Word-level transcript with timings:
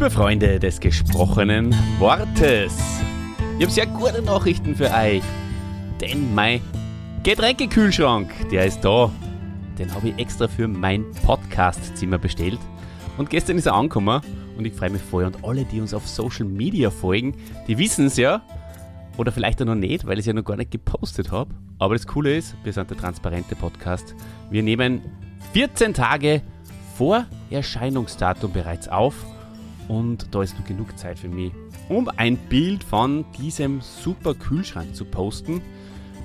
Liebe 0.00 0.12
Freunde 0.12 0.58
des 0.58 0.80
gesprochenen 0.80 1.74
Wortes, 1.98 2.74
ich 3.58 3.64
habe 3.64 3.70
sehr 3.70 3.84
gute 3.84 4.22
Nachrichten 4.22 4.74
für 4.74 4.90
euch. 4.90 5.22
Denn 6.00 6.34
mein 6.34 6.62
Getränkekühlschrank, 7.22 8.30
der 8.50 8.64
ist 8.64 8.80
da. 8.80 9.12
Den 9.78 9.94
habe 9.94 10.08
ich 10.08 10.18
extra 10.18 10.48
für 10.48 10.68
mein 10.68 11.04
Podcastzimmer 11.26 12.16
bestellt. 12.16 12.58
Und 13.18 13.28
gestern 13.28 13.58
ist 13.58 13.66
er 13.66 13.74
angekommen 13.74 14.22
und 14.56 14.64
ich 14.64 14.72
freue 14.72 14.88
mich 14.88 15.02
voll. 15.02 15.24
Und 15.24 15.44
alle, 15.44 15.66
die 15.66 15.82
uns 15.82 15.92
auf 15.92 16.08
Social 16.08 16.46
Media 16.46 16.88
folgen, 16.88 17.36
die 17.68 17.76
wissen 17.76 18.06
es 18.06 18.16
ja. 18.16 18.40
Oder 19.18 19.32
vielleicht 19.32 19.60
auch 19.60 19.66
noch 19.66 19.74
nicht, 19.74 20.06
weil 20.06 20.14
ich 20.14 20.20
es 20.20 20.26
ja 20.28 20.32
noch 20.32 20.44
gar 20.44 20.56
nicht 20.56 20.70
gepostet 20.70 21.30
habe. 21.30 21.54
Aber 21.78 21.94
das 21.94 22.06
Coole 22.06 22.38
ist, 22.38 22.56
wir 22.64 22.72
sind 22.72 22.88
der 22.88 22.96
transparente 22.96 23.54
Podcast. 23.54 24.14
Wir 24.50 24.62
nehmen 24.62 25.02
14 25.52 25.92
Tage 25.92 26.40
vor 26.96 27.26
Erscheinungsdatum 27.50 28.50
bereits 28.50 28.88
auf 28.88 29.14
und 29.90 30.32
da 30.32 30.40
ist 30.40 30.56
noch 30.56 30.64
genug 30.64 30.96
Zeit 30.96 31.18
für 31.18 31.28
mich, 31.28 31.50
um 31.88 32.08
ein 32.16 32.36
Bild 32.36 32.84
von 32.84 33.24
diesem 33.36 33.80
super 33.80 34.34
Kühlschrank 34.34 34.94
zu 34.94 35.04
posten, 35.04 35.60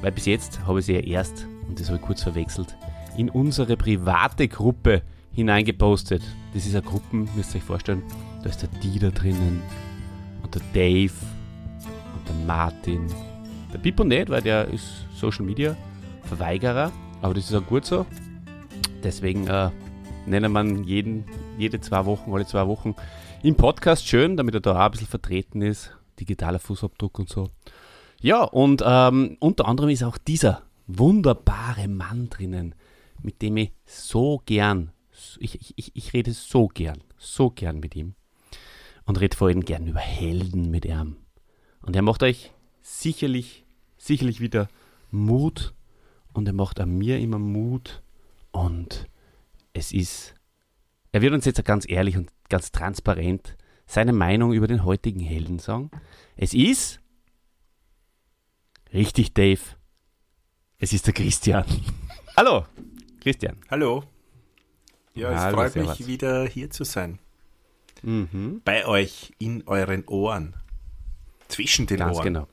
weil 0.03 0.11
bis 0.11 0.27
jetzt 0.27 0.67
habe 0.67 0.79
ich 0.79 0.85
sie 0.85 0.93
ja 0.93 0.99
erst, 0.99 1.47
und 1.67 1.79
das 1.79 1.87
habe 1.87 1.97
ich 1.97 2.05
kurz 2.05 2.21
verwechselt, 2.21 2.77
in 3.17 3.27
unsere 3.27 3.75
private 3.75 4.47
Gruppe 4.47 5.01
hineingepostet. 5.31 6.21
Das 6.53 6.67
ist 6.67 6.75
eine 6.75 6.83
Gruppe, 6.83 7.25
müsst 7.35 7.55
ihr 7.55 7.57
euch 7.57 7.63
vorstellen, 7.63 8.03
da 8.43 8.49
ist 8.51 8.61
der 8.61 8.69
Dieter 8.83 9.09
drinnen 9.09 9.63
und 10.43 10.53
der 10.53 10.61
Dave 10.71 11.13
und 12.15 12.27
der 12.29 12.45
Martin. 12.45 13.07
Der 13.73 13.79
Pippo 13.79 14.03
nicht, 14.03 14.29
weil 14.29 14.43
der 14.43 14.67
ist 14.67 15.07
Social 15.15 15.43
Media 15.43 15.75
Verweigerer, 16.21 16.91
aber 17.23 17.33
das 17.33 17.49
ist 17.49 17.55
auch 17.55 17.65
gut 17.65 17.85
so. 17.85 18.05
Deswegen 19.03 19.47
äh, 19.47 19.71
nennen 20.27 20.51
man 20.51 20.83
jeden, 20.83 21.23
jede 21.57 21.81
zwei 21.81 22.05
Wochen, 22.05 22.31
alle 22.31 22.45
zwei 22.45 22.67
Wochen 22.67 22.93
im 23.45 23.55
Podcast 23.55 24.07
schön, 24.07 24.37
damit 24.37 24.55
er 24.55 24.59
da 24.59 24.71
auch 24.71 24.85
ein 24.85 24.91
bisschen 24.91 25.05
vertreten 25.05 25.61
ist. 25.61 25.95
Digitaler 26.19 26.57
Fußabdruck 26.57 27.19
und 27.19 27.29
so. 27.29 27.51
Ja, 28.19 28.41
und 28.43 28.81
ähm, 28.83 29.37
unter 29.39 29.67
anderem 29.67 29.89
ist 29.91 30.03
auch 30.03 30.17
dieser 30.17 30.63
wunderbare 30.87 31.87
Mann 31.87 32.29
drinnen, 32.31 32.73
mit 33.21 33.43
dem 33.43 33.57
ich 33.57 33.71
so 33.85 34.41
gern, 34.47 34.91
ich, 35.37 35.77
ich, 35.77 35.95
ich 35.95 36.13
rede 36.13 36.33
so 36.33 36.67
gern, 36.67 37.03
so 37.17 37.51
gern 37.51 37.79
mit 37.79 37.95
ihm. 37.95 38.15
Und 39.05 39.21
rede 39.21 39.37
vor 39.37 39.49
allem 39.49 39.61
gern 39.61 39.85
über 39.85 39.99
Helden 39.99 40.71
mit 40.71 40.85
ihm. 40.85 41.17
Und 41.83 41.95
er 41.95 42.01
macht 42.01 42.23
euch 42.23 42.51
sicherlich, 42.81 43.63
sicherlich 43.97 44.41
wieder 44.41 44.69
Mut. 45.11 45.75
Und 46.33 46.47
er 46.47 46.53
macht 46.53 46.79
an 46.79 46.97
mir 46.97 47.19
immer 47.19 47.37
Mut. 47.37 48.01
Und 48.51 49.07
es 49.73 49.91
ist, 49.91 50.33
er 51.15 51.21
wird 51.21 51.33
uns 51.33 51.45
jetzt 51.45 51.63
ganz 51.63 51.89
ehrlich 51.89 52.17
und 52.17 52.29
ganz 52.49 52.73
transparent 52.73 53.55
seine 53.85 54.11
Meinung 54.11 54.51
über 54.51 54.67
den 54.67 54.83
heutigen 54.83 55.21
Helden 55.21 55.59
sagen. 55.59 55.89
Es 56.35 56.53
ist, 56.53 56.99
richtig 58.91 59.33
Dave, 59.33 59.61
es 60.77 60.91
ist 60.91 61.07
der 61.07 61.13
Christian. 61.13 61.63
Hallo, 62.35 62.65
Christian. 63.21 63.55
Hallo. 63.69 64.03
Ja, 65.13 65.31
es 65.31 65.39
Hallo, 65.39 65.55
freut 65.55 65.71
servus. 65.71 65.99
mich 65.99 66.07
wieder 66.09 66.45
hier 66.47 66.69
zu 66.69 66.83
sein. 66.83 67.19
Mhm, 68.01 68.61
Bei 68.65 68.85
euch, 68.85 69.31
in 69.39 69.65
euren 69.67 70.05
Ohren. 70.09 70.57
Zwischen 71.47 71.87
den 71.87 71.99
ganz 71.99 72.17
Ohren. 72.17 72.25
genau. 72.25 72.47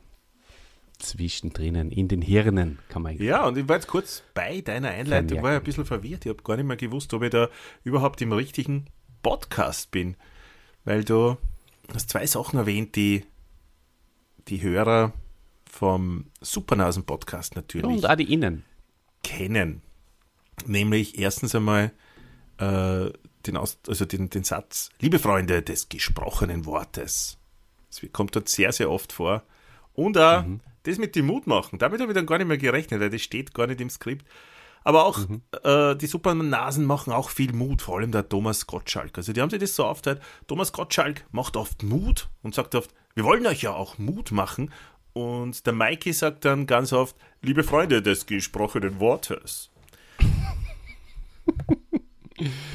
Zwischendrin, 1.03 1.91
in 1.91 2.09
den 2.09 2.23
Hirnen, 2.23 2.79
kann 2.89 3.03
man 3.03 3.17
Ja, 3.19 3.47
und 3.47 3.59
ich 3.59 3.69
war 3.69 3.77
jetzt 3.77 3.89
kurz 3.89 4.23
bei 4.35 4.61
deiner 4.61 4.89
Einleitung, 4.89 5.29
Vermerken. 5.29 5.43
war 5.45 5.53
ja 5.53 5.59
ein 5.59 5.65
bisschen 5.65 5.85
verwirrt. 5.85 6.25
Ich 6.25 6.31
habe 6.31 6.43
gar 6.43 6.57
nicht 6.57 6.67
mehr 6.67 6.77
gewusst, 6.77 7.13
ob 7.15 7.23
ich 7.23 7.31
da 7.31 7.49
überhaupt 7.85 8.21
im 8.23 8.33
richtigen 8.33 8.87
Podcast 9.23 9.91
bin. 9.91 10.17
Weil 10.85 11.05
du 11.05 11.37
hast 11.93 12.11
zwei 12.11 12.27
Sachen 12.27 12.59
erwähnt, 12.59 12.97
die 12.97 13.25
die 14.49 14.63
Hörer 14.63 15.13
vom 15.71 16.27
Supernasen-Podcast 16.41 17.57
natürlich 17.57 17.87
Und 17.87 18.07
auch 18.07 18.17
die 18.17 18.33
Innen. 18.33 18.65
kennen. 19.23 19.83
Nämlich 20.67 21.19
erstens 21.19 21.55
einmal 21.55 21.93
äh, 22.59 23.11
den, 23.47 23.57
Aus 23.57 23.79
also 23.89 24.05
den, 24.05 24.31
den 24.31 24.45
Satz, 24.45 24.91
liebe 25.01 25.19
Freunde 25.19 25.63
des 25.63 25.89
gesprochenen 25.89 26.67
Wortes. 26.67 27.39
Das 27.91 28.01
kommt 28.13 28.37
dort 28.37 28.49
sehr, 28.49 28.73
sehr 28.73 28.91
oft 28.91 29.13
vor. 29.13 29.43
Und 29.95 30.19
auch 30.19 30.45
das 30.85 30.99
mit 30.99 31.15
dem 31.17 31.27
Mut 31.27 31.47
machen. 31.47 31.79
Damit 31.79 32.01
habe 32.01 32.13
ich 32.13 32.17
dann 32.17 32.27
gar 32.27 32.39
nicht 32.39 32.49
mehr 32.49 32.59
gerechnet, 32.59 33.01
weil 33.01 33.11
das 33.11 33.23
steht 33.23 33.55
gar 33.55 33.67
nicht 33.67 33.81
im 33.81 33.91
Skript. 33.91 34.27
Aber 34.85 35.05
auch 35.05 35.21
äh, 35.63 35.95
die 35.95 36.07
Supernasen 36.07 36.85
machen 36.85 37.13
auch 37.13 37.31
viel 37.31 37.53
Mut, 37.53 37.83
vor 37.83 37.99
allem 37.99 38.11
der 38.11 38.29
Thomas 38.29 38.67
Gottschalk. 38.67 39.17
Also 39.17 39.33
die 39.33 39.41
haben 39.41 39.51
sich 39.51 39.61
das 39.61 39.77
so 39.77 39.85
aufgeteilt. 39.85 40.21
Thomas 40.49 40.73
Gottschalk 40.73 41.25
macht 41.31 41.57
oft 41.57 41.85
Mut 41.85 42.29
und 42.43 42.55
sagt 42.55 42.75
oft, 42.75 42.93
wir 43.15 43.23
wollen 43.23 43.47
euch 43.47 43.63
ja 43.63 43.73
auch 43.73 43.99
Mut 43.99 44.33
machen. 44.33 44.73
Und 45.13 45.67
der 45.67 45.73
Mikey 45.73 46.13
sagt 46.13 46.45
dann 46.45 46.67
ganz 46.67 46.93
oft, 46.93 47.15
liebe 47.43 47.63
Freunde 47.63 48.03
des 48.03 48.27
gesprochenen 48.27 48.99
Wortes. 48.99 49.71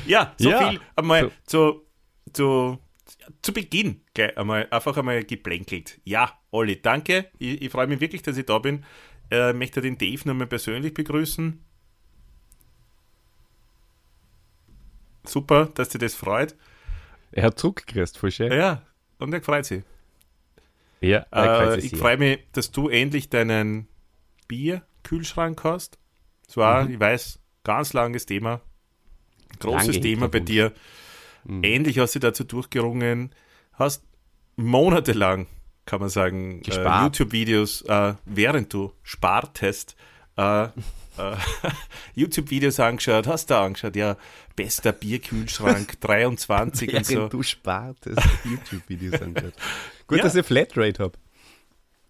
ja, 0.06 0.34
so 0.38 0.50
Ja. 0.50 0.70
viel 0.70 0.80
einmal 0.96 1.32
zu, 1.46 1.82
zu, 2.32 2.80
zu 3.42 3.54
Beginn 3.54 4.02
gleich 4.14 4.38
einmal, 4.38 4.68
einfach 4.72 4.98
einmal 4.98 5.24
geplänkelt. 5.24 6.00
Ja, 6.04 6.38
Olli, 6.52 6.82
danke. 6.82 7.30
Ich, 7.40 7.62
ich 7.62 7.72
freue 7.72 7.88
mich 7.88 8.00
wirklich, 8.02 8.22
dass 8.22 8.38
ich 8.38 8.46
da 8.46 8.60
bin. 8.60 8.86
Äh, 9.30 9.54
möchte 9.54 9.82
den 9.82 9.98
Dave 9.98 10.22
nochmal 10.28 10.48
persönlich 10.48 10.94
begrüßen. 10.94 11.60
Super, 15.26 15.70
dass 15.76 15.90
dir 15.90 16.00
das 16.00 16.16
freut. 16.16 16.56
Er 17.32 17.44
hat 17.44 17.60
zurückgekriegt, 17.60 18.18
voll 18.18 18.32
schön. 18.32 18.52
Ja, 18.52 18.84
und 19.20 19.34
er 19.34 19.42
freut 19.42 19.66
sich. 19.66 19.84
Ja, 21.02 21.26
Äh, 21.32 21.80
ich 21.80 21.96
freue 21.96 22.18
mich, 22.18 22.40
dass 22.54 22.72
du 22.72 22.90
endlich 22.90 23.30
deinen 23.30 23.88
Bierkühlschrank 24.48 25.64
hast. 25.64 26.00
War, 26.56 26.86
Mhm. 26.86 26.94
ich 26.94 27.00
weiß, 27.00 27.40
ganz 27.64 27.94
langes 27.94 28.26
Thema. 28.26 28.62
Großes 29.60 29.88
Lange 29.88 30.02
Thema 30.02 30.30
bei 30.30 30.40
dir. 30.40 30.72
Mhm. 31.48 31.64
Endlich 31.64 32.00
hast 32.00 32.16
du 32.16 32.20
dazu 32.20 32.44
durchgerungen. 32.44 33.32
Hast 33.74 34.04
monatelang, 34.58 35.48
kann 35.86 36.00
man 36.00 36.10
sagen, 36.10 36.62
äh. 36.66 37.04
YouTube-Videos, 37.04 37.84
äh, 37.84 38.16
während 38.26 38.74
du 38.74 38.92
spartest, 39.04 39.96
äh, 40.38 40.66
äh, 40.66 40.70
YouTube-Videos 42.16 42.80
angeschaut, 42.80 43.28
hast 43.28 43.50
du 43.50 43.56
angeschaut, 43.58 43.96
ja, 43.96 44.18
bester 44.56 44.92
Bierkühlschrank 44.92 46.00
23 46.02 46.94
und 46.94 47.06
so. 47.06 47.14
Während 47.16 47.34
du 47.34 47.44
spartest, 47.44 48.20
YouTube-Videos 48.44 49.22
angeschaut. 49.22 49.54
Gut, 50.08 50.18
Ja. 50.18 50.24
dass 50.24 50.36
ich 50.36 50.46
Flatrate 50.46 51.04
habe. 51.04 51.18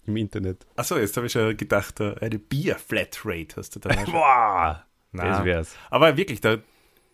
Im 0.05 0.15
Internet. 0.15 0.65
Achso, 0.77 0.97
jetzt 0.97 1.15
habe 1.17 1.27
ich 1.27 1.33
schon 1.33 1.55
gedacht, 1.57 1.99
äh, 1.99 2.15
eine 2.21 2.39
Bier-Flatrate 2.39 3.57
hast 3.57 3.75
du 3.75 3.79
da. 3.81 3.89
Boah! 4.05 4.85
Na. 5.11 5.23
Das 5.29 5.43
wär's. 5.43 5.75
Aber 5.89 6.15
wirklich, 6.15 6.39
da, 6.39 6.57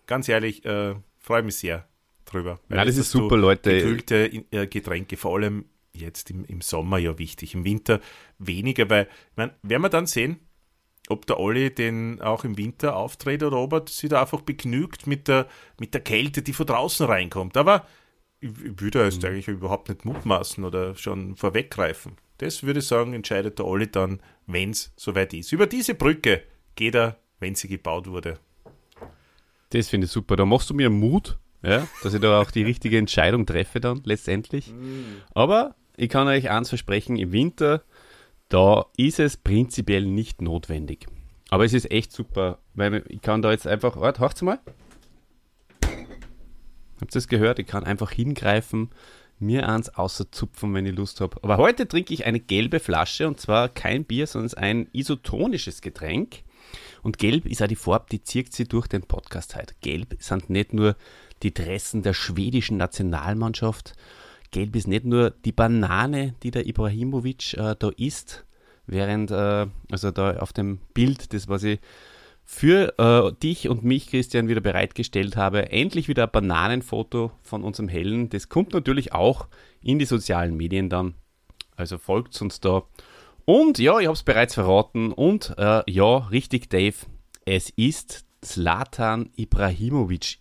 ganz 0.06 0.29
ehrlich, 0.29 0.63
äh, 0.66 0.94
freue 1.19 1.41
mich 1.41 1.57
sehr 1.57 1.88
drüber. 2.25 2.59
Weil 2.69 2.79
Ja, 2.79 2.85
das 2.85 2.97
ist 2.97 3.11
super, 3.11 3.38
Leute. 3.38 3.72
Gekühlte 3.75 4.25
äh, 4.51 4.67
Getränke, 4.67 5.17
vor 5.17 5.35
allem 5.35 5.66
jetzt 5.94 6.31
im, 6.31 6.44
im 6.45 6.61
Sommer 6.61 6.97
ja 6.97 7.17
wichtig, 7.19 7.53
im 7.53 7.66
Winter 7.66 8.00
weniger, 8.39 8.89
weil, 8.89 9.03
ich 9.03 9.38
mein, 9.38 9.51
werden 9.61 9.81
wir 9.84 9.89
dann 9.89 10.07
sehen, 10.07 10.39
ob 11.09 11.25
der 11.28 11.39
Olli 11.39 11.73
den 11.73 12.22
auch 12.22 12.45
im 12.45 12.57
Winter 12.57 12.95
auftritt 12.95 13.44
oder 13.44 13.57
ob 13.57 13.74
er 13.74 13.83
sich 13.88 14.09
da 14.09 14.21
einfach 14.21 14.42
begnügt 14.42 15.06
mit 15.06 15.27
der, 15.27 15.47
mit 15.80 15.94
der 15.94 16.01
Kälte, 16.01 16.42
die 16.42 16.53
von 16.53 16.65
draußen 16.65 17.06
reinkommt. 17.06 17.57
Aber 17.57 17.86
ich, 18.39 18.50
ich 18.50 18.80
würde 18.81 19.00
Mhm. 19.00 19.06
jetzt 19.06 19.25
eigentlich 19.25 19.47
überhaupt 19.47 19.89
nicht 19.89 20.06
mutmaßen 20.06 20.63
oder 20.63 20.95
schon 20.95 21.36
vorweggreifen. 21.36 22.13
Das 22.38 22.63
würde 22.63 22.80
ich 22.80 22.88
sagen, 22.88 23.13
entscheidet 23.13 23.59
der 23.59 23.65
Olli 23.65 23.92
dann, 23.92 24.21
wenn 24.47 24.71
es 24.71 24.94
soweit 24.95 25.33
ist. 25.33 25.51
Über 25.51 25.68
diese 25.68 25.94
Brücke 25.94 26.42
geht 26.75 26.95
er, 26.95 27.19
wenn 27.39 27.56
sie 27.56 27.68
gebaut 27.68 28.07
wurde. 28.07 28.39
Das 29.69 29.89
finde 29.89 30.06
ich 30.06 30.12
super. 30.12 30.36
Da 30.36 30.45
machst 30.45 30.69
du 30.69 30.74
mir 30.74 30.89
Mut, 30.89 31.38
ja, 31.63 31.88
dass 32.04 32.13
ich 32.13 32.21
da 32.21 32.42
auch 32.42 32.51
die 32.51 32.63
richtige 32.63 32.98
Entscheidung 32.98 33.45
treffe 33.45 33.80
dann 33.80 34.01
letztendlich. 34.04 34.74
Aber 35.33 35.75
ich 35.95 36.10
kann 36.10 36.27
euch 36.27 36.50
eins 36.50 36.69
versprechen, 36.69 37.18
im 37.18 37.31
Winter, 37.31 37.83
da 38.50 38.86
ist 38.98 39.19
es 39.19 39.38
prinzipiell 39.38 40.06
nicht 40.06 40.42
notwendig. 40.42 41.07
Aber 41.50 41.65
es 41.65 41.74
ist 41.74 41.89
echt 41.92 42.12
super, 42.12 42.60
weil 42.74 43.04
ich 43.07 43.21
kann 43.21 43.42
da 43.42 43.51
jetzt 43.51 43.68
einfach, 43.68 44.00
warte, 44.00 44.21
hört's 44.21 44.42
mal. 44.42 44.60
Habt 47.00 47.12
ihr 47.12 47.19
das 47.19 47.27
gehört? 47.27 47.60
Ich 47.60 47.68
kann 47.68 47.83
einfach 47.83 48.12
hingreifen, 48.12 48.89
mir 49.39 49.68
eins 49.69 49.89
außerzupfen, 49.89 50.74
wenn 50.74 50.86
ich 50.86 50.95
Lust 50.95 51.21
habe. 51.21 51.38
Aber 51.44 51.57
heute 51.57 51.88
trinke 51.88 52.13
ich 52.13 52.25
eine 52.25 52.39
gelbe 52.39 52.80
Flasche 52.80 53.27
und 53.27 53.39
zwar 53.39 53.69
kein 53.69 54.06
Bier, 54.06 54.27
sondern 54.27 54.57
ein 54.57 54.88
isotonisches 54.94 55.81
Getränk. 55.81 56.44
Und 57.01 57.18
gelb 57.18 57.45
ist 57.45 57.62
auch 57.62 57.68
die 57.68 57.75
Farbe, 57.75 58.06
die 58.12 58.24
zieht 58.24 58.54
sie 58.54 58.66
durch 58.66 58.88
den 58.88 59.04
Podcast 59.04 59.56
heute. 59.56 59.75
Gelb 59.81 60.16
sind 60.19 60.50
nicht 60.50 60.74
nur 60.74 60.95
die 61.44 61.54
Dressen 61.54 62.01
der 62.01 62.13
schwedischen 62.13 62.78
Nationalmannschaft. 62.78 63.94
Gelb 64.51 64.75
ist 64.75 64.88
nicht 64.88 65.06
nur 65.06 65.31
die 65.31 65.51
Banane, 65.51 66.36
die 66.44 66.51
der 66.51 66.68
Ibrahimovic 66.68 67.54
äh, 67.56 67.75
da 67.78 67.90
isst, 67.98 68.45
während, 68.86 69.31
äh, 69.31 69.68
also 69.92 70.12
da 70.12 70.38
auf 70.38 70.54
dem 70.54 70.80
Bild, 70.94 71.34
das 71.34 71.48
was 71.48 71.63
ich 71.63 71.80
für 72.45 72.98
äh, 73.00 73.31
dich 73.42 73.69
und 73.69 73.84
mich, 73.84 74.07
Christian, 74.07 74.48
wieder 74.48 74.62
bereitgestellt 74.62 75.36
habe. 75.36 75.72
Endlich 75.72 76.07
wieder 76.07 76.24
ein 76.24 76.31
Bananenfoto 76.31 77.31
von 77.42 77.63
unserem 77.63 77.88
Hellen. 77.88 78.30
Das 78.30 78.50
kommt 78.50 78.74
natürlich 78.74 79.13
auch 79.13 79.48
in 79.81 79.98
die 79.98 80.06
sozialen 80.06 80.56
Medien 80.56 80.90
dann. 80.90 81.16
Also 81.75 81.98
folgt 81.98 82.40
uns 82.42 82.60
da. 82.60 82.84
Und 83.45 83.80
ja, 83.80 84.00
ich 84.00 84.06
habe 84.06 84.16
es 84.16 84.24
bereits 84.24 84.54
verraten. 84.54 85.12
Und 85.12 85.56
äh, 85.57 85.90
ja, 85.90 86.18
richtig, 86.18 86.69
Dave. 86.69 86.95
Es 87.45 87.69
ist 87.72 88.25
Zlatan 88.42 89.30
Ibrahimovic. 89.36 90.40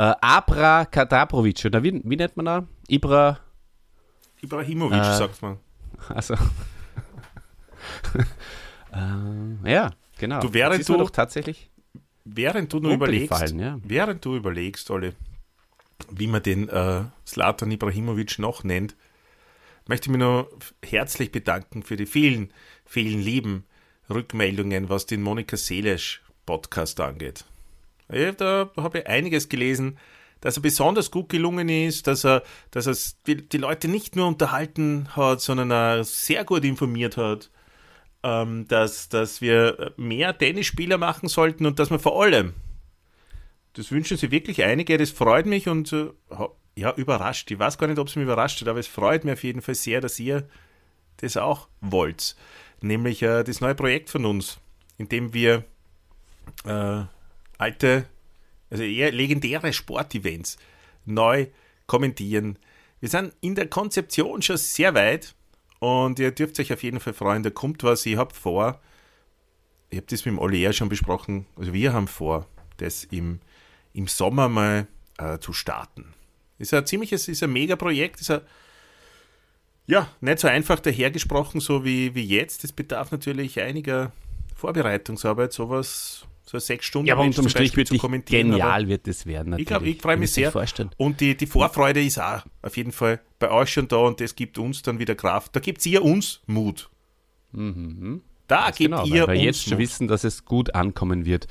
Äh, 0.00 0.14
Abra 0.22 0.86
Kadabrovic, 0.86 1.66
oder 1.66 1.82
wie, 1.82 2.00
wie 2.02 2.16
nennt 2.16 2.34
man 2.34 2.46
da? 2.46 2.66
Ibra. 2.88 3.38
Ibrahimovic, 4.40 4.98
äh, 4.98 5.14
sagt 5.14 5.42
man. 5.42 5.58
Also. 6.08 6.32
äh, 8.94 9.70
ja, 9.70 9.90
genau. 10.16 10.40
Du, 10.40 10.54
während 10.54 10.88
du 10.88 10.96
doch 10.96 11.10
tatsächlich. 11.10 11.70
Während 12.24 12.72
du 12.72 12.80
nur 12.80 12.94
überlegst, 12.94 13.52
ja. 13.52 13.78
während 13.82 14.24
du 14.24 14.36
überlegst, 14.36 14.90
Olli, 14.90 15.12
wie 16.10 16.28
man 16.28 16.42
den 16.42 16.70
äh, 16.70 17.02
Zlatan 17.26 17.70
Ibrahimovic 17.70 18.38
noch 18.38 18.64
nennt, 18.64 18.96
möchte 19.86 20.06
ich 20.06 20.12
mich 20.12 20.20
nur 20.20 20.50
herzlich 20.82 21.30
bedanken 21.30 21.82
für 21.82 21.96
die 21.96 22.06
vielen, 22.06 22.54
vielen 22.86 23.20
lieben 23.20 23.64
Rückmeldungen, 24.08 24.88
was 24.88 25.04
den 25.04 25.20
Monika 25.20 25.58
Seelesch 25.58 26.22
Podcast 26.46 27.00
angeht. 27.00 27.44
Da 28.10 28.70
habe 28.76 28.98
ich 28.98 29.06
einiges 29.06 29.48
gelesen, 29.48 29.98
dass 30.40 30.56
er 30.56 30.62
besonders 30.62 31.10
gut 31.10 31.28
gelungen 31.28 31.68
ist, 31.68 32.06
dass 32.06 32.24
er, 32.24 32.42
dass 32.70 32.86
er 32.86 32.96
die, 33.26 33.58
Leute 33.58 33.88
nicht 33.88 34.16
nur 34.16 34.26
unterhalten 34.26 35.08
hat, 35.14 35.40
sondern 35.40 35.70
er 35.70 36.04
sehr 36.04 36.44
gut 36.44 36.64
informiert 36.64 37.16
hat, 37.16 37.50
ähm, 38.22 38.66
dass, 38.68 39.08
dass 39.08 39.40
wir 39.40 39.92
mehr 39.96 40.36
Tennisspieler 40.36 40.98
machen 40.98 41.28
sollten 41.28 41.66
und 41.66 41.78
dass 41.78 41.90
wir 41.90 41.98
vor 41.98 42.22
allem, 42.22 42.54
das 43.74 43.92
wünschen 43.92 44.16
sich 44.16 44.30
wirklich 44.30 44.64
einige, 44.64 44.96
das 44.98 45.10
freut 45.10 45.46
mich 45.46 45.68
und 45.68 45.92
äh, 45.92 46.08
ja, 46.76 46.94
überrascht. 46.94 47.50
Ich 47.50 47.58
weiß 47.58 47.78
gar 47.78 47.86
nicht, 47.86 47.98
ob 47.98 48.08
es 48.08 48.16
mich 48.16 48.24
überrascht 48.24 48.60
hat, 48.60 48.68
aber 48.68 48.80
es 48.80 48.86
freut 48.86 49.24
mich 49.24 49.34
auf 49.34 49.44
jeden 49.44 49.62
Fall 49.62 49.74
sehr, 49.74 50.00
dass 50.00 50.18
ihr 50.18 50.48
das 51.18 51.36
auch 51.36 51.68
wollt. 51.80 52.34
Nämlich 52.80 53.22
äh, 53.22 53.44
das 53.44 53.60
neue 53.60 53.74
Projekt 53.74 54.08
von 54.08 54.24
uns, 54.24 54.58
in 54.96 55.08
dem 55.08 55.34
wir 55.34 55.64
äh, 56.64 57.02
alte, 57.60 58.06
also 58.70 58.82
eher 58.82 59.12
legendäre 59.12 59.72
Sportevents 59.72 60.56
neu 61.04 61.46
kommentieren. 61.86 62.58
Wir 63.00 63.08
sind 63.08 63.34
in 63.40 63.54
der 63.54 63.68
Konzeption 63.68 64.42
schon 64.42 64.56
sehr 64.56 64.94
weit 64.94 65.34
und 65.78 66.18
ihr 66.18 66.30
dürft 66.30 66.60
euch 66.60 66.72
auf 66.72 66.82
jeden 66.82 67.00
Fall 67.00 67.14
freuen, 67.14 67.42
da 67.42 67.50
kommt 67.50 67.82
was. 67.82 68.06
Ich 68.06 68.16
habe 68.16 68.34
vor, 68.34 68.80
ich 69.88 69.96
habe 69.96 70.06
das 70.08 70.24
mit 70.24 70.34
dem 70.34 70.38
Olli 70.38 70.62
eher 70.62 70.72
schon 70.72 70.88
besprochen, 70.88 71.46
also 71.56 71.72
wir 71.72 71.92
haben 71.92 72.08
vor, 72.08 72.46
das 72.76 73.04
im, 73.04 73.40
im 73.92 74.06
Sommer 74.06 74.48
mal 74.48 74.86
äh, 75.18 75.38
zu 75.38 75.52
starten. 75.52 76.14
Ist 76.58 76.74
ein 76.74 76.86
ziemliches, 76.86 77.28
ist 77.28 77.42
ein 77.42 77.52
Megaprojekt, 77.52 78.20
ist 78.20 78.30
ein, 78.30 78.42
ja, 79.86 80.08
nicht 80.20 80.38
so 80.38 80.46
einfach 80.46 80.78
dahergesprochen, 80.78 81.60
so 81.60 81.84
wie, 81.84 82.14
wie 82.14 82.24
jetzt. 82.24 82.62
Das 82.62 82.70
bedarf 82.70 83.10
natürlich 83.10 83.60
einiger 83.60 84.12
Vorbereitungsarbeit, 84.54 85.52
sowas 85.52 86.26
so 86.44 86.58
sechs 86.58 86.86
Stunden 86.86 87.06
ja, 87.06 87.14
aber 87.14 87.22
unterm 87.22 87.48
Strich 87.48 87.76
wird 87.76 87.90
genial 88.26 88.88
wird 88.88 89.06
es 89.06 89.26
werden. 89.26 89.50
Natürlich. 89.50 89.70
Ich 89.70 89.96
ich 89.96 90.02
freue 90.02 90.16
mich 90.16 90.32
sehr. 90.32 90.52
Und 90.96 91.20
die, 91.20 91.36
die 91.36 91.46
Vorfreude 91.46 92.02
ist 92.02 92.18
auch 92.18 92.42
auf 92.62 92.76
jeden 92.76 92.92
Fall 92.92 93.20
bei 93.38 93.50
euch 93.50 93.72
schon 93.72 93.88
da 93.88 93.98
und 93.98 94.20
das 94.20 94.34
gibt 94.34 94.58
uns 94.58 94.82
dann 94.82 94.98
wieder 94.98 95.14
Kraft. 95.14 95.54
Da 95.54 95.60
gibt 95.60 95.84
ihr 95.86 96.02
uns 96.02 96.40
Mut. 96.46 96.90
Mhm. 97.52 98.22
Da 98.46 98.64
Ganz 98.64 98.78
gebt 98.78 98.90
genau, 98.90 99.04
ihr 99.06 99.28
weil 99.28 99.36
wir 99.36 99.44
jetzt 99.44 99.62
schon 99.62 99.78
wissen, 99.78 100.08
dass 100.08 100.24
es 100.24 100.44
gut 100.44 100.74
ankommen 100.74 101.24
wird. 101.24 101.46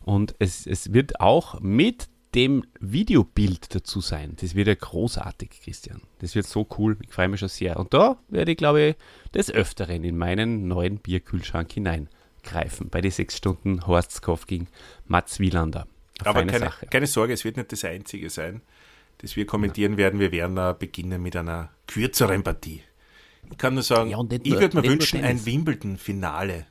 Und 0.00 0.34
es, 0.38 0.66
es 0.66 0.94
wird 0.94 1.20
auch 1.20 1.60
mit 1.60 2.08
dem 2.34 2.64
Videobild 2.80 3.74
dazu 3.74 4.00
sein. 4.00 4.36
Das 4.40 4.54
wird 4.54 4.68
ja 4.68 4.74
großartig, 4.74 5.60
Christian. 5.62 6.02
Das 6.20 6.34
wird 6.34 6.46
so 6.46 6.66
cool. 6.78 6.96
Ich 7.02 7.10
freue 7.10 7.28
mich 7.28 7.40
schon 7.40 7.48
sehr. 7.48 7.78
Und 7.78 7.92
da 7.92 8.18
werde 8.28 8.52
ich, 8.52 8.56
glaube 8.56 8.82
ich, 8.82 8.96
des 9.34 9.50
Öfteren 9.50 10.04
in 10.04 10.16
meinen 10.16 10.68
neuen 10.68 10.98
Bierkühlschrank 10.98 11.72
hinein 11.72 12.08
greifen 12.42 12.88
bei 12.88 13.00
den 13.00 13.10
sechs 13.10 13.36
Stunden 13.36 13.86
Horstskopf 13.86 14.46
gegen 14.46 14.68
Mats 15.06 15.38
Wielander. 15.40 15.86
Aber 16.24 16.44
keine, 16.44 16.72
keine, 16.90 17.06
Sorge, 17.06 17.32
es 17.32 17.44
wird 17.44 17.56
nicht 17.56 17.70
das 17.70 17.84
Einzige 17.84 18.28
sein, 18.30 18.62
das 19.18 19.36
wir 19.36 19.46
kommentieren 19.46 19.92
ja. 19.92 19.98
werden. 19.98 20.20
Wir 20.20 20.32
werden 20.32 20.58
uh, 20.58 20.74
beginnen 20.76 21.22
mit 21.22 21.36
einer 21.36 21.70
kürzeren 21.86 22.42
Partie. 22.42 22.82
Ich 23.50 23.56
kann 23.58 23.74
nur 23.74 23.82
sagen, 23.82 24.10
ja, 24.10 24.20
ich 24.42 24.58
würde 24.58 24.80
mir 24.80 24.88
wünschen, 24.88 25.22
ein 25.22 25.44
Wimbledon-Finale. 25.44 26.66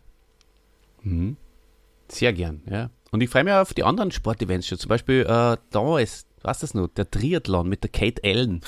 Mhm. 1.03 1.37
Sehr 2.09 2.33
gern, 2.33 2.61
ja. 2.69 2.89
Und 3.11 3.21
ich 3.21 3.29
freue 3.29 3.45
mich 3.45 3.53
auf 3.53 3.73
die 3.73 3.83
anderen 3.83 4.11
Sportevents 4.11 4.67
schon. 4.67 4.77
Zum 4.77 4.89
Beispiel, 4.89 5.21
äh, 5.21 5.57
da 5.71 5.99
ist, 5.99 6.27
was 6.41 6.59
das 6.59 6.73
noch, 6.73 6.87
der 6.87 7.09
Triathlon 7.09 7.67
mit 7.67 7.83
der 7.83 7.89
Kate 7.89 8.21
Allen. 8.23 8.61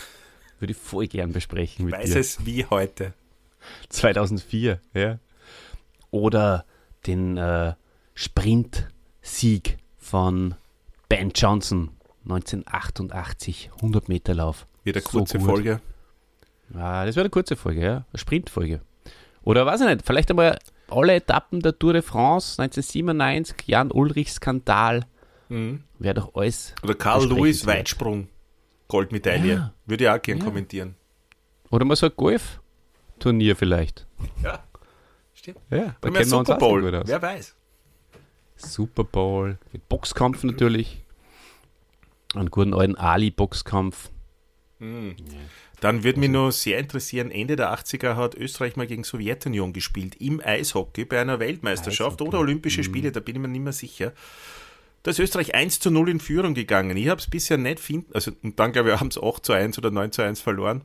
Würde 0.59 0.71
ich 0.71 0.77
voll 0.77 1.07
gern 1.07 1.31
besprechen 1.31 1.85
mit 1.85 1.95
Weiß 1.95 2.11
dir. 2.11 2.19
es 2.19 2.45
wie 2.45 2.65
heute. 2.65 3.13
2004, 3.89 4.79
ja. 4.93 5.19
Oder 6.11 6.65
den 7.07 7.37
äh, 7.37 7.73
Sprint-Sieg 8.13 9.77
von 9.97 10.55
Ben 11.07 11.31
Johnson 11.33 11.91
1988, 12.23 13.71
100 13.75 14.09
Meter 14.09 14.35
Lauf. 14.35 14.67
Wieder 14.83 15.01
kurze 15.01 15.39
so 15.39 15.45
Folge. 15.45 15.81
Ja, 16.73 17.05
das 17.05 17.15
wäre 17.15 17.23
eine 17.23 17.29
kurze 17.29 17.55
Folge, 17.55 17.81
ja. 17.81 18.05
Eine 18.11 18.19
Sprintfolge. 18.19 18.81
Oder 19.43 19.65
weiß 19.65 19.81
ich 19.81 19.87
nicht, 19.87 20.05
vielleicht 20.05 20.29
einmal 20.29 20.59
alle 20.89 21.15
Etappen 21.15 21.61
der 21.61 21.77
Tour 21.77 21.93
de 21.93 22.01
France 22.01 22.61
1997, 22.61 23.67
Jan 23.67 23.91
Ulrich 23.91 24.31
Skandal. 24.31 25.05
Mhm. 25.49 25.83
Wäre 25.97 26.15
doch 26.15 26.35
alles. 26.35 26.75
Oder 26.83 26.95
Karl 26.95 27.27
Lewis 27.27 27.65
Weitsprung, 27.65 28.27
Goldmedaille. 28.87 29.53
Ja. 29.53 29.73
Würde 29.85 30.03
ich 30.03 30.09
auch 30.09 30.21
gerne 30.21 30.41
ja. 30.41 30.45
kommentieren. 30.45 30.95
Oder 31.71 31.85
mal 31.85 31.95
so 31.95 32.07
ein 32.07 32.11
Golf-Turnier 32.15 33.55
vielleicht. 33.55 34.05
Ja. 34.43 34.63
Stimmt. 35.39 35.59
Ja, 35.69 35.95
da 36.01 36.09
kennen 36.09 36.15
wir 36.15 36.25
Super 36.25 36.57
Bowl. 36.57 36.81
Gut 36.81 36.93
aus. 36.93 37.07
Wer 37.07 37.21
weiß. 37.21 37.55
Super 38.57 39.05
Bowl. 39.05 39.57
Mit 39.71 39.87
Boxkampf 39.87 40.43
natürlich. 40.43 41.05
Einen 42.35 42.51
guten 42.51 42.73
alten 42.73 42.95
Ali-Boxkampf. 42.95 44.09
Mhm. 44.79 45.15
Ja. 45.17 45.37
Dann 45.79 46.03
würde 46.03 46.19
mich 46.19 46.29
nur 46.29 46.51
sehr 46.51 46.77
interessieren, 46.77 47.31
Ende 47.31 47.55
der 47.55 47.73
80er 47.73 48.17
hat 48.17 48.35
Österreich 48.35 48.75
mal 48.75 48.85
gegen 48.85 49.05
Sowjetunion 49.05 49.71
gespielt, 49.71 50.17
im 50.19 50.41
Eishockey 50.43 51.05
bei 51.05 51.21
einer 51.21 51.39
Weltmeisterschaft 51.39 52.15
Eishockey. 52.15 52.27
oder 52.27 52.39
Olympische 52.39 52.81
mhm. 52.81 52.85
Spiele, 52.85 53.11
da 53.13 53.21
bin 53.21 53.35
ich 53.35 53.41
mir 53.41 53.47
nicht 53.47 53.63
mehr 53.63 53.71
sicher. 53.71 54.11
Da 55.03 55.11
ist 55.11 55.19
Österreich 55.19 55.55
1 55.55 55.79
zu 55.79 55.89
0 55.89 56.09
in 56.09 56.19
Führung 56.19 56.53
gegangen. 56.53 56.97
Ich 56.97 57.07
habe 57.07 57.21
es 57.21 57.29
bisher 57.29 57.57
nicht 57.57 57.79
finden, 57.79 58.13
also 58.13 58.31
und 58.43 58.59
dann 58.59 58.73
glaube 58.73 58.91
ich, 58.91 58.99
haben 58.99 59.07
es 59.07 59.17
8 59.17 59.45
zu 59.45 59.53
1 59.53 59.77
oder 59.77 59.89
9 59.89 60.11
zu 60.11 60.21
1 60.21 60.41
verloren. 60.41 60.81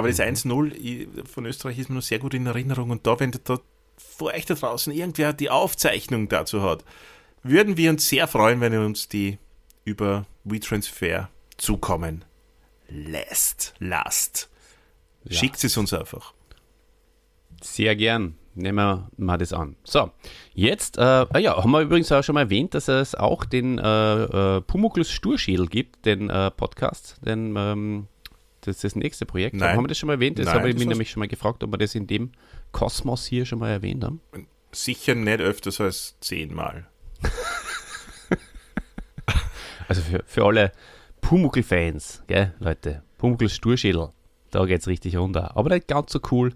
Aber 0.00 0.08
das 0.08 0.18
1-0 0.18 0.48
mhm. 0.48 1.26
von 1.26 1.44
Österreich 1.44 1.78
ist 1.78 1.90
mir 1.90 1.96
noch 1.96 2.02
sehr 2.02 2.18
gut 2.18 2.32
in 2.32 2.46
Erinnerung. 2.46 2.88
Und 2.88 3.06
da, 3.06 3.20
wenn 3.20 3.32
da 3.44 3.58
vor 3.98 4.32
euch 4.32 4.46
da 4.46 4.54
draußen 4.54 4.94
irgendwer 4.94 5.34
die 5.34 5.50
Aufzeichnung 5.50 6.30
dazu 6.30 6.62
hat, 6.62 6.86
würden 7.42 7.76
wir 7.76 7.90
uns 7.90 8.08
sehr 8.08 8.26
freuen, 8.26 8.62
wenn 8.62 8.72
ihr 8.72 8.80
uns 8.80 9.08
die 9.08 9.38
über 9.84 10.24
WeTransfer 10.44 11.28
zukommen 11.58 12.24
lässt. 12.88 13.74
Lasst. 13.78 14.48
Schickt 15.28 15.62
es 15.62 15.76
uns 15.76 15.92
einfach. 15.92 16.32
Sehr 17.60 17.94
gern. 17.94 18.36
Nehmen 18.54 18.76
wir 18.76 19.10
mal 19.18 19.36
das 19.36 19.52
an. 19.52 19.76
So, 19.84 20.10
jetzt, 20.54 20.96
äh, 20.96 21.02
ah 21.02 21.38
ja, 21.38 21.56
haben 21.56 21.70
wir 21.72 21.82
übrigens 21.82 22.10
auch 22.10 22.24
schon 22.24 22.36
mal 22.36 22.42
erwähnt, 22.44 22.72
dass 22.72 22.88
es 22.88 23.14
auch 23.14 23.44
den 23.44 23.78
äh, 23.78 24.22
äh, 24.24 24.60
Pumuklus 24.62 25.10
Sturschädel 25.10 25.66
gibt, 25.66 26.06
den 26.06 26.30
äh, 26.30 26.50
Podcast, 26.50 27.18
den 27.22 27.54
ähm, 27.56 28.06
das 28.62 28.76
ist 28.76 28.84
das 28.84 28.96
nächste 28.96 29.26
Projekt. 29.26 29.56
Nein. 29.56 29.76
Haben 29.76 29.84
wir 29.84 29.88
das 29.88 29.98
schon 29.98 30.06
mal 30.08 30.14
erwähnt? 30.14 30.38
Das 30.38 30.48
habe 30.48 30.68
ich 30.68 30.76
mich 30.76 30.86
nämlich 30.86 31.10
schon 31.10 31.20
mal 31.20 31.28
gefragt, 31.28 31.62
ob 31.64 31.72
wir 31.72 31.78
das 31.78 31.94
in 31.94 32.06
dem 32.06 32.32
Kosmos 32.72 33.26
hier 33.26 33.46
schon 33.46 33.58
mal 33.58 33.70
erwähnt 33.70 34.04
haben. 34.04 34.20
Sicher 34.72 35.14
nicht 35.14 35.40
öfters 35.40 35.80
als 35.80 36.16
zehnmal. 36.20 36.86
also 39.88 40.02
für, 40.02 40.22
für 40.26 40.44
alle 40.44 40.72
Pumuckl-Fans, 41.20 42.22
Leute, 42.58 43.02
Pumuckl 43.18 43.48
Sturschädel, 43.48 44.10
da 44.50 44.64
geht 44.64 44.80
es 44.80 44.86
richtig 44.86 45.16
runter. 45.16 45.56
Aber 45.56 45.70
nicht 45.70 45.88
ganz 45.88 46.12
so 46.12 46.20
cool 46.30 46.52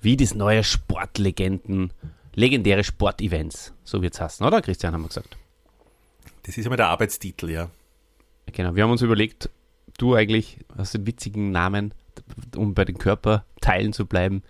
wie 0.00 0.16
das 0.16 0.34
neue 0.34 0.64
Sportlegenden, 0.64 1.92
legendäre 2.34 2.84
Sportevents, 2.84 3.74
so 3.84 4.02
wird 4.02 4.14
es 4.14 4.20
heißen, 4.20 4.46
oder 4.46 4.62
Christian, 4.62 4.94
haben 4.94 5.02
wir 5.02 5.08
gesagt. 5.08 5.36
Das 6.44 6.56
ist 6.56 6.66
immer 6.66 6.76
der 6.76 6.88
Arbeitstitel, 6.88 7.50
ja. 7.50 7.70
Genau, 8.46 8.74
wir 8.74 8.82
haben 8.82 8.90
uns 8.90 9.02
überlegt, 9.02 9.50
du 10.00 10.14
eigentlich 10.14 10.58
hast 10.76 10.94
einen 10.94 11.06
witzigen 11.06 11.50
Namen, 11.50 11.92
um 12.56 12.74
bei 12.74 12.84
den 12.84 12.98
Körperteilen 12.98 13.92
zu 13.92 14.06
bleiben. 14.06 14.42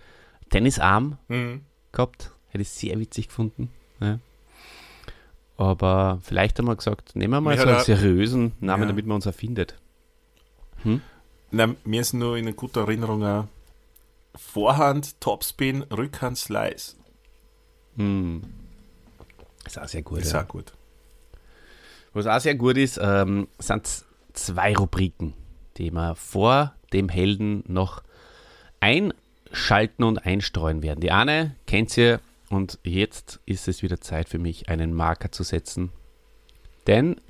Tennisarm 0.50 1.18
mhm. 1.28 1.62
gehabt. 1.92 2.32
Hätte 2.48 2.62
ich 2.62 2.70
sehr 2.70 2.98
witzig 2.98 3.28
gefunden. 3.28 3.70
Ja. 4.00 4.18
Aber 5.56 6.20
vielleicht 6.22 6.58
haben 6.58 6.66
wir 6.66 6.76
gesagt, 6.76 7.14
nehmen 7.14 7.34
wir 7.34 7.40
mal 7.40 7.54
mir 7.54 7.62
so 7.62 7.68
einen 7.68 7.84
seriösen 7.84 8.52
Namen, 8.60 8.84
ja. 8.84 8.88
damit 8.88 9.06
man 9.06 9.16
uns 9.16 9.26
erfindet. 9.26 9.76
Hm? 10.82 11.02
Na, 11.50 11.74
mir 11.84 12.00
ist 12.00 12.14
nur 12.14 12.36
in 12.36 12.54
guter 12.56 12.82
Erinnerung 12.82 13.22
ein 13.22 13.48
Vorhand, 14.34 15.20
Topspin, 15.20 15.82
Rückhand, 15.82 16.38
Slice. 16.38 16.96
Hm. 17.96 18.42
Ist 19.66 19.78
auch 19.78 19.88
sehr 19.88 20.02
gut. 20.02 20.20
Ist 20.20 20.32
ja. 20.32 20.42
auch 20.42 20.48
gut. 20.48 20.72
Was 22.12 22.26
auch 22.26 22.40
sehr 22.40 22.54
gut 22.54 22.76
ist, 22.76 22.98
ähm, 23.02 23.46
sind 23.58 24.04
zwei 24.32 24.74
Rubriken, 24.74 25.34
die 25.76 25.90
wir 25.90 26.14
vor 26.14 26.74
dem 26.92 27.08
Helden 27.08 27.64
noch 27.66 28.02
einschalten 28.80 30.04
und 30.04 30.24
einstreuen 30.26 30.82
werden. 30.82 31.00
Die 31.00 31.12
eine 31.12 31.54
kennt 31.66 31.96
ihr 31.96 32.20
und 32.48 32.78
jetzt 32.82 33.40
ist 33.46 33.68
es 33.68 33.82
wieder 33.82 34.00
Zeit 34.00 34.28
für 34.28 34.38
mich, 34.38 34.68
einen 34.68 34.92
Marker 34.92 35.30
zu 35.30 35.42
setzen, 35.42 35.90
denn 36.86 37.20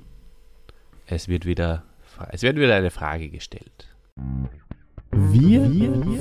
es 1.05 1.27
wird 1.27 1.45
wieder, 1.45 1.83
es 2.29 2.41
wird 2.41 2.55
wieder 2.55 2.75
eine 2.75 2.91
Frage 2.91 3.29
gestellt. 3.29 3.87
Wir, 5.11 5.61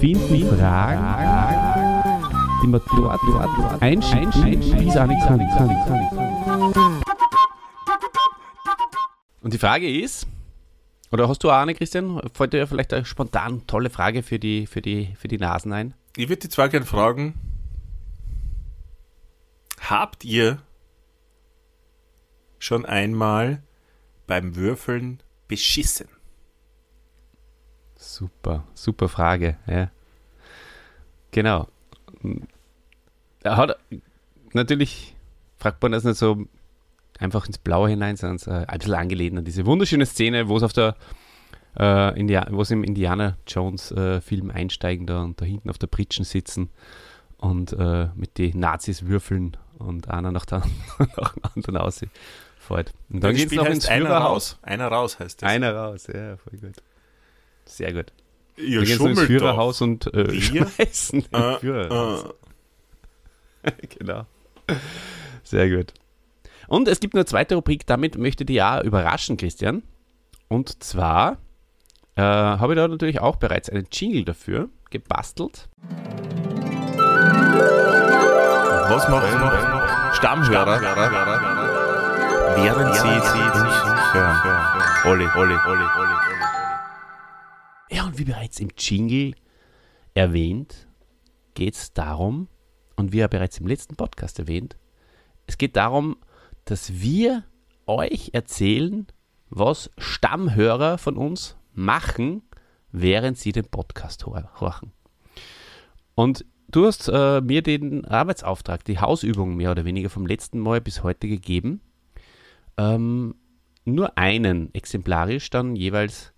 finden 0.00 0.56
Fragen, 0.58 2.20
die 2.62 2.66
man 2.66 2.80
dort, 2.96 3.20
dort 3.24 3.82
einschicken, 3.82 4.60
wie 4.80 4.88
es 4.88 4.94
kann. 4.94 5.40
Und 9.42 9.54
die 9.54 9.58
Frage 9.58 9.88
ist, 9.88 10.26
oder 11.12 11.28
hast 11.28 11.42
du 11.42 11.50
auch 11.50 11.56
eine, 11.58 11.74
Christian? 11.74 12.20
Fällt 12.32 12.52
dir 12.52 12.66
vielleicht 12.66 12.92
eine 12.92 13.04
spontan 13.04 13.66
tolle 13.66 13.90
Frage 13.90 14.22
für 14.22 14.38
die, 14.38 14.66
für 14.66 14.80
die, 14.80 15.14
für 15.18 15.28
die 15.28 15.38
Nasen 15.38 15.72
ein? 15.72 15.94
Ich 16.16 16.28
würde 16.28 16.40
die 16.40 16.48
zwar 16.48 16.68
gerne 16.68 16.86
fragen, 16.86 17.34
habt 19.80 20.24
ihr 20.24 20.62
schon 22.58 22.84
einmal 22.86 23.62
beim 24.26 24.54
Würfeln 24.54 25.22
beschissen? 25.48 26.08
Super, 27.96 28.64
super 28.74 29.08
Frage. 29.08 29.56
Ja. 29.66 29.90
Genau. 31.32 31.68
Hat 33.44 33.78
natürlich 34.52 35.16
fragt 35.58 35.82
man 35.82 35.92
das 35.92 36.04
nicht 36.04 36.16
so 36.16 36.46
einfach 37.20 37.46
ins 37.46 37.58
Blaue 37.58 37.88
hinein, 37.90 38.16
sondern 38.16 38.66
ein 38.66 38.78
bisschen 38.78 38.94
angelehnt 38.94 39.38
an 39.38 39.44
diese 39.44 39.66
wunderschöne 39.66 40.06
Szene, 40.06 40.48
wo 40.48 40.56
es 40.56 40.62
auf 40.62 40.72
der 40.72 40.96
äh, 41.78 42.18
India 42.18 42.46
wo 42.50 42.64
sie 42.64 42.74
im 42.74 42.82
Indiana 42.82 43.36
Jones 43.46 43.92
äh, 43.92 44.20
Film 44.20 44.50
einsteigen 44.50 45.06
da 45.06 45.22
und 45.22 45.40
da 45.40 45.44
hinten 45.44 45.70
auf 45.70 45.78
der 45.78 45.86
Pritschen 45.86 46.24
sitzen 46.24 46.70
und 47.38 47.72
äh, 47.72 48.08
mit 48.16 48.38
den 48.38 48.58
Nazis 48.58 49.06
würfeln 49.06 49.56
und 49.78 50.10
einer 50.10 50.32
nach, 50.32 50.44
der, 50.46 50.62
nach 50.98 51.34
dem 51.34 51.42
anderen 51.54 51.76
aussieht. 51.76 52.10
Und 52.68 53.24
dann 53.24 53.32
Das 53.32 53.34
geht 53.40 53.50
es 53.50 53.56
noch 53.56 53.66
ins 53.66 53.86
einer 53.86 54.06
Führerhaus. 54.06 54.30
raus. 54.52 54.58
Einer 54.62 54.86
raus 54.88 55.18
heißt 55.18 55.42
das. 55.42 55.48
Einer 55.50 55.74
raus, 55.74 56.06
ja, 56.12 56.36
voll 56.36 56.58
gut. 56.58 56.76
Sehr 57.64 57.92
gut. 57.92 58.12
Ihr 58.56 58.78
Dann 58.78 58.86
sie 58.86 58.92
ins 58.92 58.98
schummelt 58.98 59.26
Führerhaus 59.26 59.80
und 59.80 60.06
äh, 60.14 60.30
Wir? 60.32 60.66
schmeißen 60.76 61.22
den 61.22 61.30
doch. 61.32 61.58
Führer 61.60 61.84
Äh, 61.90 61.92
raus. 61.92 62.24
äh, 63.62 63.72
genau. 63.98 64.26
Sehr 65.42 65.68
gut. 65.68 65.94
Und 66.70 66.86
es 66.86 67.00
gibt 67.00 67.16
eine 67.16 67.24
zweite 67.24 67.56
Rubrik, 67.56 67.84
damit 67.84 68.16
möchte 68.16 68.44
ich 68.44 68.46
dich 68.46 68.56
ja 68.58 68.80
überraschen, 68.80 69.36
Christian. 69.36 69.82
Und 70.46 70.84
zwar 70.84 71.38
äh, 72.14 72.22
habe 72.22 72.74
ich 72.74 72.76
da 72.76 72.86
natürlich 72.86 73.20
auch 73.20 73.34
bereits 73.34 73.68
einen 73.68 73.88
Jingle 73.90 74.24
dafür 74.24 74.68
gebastelt. 74.88 75.68
was 78.88 79.08
macht 79.08 79.32
noch 79.32 80.14
Stammhörer, 80.14 80.80
während 82.54 82.94
sie 82.94 83.08
uns 83.08 83.34
hören? 83.34 84.40
Olli, 85.06 85.26
Olli, 85.34 85.54
Olli, 85.66 85.84
Olli, 85.98 86.14
Olli. 86.14 86.46
Ja, 87.90 88.04
und 88.04 88.16
wie 88.16 88.24
bereits 88.24 88.60
im 88.60 88.68
Jingle 88.78 89.34
erwähnt, 90.14 90.86
geht 91.54 91.74
es 91.74 91.92
darum, 91.92 92.46
und 92.94 93.10
wie 93.12 93.18
ja 93.18 93.26
bereits 93.26 93.58
im 93.58 93.66
letzten 93.66 93.96
Podcast 93.96 94.38
erwähnt, 94.38 94.76
es 95.48 95.58
geht 95.58 95.74
darum, 95.74 96.16
dass 96.64 97.00
wir 97.00 97.44
euch 97.86 98.30
erzählen, 98.32 99.06
was 99.48 99.90
Stammhörer 99.98 100.98
von 100.98 101.16
uns 101.16 101.56
machen, 101.72 102.42
während 102.92 103.38
sie 103.38 103.52
den 103.52 103.66
Podcast 103.66 104.26
hor- 104.26 104.50
horchen. 104.60 104.92
Und 106.14 106.44
du 106.68 106.86
hast 106.86 107.08
äh, 107.08 107.40
mir 107.40 107.62
den 107.62 108.04
Arbeitsauftrag, 108.04 108.84
die 108.84 108.98
Hausübung 108.98 109.56
mehr 109.56 109.70
oder 109.72 109.84
weniger 109.84 110.10
vom 110.10 110.26
letzten 110.26 110.58
Mal 110.60 110.80
bis 110.80 111.02
heute 111.02 111.26
gegeben, 111.28 111.80
ähm, 112.76 113.34
nur 113.84 114.16
einen 114.18 114.72
exemplarisch 114.74 115.50
dann 115.50 115.74
jeweils 115.74 116.32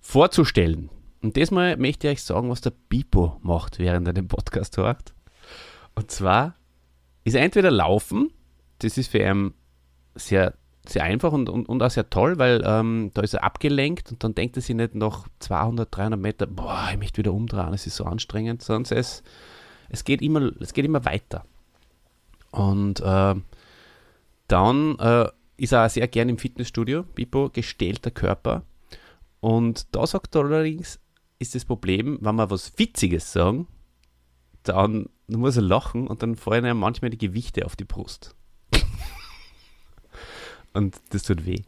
vorzustellen. 0.00 0.90
Und 1.22 1.36
diesmal 1.36 1.76
möchte 1.76 2.06
ich 2.06 2.12
euch 2.14 2.22
sagen, 2.22 2.50
was 2.50 2.60
der 2.60 2.72
Pipo 2.88 3.38
macht, 3.42 3.78
während 3.78 4.06
er 4.06 4.12
den 4.12 4.28
Podcast 4.28 4.76
hört. 4.76 5.14
Und 5.94 6.10
zwar 6.10 6.54
ist 7.24 7.34
er 7.34 7.42
entweder 7.42 7.70
laufen, 7.70 8.30
das 8.78 8.98
ist 8.98 9.10
für 9.10 9.18
ihn 9.18 9.54
sehr, 10.14 10.54
sehr 10.86 11.04
einfach 11.04 11.32
und, 11.32 11.48
und, 11.48 11.68
und 11.68 11.82
auch 11.82 11.90
sehr 11.90 12.08
toll, 12.10 12.38
weil 12.38 12.62
ähm, 12.64 13.10
da 13.14 13.22
ist 13.22 13.34
er 13.34 13.44
abgelenkt 13.44 14.10
und 14.10 14.24
dann 14.24 14.34
denkt 14.34 14.56
er 14.56 14.62
sich 14.62 14.74
nicht 14.74 14.94
nach 14.94 15.28
200, 15.40 15.88
300 15.94 16.20
Meter, 16.20 16.46
boah, 16.46 16.88
ich 16.90 16.98
möchte 16.98 17.18
wieder 17.18 17.32
umdrehen, 17.32 17.74
es 17.74 17.86
ist 17.86 17.96
so 17.96 18.04
anstrengend, 18.04 18.62
sondern 18.62 18.98
es, 18.98 19.22
es, 19.88 20.04
geht, 20.04 20.22
immer, 20.22 20.52
es 20.60 20.72
geht 20.72 20.84
immer 20.84 21.04
weiter. 21.04 21.44
Und 22.50 23.00
äh, 23.00 23.34
dann 24.48 24.98
äh, 24.98 25.28
ist 25.58 25.72
er 25.72 25.84
auch 25.84 25.90
sehr 25.90 26.08
gern 26.08 26.28
im 26.28 26.38
Fitnessstudio, 26.38 27.02
Pipo, 27.02 27.50
gestählter 27.50 28.10
Körper. 28.10 28.62
Und 29.40 29.94
da 29.94 30.06
sagt 30.06 30.34
er 30.34 30.44
allerdings, 30.44 30.98
ist 31.38 31.54
das 31.54 31.64
Problem, 31.64 32.18
wenn 32.20 32.36
wir 32.36 32.50
was 32.50 32.78
Witziges 32.78 33.32
sagen, 33.32 33.68
dann 34.62 35.08
muss 35.28 35.56
er 35.56 35.62
lachen 35.62 36.06
und 36.08 36.22
dann 36.22 36.36
fallen 36.36 36.64
ihm 36.64 36.78
manchmal 36.78 37.10
die 37.10 37.18
Gewichte 37.18 37.64
auf 37.64 37.76
die 37.76 37.84
Brust. 37.84 38.34
und 40.74 41.00
das 41.10 41.22
tut 41.22 41.44
weh. 41.46 41.62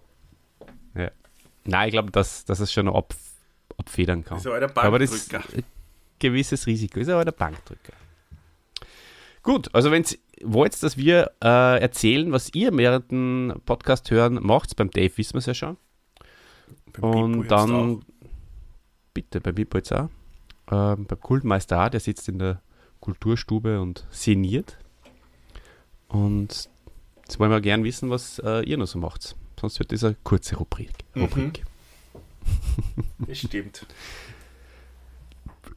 Ja. 0.94 1.10
Nein, 1.64 1.88
ich 1.88 1.92
glaube, 1.92 2.10
dass, 2.10 2.44
dass 2.44 2.60
es 2.60 2.72
schon 2.72 2.86
noch 2.86 2.94
ab, 2.94 3.14
abfedern 3.76 4.24
kann. 4.24 4.38
Ist 4.38 4.46
ein 4.46 4.52
alter 4.52 4.76
Aber 4.82 4.98
das 4.98 5.12
ist 5.12 5.30
Bankdrücker. 5.30 5.58
ein 5.58 5.64
gewisses 6.18 6.66
Risiko. 6.66 7.00
Ist 7.00 7.08
aber 7.08 7.24
der 7.24 7.32
Bankdrücker. 7.32 7.92
Gut, 9.42 9.74
also 9.74 9.90
wenn 9.90 10.04
ihr 10.04 10.18
wollt, 10.42 10.82
dass 10.82 10.96
wir 10.96 11.30
äh, 11.42 11.80
erzählen, 11.80 12.30
was 12.32 12.50
ihr 12.54 12.76
während 12.76 13.10
dem 13.10 13.60
Podcast 13.64 14.10
hören 14.10 14.38
macht, 14.42 14.76
beim 14.76 14.90
Dave 14.90 15.16
wissen 15.16 15.34
wir 15.34 15.38
es 15.38 15.46
ja 15.46 15.54
schon. 15.54 15.76
Beim 16.92 17.04
Und 17.04 17.48
dann, 17.48 18.04
bitte, 19.14 19.40
bei 19.40 19.52
Bipo 19.52 19.78
jetzt 19.78 19.92
auch. 19.92 20.08
Ähm, 20.70 21.06
beim 21.06 21.20
Kultmeister 21.20 21.84
auch, 21.84 21.88
der 21.88 22.00
sitzt 22.00 22.28
in 22.28 22.38
der 22.38 22.60
Kulturstube 23.00 23.80
und 23.80 24.06
sinniert. 24.10 24.78
Und 26.08 26.68
jetzt 27.30 27.38
wollen 27.38 27.52
wir 27.52 27.60
gern 27.60 27.84
wissen, 27.84 28.10
was 28.10 28.40
äh, 28.40 28.62
ihr 28.68 28.76
noch 28.76 28.88
so 28.88 28.98
macht. 28.98 29.36
Sonst 29.60 29.78
wird 29.78 29.92
das 29.92 30.02
eine 30.02 30.16
kurze 30.24 30.56
Rubrik. 30.56 30.90
Mhm. 31.14 31.22
Rubrik. 31.22 31.64
Das 33.18 33.38
stimmt. 33.38 33.86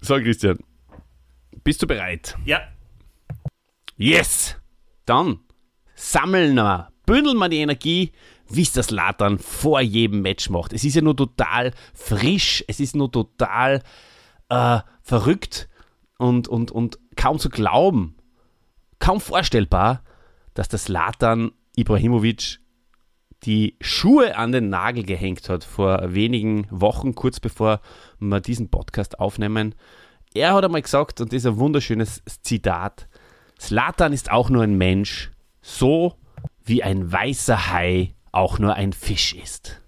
So, 0.02 0.16
Christian, 0.16 0.58
bist 1.64 1.82
du 1.84 1.88
bereit? 1.88 2.36
Ja, 2.46 2.62
Yes! 3.98 4.56
Dann 5.06 5.40
sammeln 5.94 6.56
wir, 6.56 6.92
bündeln 7.06 7.38
wir 7.38 7.50
die 7.50 7.60
Energie, 7.60 8.12
wie 8.50 8.64
es 8.64 8.72
das 8.72 8.90
Latern 8.90 9.38
vor 9.38 9.82
jedem 9.82 10.22
Match 10.22 10.50
macht. 10.50 10.74
Es 10.74 10.84
ist 10.84 10.96
ja 10.96 11.02
nur 11.02 11.16
total 11.16 11.74
frisch, 11.94 12.64
es 12.68 12.80
ist 12.80 12.96
nur 12.96 13.12
total 13.12 13.84
äh, 14.50 14.80
verrückt 15.02 15.70
und, 16.18 16.48
und, 16.48 16.72
und 16.72 16.98
kaum 17.16 17.38
zu 17.38 17.50
glauben, 17.50 18.16
kaum 19.00 19.20
vorstellbar, 19.22 20.04
dass 20.54 20.68
das 20.68 20.88
Latan 20.88 21.52
Ibrahimovic 21.76 22.60
die 23.44 23.76
Schuhe 23.82 24.38
an 24.38 24.52
den 24.52 24.70
Nagel 24.70 25.04
gehängt 25.04 25.50
hat 25.50 25.64
vor 25.64 26.14
wenigen 26.14 26.68
Wochen, 26.70 27.14
kurz 27.16 27.40
bevor 27.40 27.82
wir 28.20 28.40
diesen 28.40 28.70
Podcast 28.70 29.20
aufnehmen. 29.20 29.76
Er 30.34 30.54
hat 30.54 30.64
einmal 30.64 30.82
gesagt, 30.82 31.20
und 31.20 31.34
das 31.34 31.40
ist 31.40 31.46
ein 31.46 31.58
wunderschönes 31.58 32.22
Zitat, 32.42 33.08
Slatan 33.60 34.14
ist 34.14 34.32
auch 34.32 34.50
nur 34.50 34.64
ein 34.64 34.78
Mensch, 34.78 35.32
so 35.62 36.16
wie 36.64 36.84
ein 36.84 37.12
weißer 37.12 37.72
Hai 37.72 38.14
auch 38.32 38.60
nur 38.60 38.74
ein 38.76 38.94
Fisch 38.94 39.34
ist. 39.34 39.82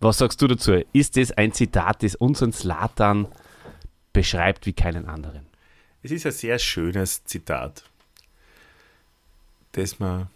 Was 0.00 0.18
sagst 0.18 0.42
du 0.42 0.46
dazu? 0.46 0.82
Ist 0.92 1.16
das 1.16 1.32
ein 1.32 1.52
Zitat, 1.52 2.02
das 2.02 2.14
unseren 2.14 2.52
Slatan 2.52 3.28
beschreibt 4.12 4.66
wie 4.66 4.72
keinen 4.72 5.06
anderen? 5.06 5.46
es 6.06 6.12
ist 6.12 6.26
ein 6.26 6.32
sehr 6.32 6.58
schönes 6.58 7.24
Zitat, 7.24 7.82
das 9.76 9.98
man 9.98 10.28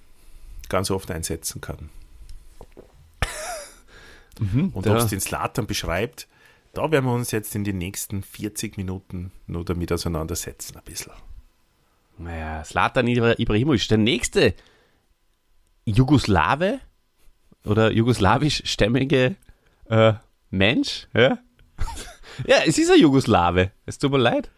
ganz 0.69 0.91
oft 0.91 1.11
einsetzen 1.11 1.61
kann. 1.61 1.91
Und 4.73 4.87
da- 4.87 4.93
ob 4.93 4.99
es 4.99 5.07
den 5.09 5.21
Slatan 5.21 5.67
beschreibt, 5.67 6.29
da 6.73 6.91
werden 6.91 7.05
wir 7.05 7.13
uns 7.13 7.31
jetzt 7.33 7.55
in 7.55 7.65
den 7.65 7.79
nächsten 7.79 8.23
40 8.23 8.77
Minuten 8.77 9.33
nur 9.47 9.65
damit 9.65 9.93
auseinandersetzen, 9.93 10.77
ein 10.77 10.85
bisschen. 10.85 11.13
Naja, 12.19 12.63
Slatan 12.65 13.09
Ibrahimovic, 13.09 13.89
der 13.89 13.99
nächste 13.99 14.55
Jugoslawe 15.85 16.81
oder 17.65 17.91
jugoslawisch-stämmige 17.91 19.37
äh, 19.89 20.13
Mensch. 20.51 21.09
Ja? 21.15 21.39
ja, 22.47 22.59
es 22.67 22.79
ist 22.79 22.91
ein 22.91 23.01
Jugoslawe. 23.01 23.73
Es 23.87 23.99
tut 23.99 24.13
mir 24.13 24.19
leid. 24.19 24.51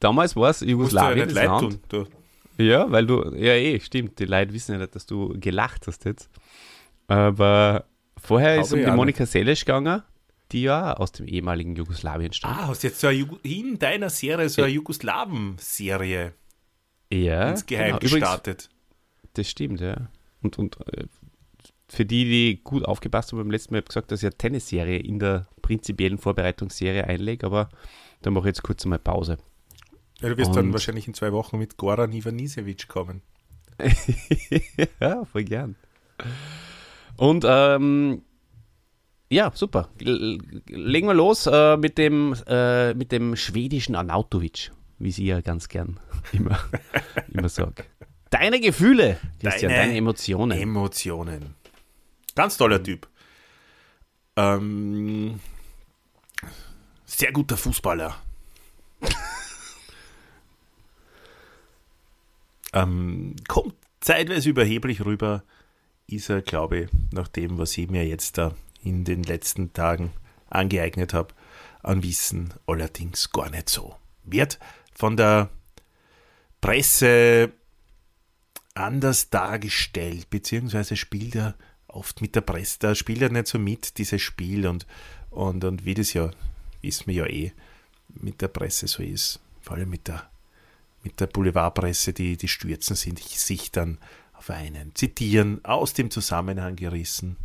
Damals 0.00 0.34
war 0.34 0.50
es 0.50 0.60
ja 0.60 0.66
Jugoslawien, 0.66 1.26
nicht 1.26 1.36
das 1.36 1.44
leid 1.44 1.62
Land. 1.62 1.88
tun. 1.88 2.08
Ja, 2.56 2.90
weil 2.90 3.06
du, 3.06 3.34
ja 3.34 3.54
eh, 3.54 3.80
stimmt, 3.80 4.18
die 4.18 4.26
Leute 4.26 4.52
wissen 4.52 4.72
ja 4.72 4.78
nicht, 4.78 4.94
dass 4.94 5.06
du 5.06 5.34
gelacht 5.38 5.86
hast 5.86 6.04
jetzt. 6.04 6.30
Aber 7.06 7.84
vorher 8.16 8.60
ist 8.60 8.72
um 8.72 8.80
die 8.80 8.90
Monika 8.90 9.26
Seles 9.26 9.60
gegangen, 9.60 10.02
die 10.52 10.62
ja 10.62 10.94
aus 10.94 11.12
dem 11.12 11.26
ehemaligen 11.26 11.74
Jugoslawien 11.74 12.32
stammt. 12.32 12.56
Ah, 12.56 12.68
hast 12.68 12.84
jetzt 12.84 13.00
so 13.00 13.08
eine, 13.08 13.28
in 13.42 13.78
deiner 13.78 14.10
Serie 14.10 14.48
so 14.48 14.62
eine 14.62 14.72
Jugoslawen-Serie 14.72 16.34
ja, 17.12 17.50
insgeheim 17.50 17.98
genau. 17.98 17.98
gestartet. 17.98 18.68
Übrigens, 18.68 19.32
das 19.34 19.50
stimmt, 19.50 19.80
ja. 19.80 20.08
Und, 20.42 20.58
und 20.58 20.78
äh, 20.92 21.06
für 21.88 22.04
die, 22.04 22.24
die 22.24 22.60
gut 22.62 22.84
aufgepasst 22.84 23.32
haben 23.32 23.38
beim 23.38 23.50
letzten 23.50 23.74
Mal, 23.74 23.78
habe 23.78 23.84
ich 23.84 23.88
gesagt, 23.88 24.10
dass 24.10 24.22
ich 24.22 24.26
eine 24.26 24.36
Tennisserie 24.36 24.98
in 24.98 25.18
der 25.18 25.46
prinzipiellen 25.62 26.18
Vorbereitungsserie 26.18 27.04
einlege, 27.04 27.46
aber 27.46 27.68
da 28.22 28.30
mache 28.30 28.44
ich 28.44 28.56
jetzt 28.56 28.62
kurz 28.62 28.84
mal 28.84 28.98
Pause. 28.98 29.38
Ja, 30.24 30.30
du 30.30 30.38
wirst 30.38 30.48
und 30.48 30.56
dann 30.56 30.72
wahrscheinlich 30.72 31.06
in 31.06 31.12
zwei 31.12 31.32
Wochen 31.32 31.58
mit 31.58 31.76
Goran 31.76 32.10
Ivanisevic 32.10 32.88
kommen. 32.88 33.20
ja, 35.00 35.22
voll 35.26 35.44
gern. 35.44 35.76
Und 37.18 37.44
ähm, 37.46 38.22
ja, 39.28 39.52
super. 39.54 39.90
Legen 39.98 41.08
wir 41.08 41.12
los 41.12 41.46
äh, 41.46 41.76
mit, 41.76 41.98
dem, 41.98 42.34
äh, 42.46 42.94
mit 42.94 43.12
dem 43.12 43.36
schwedischen 43.36 43.94
Arnautovic, 43.96 44.72
wie 44.98 45.12
sie 45.12 45.26
ja 45.26 45.42
ganz 45.42 45.68
gern 45.68 46.00
immer, 46.32 46.58
immer 47.30 47.50
sagt. 47.50 47.84
Deine 48.30 48.60
Gefühle, 48.60 49.18
Christian, 49.40 49.72
deine, 49.72 49.88
deine 49.88 49.98
Emotionen. 49.98 50.58
Emotionen. 50.58 51.54
Ganz 52.34 52.56
toller 52.56 52.82
Typ. 52.82 53.06
Ähm, 54.36 55.38
sehr 57.04 57.30
guter 57.30 57.58
Fußballer. 57.58 58.16
Ähm, 62.74 63.36
kommt 63.48 63.74
zeitweise 64.00 64.50
überheblich 64.50 65.04
rüber, 65.04 65.44
ist 66.06 66.28
er, 66.28 66.42
glaube 66.42 66.80
ich, 66.80 66.90
nach 67.12 67.28
dem, 67.28 67.56
was 67.56 67.78
ich 67.78 67.88
mir 67.88 68.06
jetzt 68.06 68.36
da 68.36 68.54
in 68.82 69.04
den 69.04 69.22
letzten 69.22 69.72
Tagen 69.72 70.12
angeeignet 70.50 71.14
habe, 71.14 71.32
an 71.82 72.02
Wissen 72.02 72.52
allerdings 72.66 73.30
gar 73.32 73.50
nicht 73.50 73.70
so. 73.70 73.96
Wird 74.24 74.58
von 74.92 75.16
der 75.16 75.48
Presse 76.60 77.52
anders 78.74 79.30
dargestellt, 79.30 80.28
beziehungsweise 80.30 80.96
spielt 80.96 81.36
er 81.36 81.54
oft 81.86 82.20
mit 82.20 82.34
der 82.34 82.40
Presse, 82.40 82.78
da 82.80 82.94
spielt 82.94 83.22
er 83.22 83.30
nicht 83.30 83.46
so 83.46 83.58
mit, 83.58 83.98
dieses 83.98 84.20
Spiel 84.20 84.66
und, 84.66 84.86
und, 85.30 85.64
und 85.64 85.84
wie 85.84 85.94
das 85.94 86.12
ja, 86.12 86.30
wissen 86.82 87.06
wir 87.06 87.14
ja 87.14 87.26
eh, 87.26 87.52
mit 88.08 88.40
der 88.42 88.48
Presse 88.48 88.88
so 88.88 89.02
ist, 89.02 89.40
vor 89.60 89.76
allem 89.76 89.90
mit 89.90 90.08
der, 90.08 90.28
mit 91.04 91.20
der 91.20 91.26
Boulevardpresse, 91.26 92.12
die, 92.12 92.36
die 92.36 92.48
stürzen 92.48 92.96
sind, 92.96 93.18
sich 93.20 93.70
dann 93.70 93.98
auf 94.32 94.50
einen 94.50 94.94
zitieren, 94.94 95.64
aus 95.64 95.92
dem 95.92 96.10
Zusammenhang 96.10 96.76
gerissen. 96.76 97.36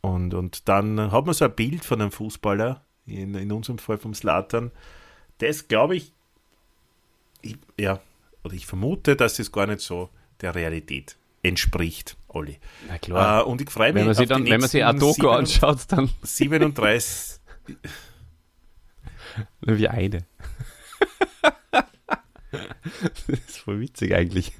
Und, 0.00 0.34
und 0.34 0.68
dann 0.68 1.12
hat 1.12 1.24
man 1.24 1.34
so 1.34 1.44
ein 1.44 1.54
Bild 1.54 1.84
von 1.84 2.00
einem 2.00 2.10
Fußballer, 2.10 2.82
in, 3.06 3.34
in 3.34 3.52
unserem 3.52 3.78
Fall 3.78 3.98
vom 3.98 4.14
Slatan, 4.14 4.70
das 5.38 5.68
glaube 5.68 5.96
ich, 5.96 6.12
ich, 7.42 7.56
ja, 7.78 8.00
oder 8.42 8.54
ich 8.54 8.66
vermute, 8.66 9.16
dass 9.16 9.36
das 9.36 9.52
gar 9.52 9.66
nicht 9.66 9.80
so 9.80 10.10
der 10.40 10.54
Realität 10.54 11.16
entspricht, 11.42 12.16
Olli. 12.28 12.58
Na 12.88 12.98
klar. 12.98 13.40
Äh, 13.40 13.44
und 13.44 13.60
ich 13.60 13.70
freue 13.70 13.92
mich, 13.92 14.00
wenn 14.00 14.06
man 14.06 14.14
sich, 14.14 14.28
dann, 14.28 14.44
wenn 14.46 14.60
man 14.60 14.68
sich 14.68 14.84
Doku 14.98 15.28
anschaut, 15.28 15.80
dann 15.88 16.10
37. 16.22 17.40
Nur 19.60 19.78
wie 19.78 19.88
eine. 19.88 20.24
Das 23.26 23.28
ist 23.28 23.58
voll 23.58 23.80
witzig 23.80 24.14
eigentlich. 24.14 24.52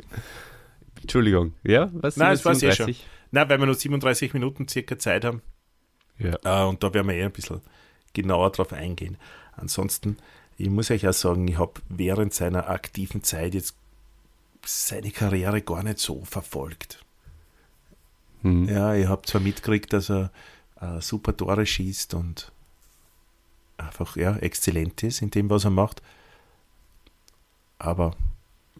Entschuldigung, 1.00 1.54
ja? 1.62 1.90
Was 1.92 2.16
Nein, 2.16 2.33
es 2.33 2.44
war 2.44 2.54
sehr 2.54 2.72
schon. 2.72 2.94
Nein, 3.30 3.48
weil 3.48 3.59
wir 3.59 3.66
nur 3.66 3.74
37 3.74 4.33
Minuten 4.33 4.68
circa 4.68 4.98
Zeit 4.98 5.24
haben. 5.24 5.42
Ja. 6.18 6.37
Äh, 6.44 6.68
und 6.68 6.83
da 6.83 6.94
werden 6.94 7.09
wir 7.09 7.14
eher 7.14 7.26
ein 7.26 7.33
bisschen 7.33 7.61
genauer 8.12 8.52
drauf 8.52 8.72
eingehen. 8.72 9.18
Ansonsten, 9.57 10.16
ich 10.57 10.70
muss 10.70 10.90
euch 10.90 11.07
auch 11.07 11.12
sagen, 11.12 11.46
ich 11.48 11.59
habe 11.59 11.80
während 11.88 12.33
seiner 12.33 12.68
aktiven 12.68 13.22
Zeit 13.22 13.54
jetzt 13.54 13.76
seine 14.64 15.11
Karriere 15.11 15.61
gar 15.61 15.83
nicht 15.83 15.98
so 15.98 16.24
verfolgt. 16.24 17.04
Mhm. 18.42 18.68
Ja, 18.68 18.94
ich 18.94 19.07
habe 19.07 19.22
zwar 19.22 19.40
mitgekriegt, 19.40 19.92
dass 19.92 20.11
er 20.11 20.30
äh, 20.80 21.00
super 21.00 21.37
Tore 21.37 21.66
schießt 21.66 22.14
und 22.14 22.52
einfach 23.76 24.16
ja, 24.16 24.37
exzellent 24.37 25.02
ist 25.02 25.22
in 25.22 25.30
dem, 25.30 25.50
was 25.50 25.64
er 25.64 25.70
macht. 25.70 26.02
Aber 27.85 28.12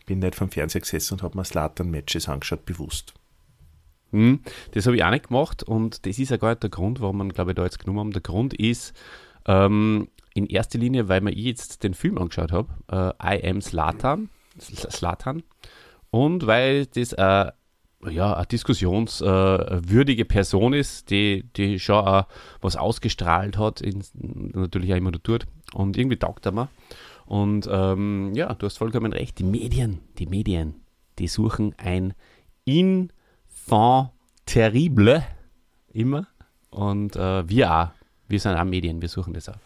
bin 0.07 0.19
nicht 0.19 0.35
vom 0.35 0.51
Fernseher 0.51 0.81
gesessen 0.81 1.15
und 1.15 1.23
habe 1.23 1.37
mir 1.37 1.45
Slatan-Matches 1.45 2.29
angeschaut, 2.29 2.65
bewusst. 2.67 3.15
Hm, 4.13 4.41
das 4.73 4.87
habe 4.87 4.97
ich 4.97 5.05
auch 5.05 5.11
nicht 5.11 5.29
gemacht 5.29 5.63
und 5.63 6.07
das 6.07 6.19
ist 6.19 6.31
ja 6.31 6.37
gar 6.37 6.51
nicht 6.51 6.63
der 6.63 6.71
Grund, 6.71 7.01
warum 7.01 7.19
man, 7.19 7.31
glaube 7.31 7.51
ich, 7.51 7.57
da 7.57 7.65
jetzt 7.65 7.79
genommen 7.79 8.01
haben. 8.01 8.11
Der 8.13 8.23
Grund 8.23 8.55
ist 8.55 8.95
ähm, 9.47 10.09
in 10.35 10.47
erster 10.47 10.79
Linie, 10.79 11.09
weil 11.09 11.21
mir 11.21 11.35
jetzt 11.35 11.83
den 11.83 11.95
Film 11.95 12.19
angeschaut 12.19 12.53
habe, 12.53 13.15
äh, 13.21 13.37
I 13.37 13.51
Am 13.51 13.61
Slatan, 13.61 14.31
Slatan 14.59 15.43
und 16.11 16.47
weil 16.47 16.87
das 16.87 17.13
äh, 17.13 17.51
ja, 18.11 18.35
eine 18.35 18.47
diskussionswürdige 18.47 20.23
äh, 20.23 20.27
Person 20.27 20.75
ist, 20.75 21.11
die, 21.11 21.45
die 21.57 21.79
schon 21.81 22.05
auch 22.05 22.27
was 22.61 22.77
ausgestrahlt 22.77 23.59
hat, 23.59 23.81
in, 23.81 24.05
natürlich 24.13 24.93
auch 24.93 24.97
immer 24.99 25.11
noch 25.11 25.21
tut. 25.21 25.47
Und 25.73 25.97
irgendwie 25.97 26.19
taugt 26.19 26.47
er 26.47 26.53
mir. 26.53 26.69
Und 27.27 27.69
ähm, 27.71 28.33
ja, 28.35 28.53
du 28.55 28.67
hast 28.67 28.79
vollkommen 28.79 29.13
recht. 29.13 29.39
Die 29.39 29.45
Medien, 29.45 30.01
die 30.19 30.27
Medien, 30.27 30.75
die 31.19 31.29
suchen 31.29 31.75
ein 31.79 32.15
Infant 32.65 34.11
terrible 34.47 35.25
immer. 35.93 36.27
Und 36.71 37.17
äh, 37.17 37.49
wir 37.49 37.73
auch. 37.73 37.89
Wir 38.29 38.41
sind 38.41 38.57
auch 38.57 38.65
Medien, 38.65 39.01
wir 39.01 39.09
suchen 39.09 39.35
das 39.35 39.49
auch. 39.49 39.59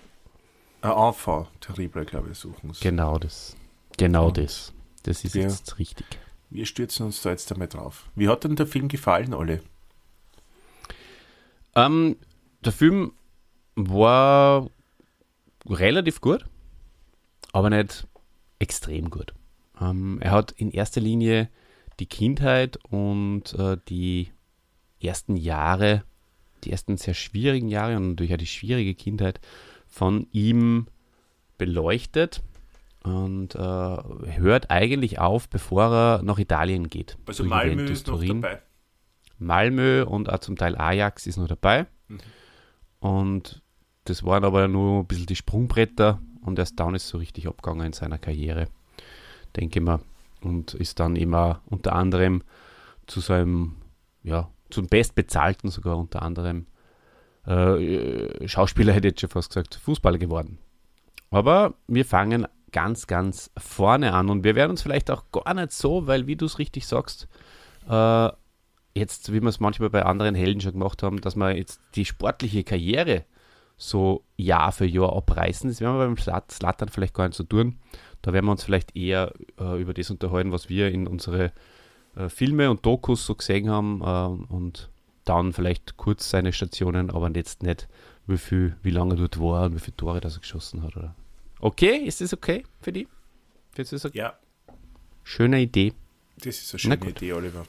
Ein 0.83 0.91
Enfant 0.91 1.49
terrible, 1.61 2.05
glaube 2.05 2.31
ich, 2.31 2.39
suchen 2.39 2.71
es. 2.71 2.81
Genau 2.81 3.19
das. 3.19 3.57
Genau 3.97 4.29
Und 4.29 4.39
das. 4.39 4.73
Das 5.05 5.25
ist 5.25 5.35
wir, 5.35 5.43
jetzt 5.43 5.79
richtig. 5.79 6.07
Wir 6.51 6.67
stürzen 6.67 7.07
uns 7.07 7.23
da 7.23 7.31
jetzt 7.31 7.51
einmal 7.53 7.69
drauf. 7.69 8.11
Wie 8.15 8.29
hat 8.29 8.45
denn 8.45 8.57
der 8.57 8.67
Film 8.67 8.89
gefallen, 8.89 9.35
Olle? 9.35 9.61
Ähm, 11.75 12.17
der 12.65 12.73
Film 12.73 13.13
war 13.75 14.69
relativ 15.69 16.21
gut 16.21 16.45
aber 17.53 17.71
nicht 17.71 18.07
extrem 18.59 19.11
gut. 19.11 19.35
Ähm, 19.81 20.19
er 20.21 20.33
hat 20.33 20.53
in 20.53 20.71
erster 20.71 21.01
Linie 21.01 21.49
die 22.01 22.07
Kindheit 22.07 22.79
und 22.91 23.55
äh, 23.55 23.77
die 23.89 24.33
ersten 25.01 25.37
Jahre, 25.37 26.05
die 26.65 26.73
ersten 26.73 26.97
sehr 26.97 27.15
schwierigen 27.15 27.69
Jahre 27.69 27.97
und 27.97 28.11
natürlich 28.11 28.35
auch 28.35 28.39
die 28.39 28.47
schwierige 28.47 28.95
Kindheit 28.95 29.41
von 29.87 30.27
ihm 30.33 30.87
beleuchtet 31.57 32.43
und 33.03 33.55
äh, 33.55 33.59
hört 33.59 34.71
eigentlich 34.71 35.19
auf, 35.19 35.49
bevor 35.49 35.93
er 35.93 36.23
nach 36.23 36.39
Italien 36.39 36.89
geht. 36.89 37.17
Also 37.27 37.45
Malmö 37.45 37.73
Juventus, 37.73 37.99
ist 37.99 38.07
noch 38.07 38.15
Turin. 38.15 38.43
dabei. 38.43 38.63
Malmö 39.39 40.05
und 40.05 40.31
auch 40.31 40.41
zum 40.41 40.57
Teil 40.57 40.77
Ajax 40.77 41.27
ist 41.27 41.37
noch 41.37 41.49
dabei. 41.49 41.87
Mhm. 42.09 42.19
Und 43.01 43.63
das 44.05 44.25
waren 44.25 44.45
aber 44.45 44.69
nur 44.69 45.01
ein 45.01 45.07
bisschen 45.07 45.27
die 45.27 45.37
Sprungbretter 45.37 46.21
und 46.49 46.59
erst 46.59 46.79
dann 46.81 46.95
ist 46.95 47.09
so 47.09 47.19
richtig 47.19 47.47
abgegangen 47.47 47.87
in 47.87 47.93
seiner 47.93 48.19
Karriere, 48.19 48.67
denke 49.57 49.79
ich 49.79 49.85
mal. 49.85 50.01
Und 50.41 50.75
ist 50.75 51.01
dann 51.01 51.17
immer 51.17 51.63
unter 51.67 51.95
anderem 51.95 52.43
zu 53.07 53.21
seinem, 53.21 53.77
ja, 54.23 54.49
zum 54.71 54.87
bestbezahlten 54.87 55.71
sogar 55.71 55.97
unter 55.97 56.23
anderem 56.23 56.67
äh, 57.47 58.47
Schauspieler, 58.47 58.93
hätte 58.95 59.09
ich 59.09 59.13
jetzt 59.13 59.21
schon 59.21 59.31
fast 59.31 59.51
gesagt, 59.51 59.77
Fußballer 59.77 60.19
geworden. 60.19 60.59
Aber 61.31 61.75
wir 61.87 62.05
fangen 62.05 62.47
ganz, 62.73 63.07
ganz 63.07 63.51
vorne 63.57 64.13
an 64.13 64.31
und 64.31 64.45
wir 64.45 64.55
werden 64.55 64.71
uns 64.71 64.83
vielleicht 64.83 65.11
auch 65.11 65.25
gar 65.33 65.55
nicht 65.55 65.73
so, 65.73 66.07
weil 66.07 66.27
wie 66.27 66.37
du 66.37 66.47
es 66.47 66.59
richtig 66.59 66.87
sagst, 66.87 67.29
äh, 67.89 68.29
jetzt, 68.95 69.33
wie 69.33 69.41
wir 69.41 69.49
es 69.49 69.61
manchmal 69.61 69.91
bei 69.91 70.05
anderen 70.05 70.35
Helden 70.35 70.61
schon 70.61 70.73
gemacht 70.73 71.03
haben, 71.03 71.21
dass 71.21 71.37
wir 71.37 71.57
jetzt 71.57 71.81
die 71.95 72.05
sportliche 72.05 72.65
Karriere 72.65 73.25
so 73.79 74.25
Jahr 74.37 74.73
für 74.73 74.85
Jahr 74.85 75.17
abreißen. 75.17 75.71
Das 75.71 75.81
werden 75.81 75.97
wir 75.97 76.07
beim 76.07 76.17
Slattern 76.51 76.89
vielleicht 76.89 77.15
gar 77.15 77.27
nicht 77.29 77.37
so 77.37 77.45
tun. 77.45 77.79
Da 78.21 78.33
werden 78.33 78.47
wir 78.47 78.53
uns 78.53 78.65
vielleicht 78.65 78.95
eher 78.97 79.33
äh, 79.59 79.81
über 79.81 79.95
das 79.95 80.11
unterhalten, 80.11 80.53
was 80.53 80.69
wir 80.69 80.91
in 80.91 81.07
unsere 81.07 81.53
äh, 82.17 82.29
Filme 82.29 82.71
und 82.71 82.85
Dokus 82.85 83.25
so 83.25 83.37
gesehen 83.37 83.71
haben 83.71 84.03
äh, 84.03 84.53
und 84.53 84.91
dann 85.25 85.53
vielleicht 85.53 85.97
kurz 85.97 86.29
seine 86.29 86.53
Stationen, 86.53 87.11
aber 87.11 87.31
jetzt 87.31 87.63
nicht, 87.63 87.89
wie, 88.27 88.39
viel, 88.39 88.77
wie 88.83 88.91
lange 88.91 89.15
er 89.15 89.19
dort 89.19 89.41
war 89.41 89.67
und 89.67 89.77
wie 89.77 89.81
viele 89.81 89.97
Tore 89.97 90.21
das 90.21 90.37
er 90.37 90.41
geschossen 90.41 90.83
hat. 90.83 90.97
Oder? 90.97 91.15
Okay, 91.61 91.97
ist 91.97 92.21
das 92.21 92.35
okay 92.35 92.65
für 92.81 92.93
die? 92.93 93.07
Findest 93.73 93.93
du 93.93 93.97
das 93.97 94.05
okay? 94.07 94.19
Ja. 94.19 94.39
Schöne 95.23 95.61
Idee. 95.61 95.93
Das 96.39 96.47
ist 96.59 96.73
eine 96.73 96.79
schöne 96.79 97.11
Idee, 97.11 97.33
Oliver. 97.33 97.67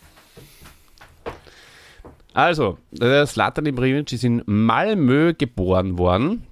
Also, 2.34 2.78
Slatan 2.94 3.66
Ibrahimovic 3.66 4.14
ist 4.14 4.24
in 4.24 4.44
Malmö 4.46 5.34
geboren 5.34 5.98
worden. 5.98 6.46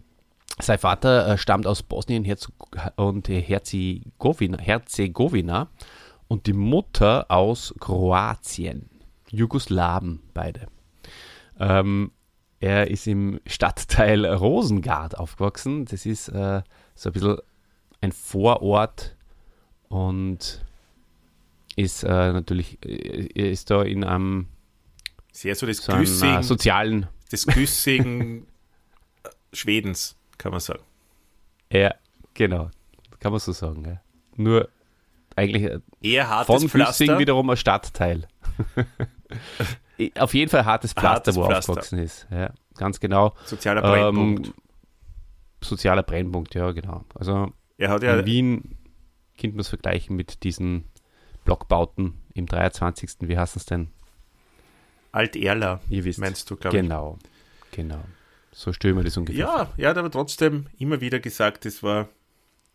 Sein 0.59 0.79
Vater 0.79 1.27
äh, 1.27 1.37
stammt 1.37 1.67
aus 1.67 1.83
Bosnien 1.83 2.25
und 2.95 3.29
Herzegowina, 3.29 4.57
Herzegowina 4.57 5.69
und 6.27 6.47
die 6.47 6.53
Mutter 6.53 7.29
aus 7.29 7.75
Kroatien. 7.79 8.89
Jugoslawen 9.29 10.21
beide. 10.33 10.67
Ähm, 11.59 12.11
er 12.59 12.89
ist 12.89 13.07
im 13.07 13.39
Stadtteil 13.45 14.25
Rosengard 14.25 15.17
aufgewachsen. 15.17 15.85
Das 15.85 16.05
ist 16.05 16.29
äh, 16.29 16.63
so 16.95 17.09
ein 17.09 17.13
bisschen 17.13 17.37
ein 18.01 18.11
Vorort 18.11 19.15
und 19.89 20.65
ist 21.75 22.03
äh, 22.03 22.33
natürlich, 22.33 22.83
äh, 22.83 23.51
ist 23.51 23.69
da 23.69 23.83
in 23.83 24.03
einem 24.03 24.47
sehr 25.37 25.55
so 25.55 25.65
des 25.67 25.77
so 25.77 25.91
einem, 25.91 26.01
Güssigen, 26.01 26.39
äh, 26.39 26.43
sozialen, 26.43 27.07
des 27.31 27.45
Güssigen 27.45 28.47
Schwedens, 29.53 30.15
kann 30.37 30.51
man 30.51 30.59
sagen. 30.59 30.83
ja, 31.71 31.93
genau, 32.33 32.71
kann 33.19 33.31
man 33.31 33.39
so 33.39 33.51
sagen. 33.51 33.85
Ja. 33.85 34.01
Nur 34.35 34.69
eigentlich 35.35 35.63
äh, 35.63 35.79
Eher 36.01 36.27
hartes 36.27 36.47
von 36.47 36.55
Güssing 36.55 36.69
Pflaster. 36.69 37.19
wiederum 37.19 37.49
ein 37.49 37.57
Stadtteil. 37.57 38.27
Auf 40.19 40.33
jeden 40.33 40.49
Fall 40.49 40.65
hartes 40.65 40.93
Pflaster, 40.93 41.09
Hartes 41.09 41.35
wo 41.35 41.43
er 41.43 41.47
Pflaster. 41.47 41.71
aufgewachsen 41.71 41.99
ist. 41.99 42.27
Ja, 42.31 42.53
ganz 42.75 42.99
genau. 42.99 43.35
Sozialer 43.45 43.81
Brennpunkt. 43.81 44.47
Ähm, 44.47 44.53
sozialer 45.61 46.03
Brennpunkt, 46.03 46.55
ja, 46.55 46.71
genau. 46.71 47.03
Also 47.13 47.51
ja 47.77 47.95
in 47.97 48.25
Wien 48.25 48.77
könnte 49.39 49.55
man 49.55 49.61
es 49.61 49.67
vergleichen 49.69 50.15
mit 50.15 50.43
diesen 50.43 50.85
Blockbauten 51.45 52.21
im 52.33 52.47
23. 52.47 53.17
Wie 53.21 53.37
heißt 53.37 53.55
es 53.55 53.65
denn? 53.65 53.91
Alt-Erler, 55.17 55.81
meinst 56.17 56.49
du, 56.49 56.55
glaube 56.55 56.77
ich. 56.77 56.83
Genau, 56.83 57.17
genau. 57.71 58.03
So 58.51 58.71
stellen 58.71 58.95
wir 58.95 59.03
das 59.03 59.17
ungefähr. 59.17 59.39
Ja, 59.39 59.73
er 59.77 59.89
hat 59.89 59.97
aber 59.97 60.11
trotzdem 60.11 60.67
immer 60.77 61.01
wieder 61.01 61.19
gesagt, 61.19 61.65
es 61.65 61.81
war 61.81 62.07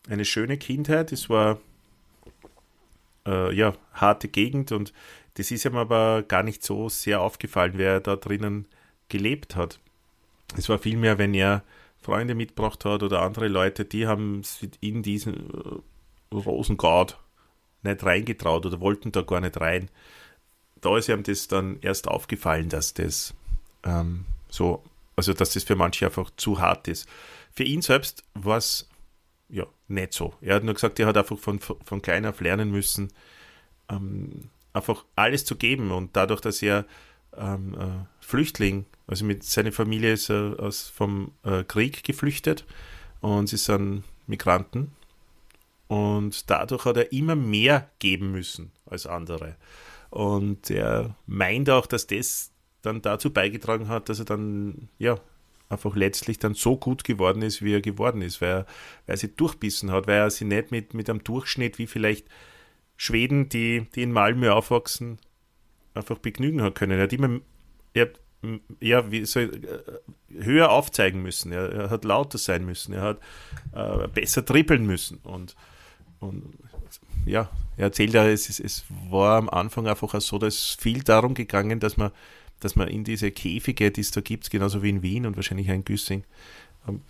eine 0.08 0.24
schöne 0.24 0.56
Kindheit, 0.56 1.12
es 1.12 1.30
war 1.30 1.58
äh, 3.26 3.54
ja, 3.54 3.74
harte 3.94 4.28
Gegend 4.28 4.72
und 4.72 4.92
das 5.34 5.50
ist 5.50 5.64
ihm 5.64 5.76
aber 5.76 6.22
gar 6.22 6.42
nicht 6.42 6.62
so 6.64 6.88
sehr 6.88 7.20
aufgefallen, 7.20 7.74
wer 7.76 8.00
da 8.00 8.16
drinnen 8.16 8.66
gelebt 9.08 9.56
hat. 9.56 9.78
Es 10.56 10.68
war 10.68 10.78
vielmehr, 10.78 11.18
wenn 11.18 11.34
er 11.34 11.62
Freunde 12.00 12.34
mitgebracht 12.34 12.84
hat 12.84 13.02
oder 13.02 13.22
andere 13.22 13.48
Leute, 13.48 13.84
die 13.84 14.06
haben 14.06 14.42
in 14.80 15.02
diesen 15.02 15.34
äh, 15.34 16.34
Rosengard 16.34 17.18
nicht 17.82 18.04
reingetraut 18.04 18.66
oder 18.66 18.80
wollten 18.80 19.12
da 19.12 19.22
gar 19.22 19.40
nicht 19.40 19.60
rein. 19.60 19.88
Da 20.82 20.98
ist 20.98 21.08
ihm 21.08 21.22
das 21.22 21.48
dann 21.48 21.78
erst 21.80 22.08
aufgefallen, 22.08 22.68
dass 22.68 22.92
das 22.92 23.34
ähm, 23.84 24.26
so, 24.50 24.84
also 25.16 25.32
dass 25.32 25.54
das 25.54 25.64
für 25.64 25.76
manche 25.76 26.06
einfach 26.06 26.30
zu 26.36 26.60
hart 26.60 26.88
ist. 26.88 27.08
Für 27.52 27.64
ihn 27.64 27.82
selbst 27.82 28.24
war 28.34 28.58
es 28.58 28.88
ja 29.48 29.66
nicht 29.88 30.12
so. 30.12 30.34
Er 30.40 30.56
hat 30.56 30.64
nur 30.64 30.74
gesagt, 30.74 30.98
er 31.00 31.06
hat 31.06 31.16
einfach 31.16 31.38
von, 31.38 31.60
von 31.60 32.02
klein 32.02 32.26
auf 32.26 32.40
lernen 32.40 32.70
müssen, 32.70 33.12
ähm, 33.88 34.50
einfach 34.72 35.04
alles 35.16 35.44
zu 35.44 35.56
geben 35.56 35.90
und 35.90 36.16
dadurch, 36.16 36.40
dass 36.40 36.62
er 36.62 36.84
ähm, 37.36 37.74
äh, 37.74 38.04
Flüchtling, 38.20 38.86
also 39.06 39.24
mit 39.24 39.44
seiner 39.44 39.72
Familie 39.72 40.12
ist 40.12 40.30
er 40.30 40.56
aus, 40.58 40.88
vom 40.88 41.32
äh, 41.44 41.64
Krieg 41.64 42.02
geflüchtet 42.04 42.64
und 43.20 43.48
sie 43.48 43.56
sind 43.56 44.04
Migranten 44.26 44.92
und 45.88 46.50
dadurch 46.50 46.84
hat 46.86 46.96
er 46.96 47.12
immer 47.12 47.36
mehr 47.36 47.90
geben 47.98 48.32
müssen 48.32 48.72
als 48.86 49.06
andere. 49.06 49.56
Und 50.12 50.70
er 50.70 51.16
meint 51.26 51.70
auch, 51.70 51.86
dass 51.86 52.06
das 52.06 52.52
dann 52.82 53.00
dazu 53.00 53.32
beigetragen 53.32 53.88
hat, 53.88 54.10
dass 54.10 54.18
er 54.18 54.26
dann, 54.26 54.90
ja, 54.98 55.18
einfach 55.70 55.96
letztlich 55.96 56.38
dann 56.38 56.52
so 56.52 56.76
gut 56.76 57.02
geworden 57.02 57.40
ist, 57.40 57.62
wie 57.62 57.72
er 57.72 57.80
geworden 57.80 58.20
ist, 58.20 58.42
weil 58.42 58.50
er, 58.50 58.66
weil 59.06 59.14
er 59.14 59.16
sich 59.16 59.34
durchbissen 59.36 59.90
hat, 59.90 60.06
weil 60.06 60.18
er 60.18 60.30
sich 60.30 60.46
nicht 60.46 60.70
mit, 60.70 60.92
mit 60.92 61.08
einem 61.08 61.24
Durchschnitt 61.24 61.78
wie 61.78 61.86
vielleicht 61.86 62.26
Schweden, 62.98 63.48
die, 63.48 63.86
die 63.94 64.02
in 64.02 64.12
Malmö 64.12 64.50
aufwachsen, 64.50 65.18
einfach 65.94 66.18
begnügen 66.18 66.60
hat 66.60 66.74
können. 66.74 66.98
Er 66.98 67.04
hat 67.04 67.12
immer 67.14 67.40
er 67.94 68.12
ja, 68.80 69.10
wie 69.10 69.24
soll, 69.24 69.50
äh, 69.64 70.44
höher 70.44 70.70
aufzeigen 70.70 71.22
müssen, 71.22 71.52
er, 71.52 71.72
er, 71.72 71.90
hat 71.90 72.04
lauter 72.04 72.36
sein 72.36 72.66
müssen, 72.66 72.92
er 72.92 73.02
hat 73.02 73.20
äh, 73.72 74.08
besser 74.08 74.44
trippeln 74.44 74.84
müssen. 74.84 75.20
Und, 75.22 75.56
und 76.20 76.52
ja, 77.26 77.50
er 77.76 77.84
erzählt 77.84 78.14
ja, 78.14 78.26
es, 78.26 78.60
es 78.60 78.84
war 79.10 79.38
am 79.38 79.48
Anfang 79.48 79.86
einfach 79.86 80.14
auch 80.14 80.20
so, 80.20 80.38
dass 80.38 80.76
viel 80.78 81.02
darum 81.02 81.34
gegangen, 81.34 81.80
dass 81.80 81.96
man, 81.96 82.10
dass 82.60 82.76
man 82.76 82.88
in 82.88 83.04
diese 83.04 83.30
Käfige, 83.30 83.90
die 83.90 84.00
es 84.00 84.10
da 84.10 84.20
gibt, 84.20 84.50
genauso 84.50 84.82
wie 84.82 84.90
in 84.90 85.02
Wien 85.02 85.26
und 85.26 85.36
wahrscheinlich 85.36 85.70
auch 85.70 85.74
in 85.74 85.84
Güssing, 85.84 86.24
ähm, 86.88 87.00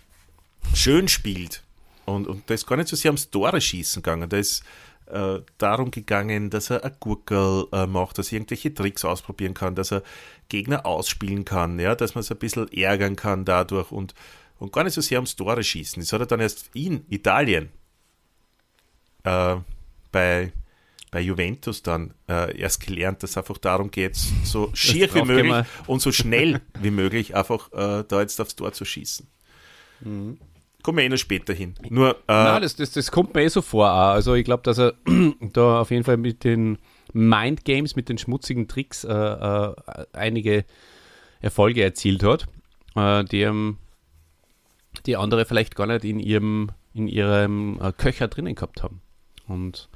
schön 0.73 1.07
spielt. 1.07 1.63
Und, 2.05 2.27
und 2.27 2.49
da 2.49 2.53
ist 2.53 2.67
gar 2.67 2.75
nicht 2.77 2.89
so 2.89 2.95
sehr 2.95 3.11
ums 3.11 3.29
Tore 3.29 3.59
schießen 3.61 4.01
gegangen. 4.01 4.29
Da 4.29 4.37
ist 4.37 4.63
äh, 5.07 5.39
darum 5.57 5.91
gegangen, 5.91 6.49
dass 6.49 6.69
er 6.69 6.83
ein 6.83 6.95
Gurkel 6.99 7.67
äh, 7.71 7.85
macht, 7.85 8.17
dass 8.17 8.31
er 8.31 8.37
irgendwelche 8.37 8.73
Tricks 8.73 9.05
ausprobieren 9.05 9.53
kann, 9.53 9.75
dass 9.75 9.91
er 9.91 10.03
Gegner 10.49 10.85
ausspielen 10.85 11.45
kann, 11.45 11.79
ja, 11.79 11.95
dass 11.95 12.15
man 12.15 12.21
es 12.21 12.31
ein 12.31 12.37
bisschen 12.37 12.71
ärgern 12.71 13.15
kann 13.15 13.45
dadurch 13.45 13.91
und, 13.91 14.13
und 14.59 14.71
gar 14.71 14.83
nicht 14.83 14.93
so 14.93 15.01
sehr 15.01 15.19
ums 15.19 15.35
Tore 15.35 15.63
schießen. 15.63 16.01
Das 16.01 16.13
hat 16.13 16.21
er 16.21 16.27
dann 16.27 16.39
erst 16.39 16.69
in 16.73 17.05
Italien 17.09 17.69
äh, 19.23 19.57
bei, 20.13 20.53
bei 21.11 21.19
Juventus 21.19 21.83
dann 21.83 22.13
äh, 22.29 22.57
erst 22.57 22.85
gelernt, 22.85 23.21
dass 23.21 23.31
es 23.31 23.37
einfach 23.37 23.57
darum 23.57 23.91
geht, 23.91 24.15
so 24.15 24.71
schier 24.73 25.13
wie 25.13 25.23
möglich 25.23 25.51
wir. 25.51 25.65
und 25.87 26.01
so 26.01 26.13
schnell 26.13 26.61
wie 26.79 26.91
möglich 26.91 27.35
einfach 27.35 27.69
äh, 27.73 28.05
da 28.07 28.21
jetzt 28.21 28.39
aufs 28.39 28.55
Tor 28.55 28.71
zu 28.71 28.85
schießen. 28.85 29.27
Kommen 30.83 30.97
wir 30.97 31.05
eh 31.05 31.09
noch 31.09 31.17
später 31.17 31.53
hin. 31.53 31.75
Nur, 31.89 32.11
äh, 32.27 32.33
Nein, 32.33 32.61
das, 32.61 32.75
das, 32.75 32.91
das 32.91 33.09
kommt 33.09 33.33
mir 33.33 33.43
eh 33.43 33.47
so 33.47 33.61
vor. 33.61 33.89
Auch. 33.89 34.11
Also 34.11 34.33
ich 34.35 34.43
glaube, 34.43 34.63
dass 34.63 34.77
er 34.77 34.93
da 35.41 35.79
auf 35.79 35.91
jeden 35.91 36.03
Fall 36.03 36.17
mit 36.17 36.43
den 36.43 36.77
Mind 37.13 37.63
Games, 37.63 37.95
mit 37.95 38.09
den 38.09 38.17
schmutzigen 38.17 38.67
Tricks 38.67 39.05
äh, 39.05 39.13
äh, 39.13 39.75
einige 40.11 40.65
Erfolge 41.41 41.83
erzielt 41.83 42.23
hat, 42.23 42.47
äh, 42.95 43.23
die, 43.23 43.41
ähm, 43.41 43.77
die 45.05 45.15
andere 45.15 45.45
vielleicht 45.45 45.75
gar 45.75 45.87
nicht 45.87 46.03
in 46.03 46.19
ihrem, 46.19 46.71
in 46.93 47.07
ihrem 47.07 47.79
äh, 47.81 47.93
Köcher 47.93 48.27
drinnen 48.27 48.55
gehabt 48.55 48.83
haben. 48.83 49.01
Und 49.47 49.89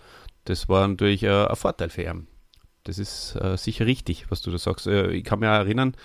das 0.50 0.70
war 0.70 0.88
natürlich 0.88 1.24
äh, 1.24 1.46
ein 1.46 1.56
Vorteil 1.56 1.90
für 1.90 2.04
ihn. 2.04 2.28
Das 2.84 2.98
ist 3.00 3.36
äh, 3.36 3.58
sicher 3.58 3.86
richtig, 3.86 4.32
was 4.32 4.42
du 4.42 4.50
da 4.50 4.58
sagst. 4.58 4.88
Äh, 4.88 5.12
ich 5.12 5.24
kann 5.24 5.40
mich 5.40 5.50
auch 5.50 5.54
erinnern, 5.54 5.96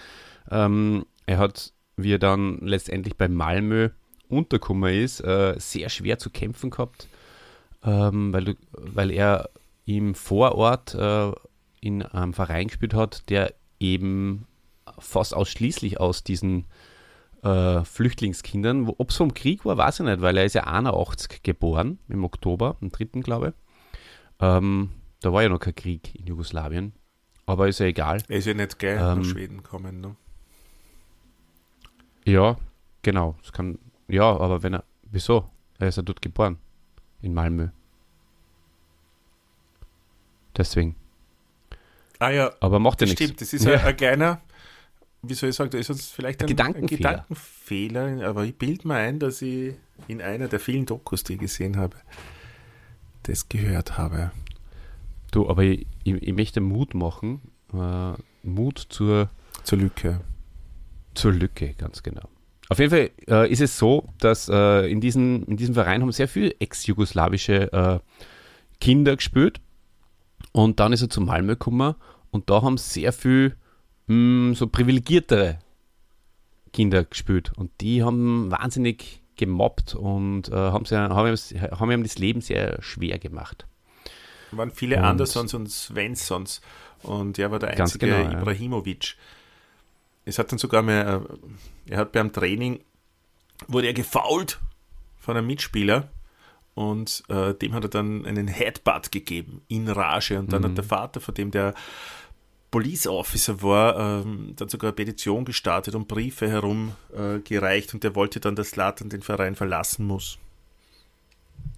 ähm, 0.50 1.06
er 1.26 1.38
hat, 1.38 1.72
wie 1.96 2.14
er 2.14 2.18
dann 2.18 2.58
letztendlich 2.58 3.16
bei 3.16 3.28
Malmö 3.28 3.90
untergekommen 4.28 4.92
ist, 4.92 5.20
äh, 5.20 5.54
sehr 5.58 5.88
schwer 5.90 6.18
zu 6.18 6.30
kämpfen 6.30 6.70
gehabt, 6.70 7.06
ähm, 7.84 8.32
weil, 8.32 8.44
du, 8.44 8.54
weil 8.72 9.12
er 9.12 9.50
im 9.84 10.14
Vorort 10.14 10.94
äh, 10.94 11.30
in 11.80 12.02
einem 12.02 12.34
Verein 12.34 12.66
gespielt 12.66 12.94
hat, 12.94 13.28
der 13.30 13.54
eben 13.78 14.46
fast 14.98 15.34
ausschließlich 15.34 16.00
aus 16.00 16.24
diesen 16.24 16.66
äh, 17.42 17.84
Flüchtlingskindern, 17.84 18.88
ob 18.88 19.10
es 19.10 19.16
vom 19.16 19.34
Krieg 19.34 19.64
war, 19.64 19.76
weiß 19.76 20.00
ich 20.00 20.06
nicht, 20.06 20.20
weil 20.20 20.36
er 20.36 20.44
ist 20.44 20.54
ja 20.54 20.64
81 20.64 21.42
geboren, 21.42 21.98
im 22.08 22.24
Oktober, 22.24 22.76
am 22.80 22.90
3. 22.90 23.20
glaube 23.20 23.48
ich. 23.48 23.61
Ähm, 24.42 24.90
da 25.20 25.32
war 25.32 25.42
ja 25.42 25.48
noch 25.48 25.60
kein 25.60 25.74
Krieg 25.74 26.14
in 26.14 26.26
Jugoslawien, 26.26 26.92
aber 27.46 27.68
ist 27.68 27.78
ja 27.80 27.86
egal. 27.86 28.22
er 28.28 28.36
ist 28.38 28.46
ja 28.46 28.54
nicht 28.54 28.78
gleich 28.78 29.00
Ähm, 29.00 29.18
nach 29.20 29.24
Schweden 29.24 29.58
gekommen. 29.58 30.00
Ne? 30.00 30.16
Ja, 32.24 32.56
genau. 33.02 33.36
Das 33.42 33.52
kann, 33.52 33.78
ja, 34.08 34.24
aber 34.24 34.62
wenn 34.62 34.74
er, 34.74 34.84
wieso? 35.10 35.48
Er 35.78 35.88
ist 35.88 35.96
ja 35.96 36.02
dort 36.02 36.20
geboren, 36.22 36.58
in 37.20 37.34
Malmö. 37.34 37.68
Deswegen. 40.56 40.96
Ah 42.18 42.30
ja, 42.30 42.52
Aber 42.60 42.78
macht 42.78 43.00
ja 43.00 43.06
das 43.06 43.10
nichts. 43.10 43.24
stimmt. 43.24 43.40
Das 43.40 43.52
ist 43.52 43.64
Ja. 43.64 43.74
ein, 43.80 43.86
ein 43.86 43.96
kleiner, 43.96 44.40
wie 45.22 45.34
soll 45.34 45.48
ich 45.50 45.56
sagen, 45.56 45.70
da 45.70 45.78
ist 45.78 45.90
uns 45.90 46.08
vielleicht 46.10 46.40
ein, 46.42 46.46
Gedankenfehler. 46.46 47.08
ein 47.10 47.14
Gedankenfehler, 47.14 48.28
aber 48.28 48.44
ich 48.44 48.56
bilde 48.56 48.86
mir 48.86 48.94
ein, 48.96 49.18
dass 49.18 49.42
ich 49.42 49.74
in 50.08 50.20
einer 50.20 50.48
der 50.48 50.60
vielen 50.60 50.86
Dokus, 50.86 51.24
die 51.24 51.34
ich 51.34 51.40
gesehen 51.40 51.76
habe, 51.78 51.96
das 53.24 53.48
gehört 53.48 53.98
habe. 53.98 54.30
Du, 55.30 55.48
aber 55.48 55.62
ich, 55.64 55.86
ich, 56.04 56.14
ich 56.14 56.32
möchte 56.34 56.60
Mut 56.60 56.94
machen. 56.94 57.40
Äh, 57.72 58.12
Mut 58.42 58.86
zur, 58.88 59.30
Zur 59.62 59.78
Lücke. 59.78 60.20
zur 61.14 61.32
Lücke, 61.32 61.74
ganz 61.74 62.02
genau. 62.02 62.28
Auf 62.68 62.78
jeden 62.78 62.90
Fall 62.90 63.10
äh, 63.28 63.50
ist 63.50 63.60
es 63.60 63.78
so, 63.78 64.08
dass 64.18 64.48
äh, 64.48 64.90
in, 64.90 65.00
diesen, 65.00 65.44
in 65.44 65.56
diesem 65.56 65.74
Verein 65.74 66.02
haben 66.02 66.12
sehr 66.12 66.28
viele 66.28 66.54
ex-jugoslawische 66.60 67.72
äh, 67.72 67.98
Kinder 68.80 69.16
gespielt. 69.16 69.60
Und 70.52 70.80
dann 70.80 70.92
ist 70.92 71.02
er 71.02 71.08
zu 71.10 71.20
Malmö 71.20 71.52
gekommen 71.52 71.94
und 72.30 72.50
da 72.50 72.62
haben 72.62 72.76
sehr 72.76 73.12
viel 73.12 73.56
mh, 74.06 74.54
so 74.54 74.66
privilegiertere 74.66 75.58
Kinder 76.72 77.04
gespielt. 77.04 77.52
Und 77.56 77.70
die 77.80 78.02
haben 78.02 78.50
wahnsinnig 78.50 79.21
gemobbt 79.36 79.94
und 79.94 80.48
äh, 80.48 80.52
haben, 80.54 80.84
sie, 80.84 80.96
haben, 80.96 81.26
ihm- 81.28 81.70
haben 81.80 81.90
ihm 81.90 82.02
das 82.02 82.18
Leben 82.18 82.40
sehr 82.40 82.80
schwer 82.82 83.18
gemacht. 83.18 83.66
Da 84.50 84.58
waren 84.58 84.70
viele 84.70 84.96
Und- 84.98 85.04
Andersons 85.04 85.54
und 85.54 85.70
Svenssons 85.70 86.60
und 87.02 87.38
er 87.38 87.50
war 87.50 87.58
der 87.58 87.70
einzige 87.70 88.06
genau, 88.06 88.30
ja. 88.30 88.40
Ibrahimovic. 88.40 89.16
Es 90.24 90.38
hat 90.38 90.52
dann 90.52 90.58
sogar 90.58 90.82
mal, 90.82 91.22
äh, 91.88 91.92
er 91.92 91.98
hat 91.98 92.12
beim 92.12 92.32
Training, 92.32 92.80
wurde 93.66 93.88
er 93.88 93.94
gefault 93.94 94.60
von 95.18 95.36
einem 95.36 95.46
Mitspieler 95.46 96.08
und 96.74 97.22
äh, 97.28 97.54
dem 97.54 97.74
hat 97.74 97.84
er 97.84 97.90
dann 97.90 98.24
einen 98.26 98.48
Headbutt 98.48 99.10
gegeben 99.12 99.62
in 99.68 99.88
Rage 99.88 100.38
und 100.38 100.52
dann 100.52 100.62
mhm. 100.62 100.66
hat 100.68 100.76
der 100.76 100.84
Vater, 100.84 101.20
von 101.20 101.34
dem 101.34 101.50
der 101.50 101.74
Police 102.72 103.06
Officer 103.06 103.62
war, 103.62 104.24
ähm, 104.24 104.54
dann 104.56 104.68
sogar 104.68 104.88
eine 104.88 104.96
Petition 104.96 105.44
gestartet 105.44 105.94
und 105.94 106.08
Briefe 106.08 106.48
herumgereicht 106.48 107.90
äh, 107.90 107.94
und 107.94 108.02
der 108.02 108.16
wollte 108.16 108.40
dann, 108.40 108.56
dass 108.56 108.70
Slatan 108.70 109.10
den 109.10 109.22
Verein 109.22 109.54
verlassen 109.54 110.06
muss. 110.06 110.38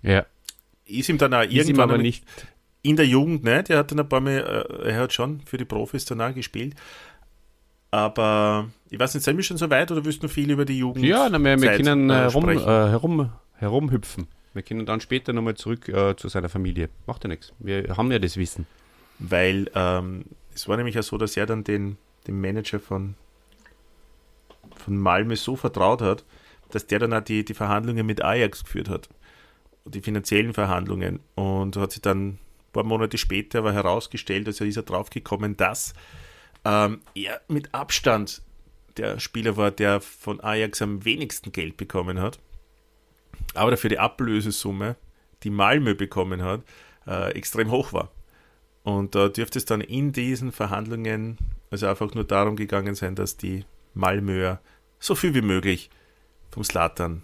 Ja. 0.02 0.24
Ist 0.86 1.08
ihm 1.08 1.18
dann 1.18 1.34
auch 1.34 1.42
ist 1.42 1.52
irgendwann 1.52 1.90
aber 1.90 1.98
nicht 1.98 2.24
in 2.84 2.96
der 2.96 3.06
Jugend 3.06 3.42
nicht. 3.42 3.70
Er 3.70 3.78
hat 3.78 3.90
dann 3.90 4.00
ein 4.00 4.08
paar 4.08 4.20
Mal, 4.20 4.66
äh, 4.82 4.90
er 4.90 5.00
hat 5.00 5.12
schon 5.12 5.40
für 5.40 5.56
die 5.56 5.64
Profis 5.64 6.04
danach 6.04 6.34
gespielt. 6.34 6.74
Aber 7.90 8.68
ich 8.90 8.98
weiß 8.98 9.14
nicht, 9.14 9.24
sind 9.24 9.36
wir 9.36 9.42
schon 9.42 9.56
so 9.56 9.70
weit 9.70 9.90
oder 9.90 10.04
willst 10.04 10.22
du 10.22 10.26
noch 10.26 10.32
viel 10.32 10.50
über 10.50 10.64
die 10.64 10.78
Jugend? 10.78 11.04
Ja, 11.04 11.28
na, 11.28 11.38
wir, 11.38 11.60
wir 11.60 11.76
können 11.76 12.10
äh, 12.10 12.14
herum, 12.14 12.48
äh, 12.48 12.58
herum, 12.60 13.32
herumhüpfen. 13.54 14.28
Wir 14.52 14.62
können 14.62 14.86
dann 14.86 15.00
später 15.00 15.32
nochmal 15.32 15.54
zurück 15.54 15.88
äh, 15.88 16.14
zu 16.14 16.28
seiner 16.28 16.48
Familie. 16.48 16.88
Macht 17.06 17.24
ja 17.24 17.28
nichts. 17.28 17.52
Wir 17.58 17.96
haben 17.96 18.12
ja 18.12 18.18
das 18.18 18.36
Wissen. 18.36 18.66
Weil 19.18 19.70
ähm, 19.74 20.26
es 20.54 20.68
war 20.68 20.76
nämlich 20.76 20.94
ja 20.94 21.02
so, 21.02 21.18
dass 21.18 21.36
er 21.36 21.46
dann 21.46 21.64
den, 21.64 21.98
den 22.26 22.40
Manager 22.40 22.80
von, 22.80 23.14
von 24.76 24.96
Malmö 24.96 25.36
so 25.36 25.56
vertraut 25.56 26.00
hat, 26.00 26.24
dass 26.70 26.86
der 26.86 27.00
dann 27.00 27.12
auch 27.12 27.20
die, 27.20 27.44
die 27.44 27.54
Verhandlungen 27.54 28.06
mit 28.06 28.24
Ajax 28.24 28.64
geführt 28.64 28.88
hat. 28.88 29.08
Die 29.84 30.00
finanziellen 30.00 30.54
Verhandlungen. 30.54 31.20
Und 31.34 31.76
hat 31.76 31.92
sich 31.92 32.02
dann 32.02 32.28
ein 32.28 32.38
paar 32.72 32.84
Monate 32.84 33.18
später 33.18 33.58
aber 33.58 33.72
herausgestellt, 33.72 34.46
also 34.46 34.64
ist 34.64 34.76
er 34.76 34.82
draufgekommen, 34.82 35.56
dass 35.56 35.94
ähm, 36.64 37.00
er 37.14 37.40
mit 37.48 37.74
Abstand 37.74 38.42
der 38.96 39.18
Spieler 39.18 39.56
war, 39.56 39.70
der 39.70 40.00
von 40.00 40.40
Ajax 40.40 40.80
am 40.80 41.04
wenigsten 41.04 41.52
Geld 41.52 41.76
bekommen 41.76 42.20
hat. 42.20 42.38
Aber 43.54 43.72
dafür 43.72 43.90
die 43.90 43.98
Ablösesumme, 43.98 44.96
die 45.42 45.50
Malmö 45.50 45.94
bekommen 45.94 46.42
hat, 46.42 46.62
äh, 47.06 47.32
extrem 47.32 47.70
hoch 47.70 47.92
war. 47.92 48.10
Und 48.84 49.14
da 49.14 49.28
dürfte 49.28 49.58
es 49.58 49.64
dann 49.64 49.80
in 49.80 50.12
diesen 50.12 50.52
Verhandlungen 50.52 51.38
also 51.70 51.88
einfach 51.88 52.14
nur 52.14 52.24
darum 52.24 52.54
gegangen 52.54 52.94
sein, 52.94 53.16
dass 53.16 53.36
die 53.36 53.64
Malmöer 53.94 54.60
so 55.00 55.16
viel 55.16 55.34
wie 55.34 55.42
möglich 55.42 55.90
vom 56.50 56.62
Slatan, 56.62 57.22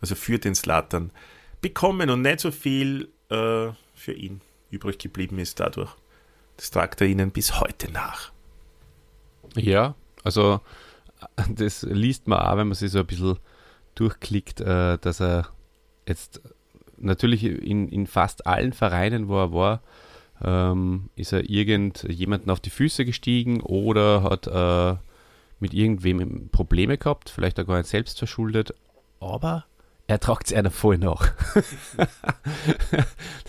also 0.00 0.16
für 0.16 0.38
den 0.38 0.56
Slatan, 0.56 1.12
bekommen 1.60 2.10
und 2.10 2.22
nicht 2.22 2.40
so 2.40 2.50
viel 2.50 3.08
äh, 3.28 3.68
für 3.94 4.12
ihn 4.12 4.40
übrig 4.70 4.98
geblieben 4.98 5.38
ist 5.38 5.60
dadurch. 5.60 5.90
Das 6.56 6.72
tragt 6.72 7.00
er 7.00 7.06
ihnen 7.06 7.30
bis 7.30 7.60
heute 7.60 7.92
nach. 7.92 8.32
Ja, 9.54 9.94
also 10.24 10.60
das 11.48 11.82
liest 11.82 12.26
man 12.26 12.40
auch, 12.40 12.56
wenn 12.56 12.68
man 12.68 12.74
sich 12.74 12.90
so 12.90 12.98
ein 12.98 13.06
bisschen 13.06 13.38
durchklickt, 13.94 14.60
äh, 14.60 14.98
dass 14.98 15.20
er 15.20 15.48
jetzt 16.06 16.40
natürlich 16.96 17.44
in, 17.44 17.88
in 17.88 18.06
fast 18.06 18.46
allen 18.46 18.72
Vereinen, 18.72 19.28
wo 19.28 19.38
er 19.38 19.52
war, 19.52 19.82
ähm, 20.42 21.10
ist 21.16 21.32
er 21.32 21.48
irgendjemanden 21.48 22.50
auf 22.50 22.60
die 22.60 22.70
Füße 22.70 23.04
gestiegen 23.04 23.60
oder 23.60 24.22
hat 24.22 24.46
äh, 24.46 24.98
mit 25.60 25.74
irgendwem 25.74 26.48
Probleme 26.50 26.98
gehabt, 26.98 27.30
vielleicht 27.30 27.60
auch 27.60 27.66
gar 27.66 27.78
nicht 27.78 27.88
selbst 27.88 28.18
verschuldet, 28.18 28.74
aber 29.20 29.64
er 30.08 30.18
tragt 30.20 30.48
es 30.48 30.52
einer 30.52 30.70
voll 30.70 30.98
nach. 30.98 31.32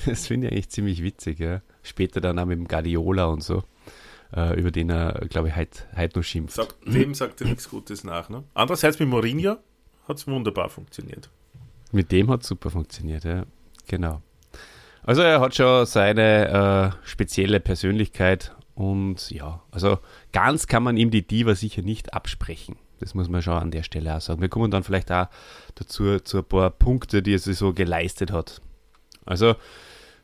das 0.05 0.27
finde 0.27 0.47
ich 0.47 0.53
eigentlich 0.53 0.69
ziemlich 0.69 1.03
witzig. 1.03 1.39
Ja. 1.39 1.61
Später 1.81 2.21
dann 2.21 2.39
auch 2.39 2.45
mit 2.45 2.57
dem 2.57 2.67
Guardiola 2.67 3.25
und 3.25 3.43
so, 3.43 3.63
äh, 4.33 4.57
über 4.59 4.71
den 4.71 4.89
er, 4.89 5.25
glaube 5.29 5.49
ich, 5.49 5.55
heute 5.55 5.79
heut 5.97 6.15
noch 6.15 6.23
schimpft. 6.23 6.55
Sagt, 6.55 6.75
dem 6.85 7.15
sagt 7.15 7.41
er 7.41 7.47
nichts 7.47 7.69
Gutes 7.69 8.03
nach. 8.03 8.29
Ne? 8.29 8.43
Andererseits 8.53 8.99
mit 8.99 9.09
Mourinho 9.09 9.57
hat 10.07 10.17
es 10.17 10.27
wunderbar 10.27 10.69
funktioniert. 10.69 11.29
Mit 11.91 12.11
dem 12.11 12.29
hat 12.29 12.43
es 12.43 12.47
super 12.47 12.69
funktioniert, 12.69 13.23
ja. 13.23 13.45
Genau. 13.87 14.21
Also 15.03 15.21
er 15.21 15.41
hat 15.41 15.55
schon 15.55 15.85
seine 15.85 16.95
äh, 17.03 17.07
spezielle 17.07 17.59
Persönlichkeit 17.59 18.55
und 18.73 19.29
ja, 19.29 19.61
also 19.71 19.99
ganz 20.31 20.67
kann 20.67 20.83
man 20.83 20.97
ihm 20.97 21.11
die 21.11 21.27
Diva 21.27 21.55
sicher 21.55 21.81
nicht 21.81 22.13
absprechen. 22.13 22.77
Das 22.99 23.13
muss 23.13 23.27
man 23.27 23.41
schon 23.41 23.53
an 23.53 23.71
der 23.71 23.83
Stelle 23.83 24.15
auch 24.15 24.21
sagen. 24.21 24.41
Wir 24.41 24.47
kommen 24.47 24.71
dann 24.71 24.83
vielleicht 24.83 25.11
auch 25.11 25.27
dazu 25.75 26.19
zu 26.19 26.37
ein 26.37 26.45
paar 26.45 26.69
Punkte, 26.69 27.21
die 27.21 27.35
er 27.35 27.39
sich 27.39 27.57
so 27.57 27.73
geleistet 27.73 28.31
hat. 28.31 28.61
Also 29.25 29.55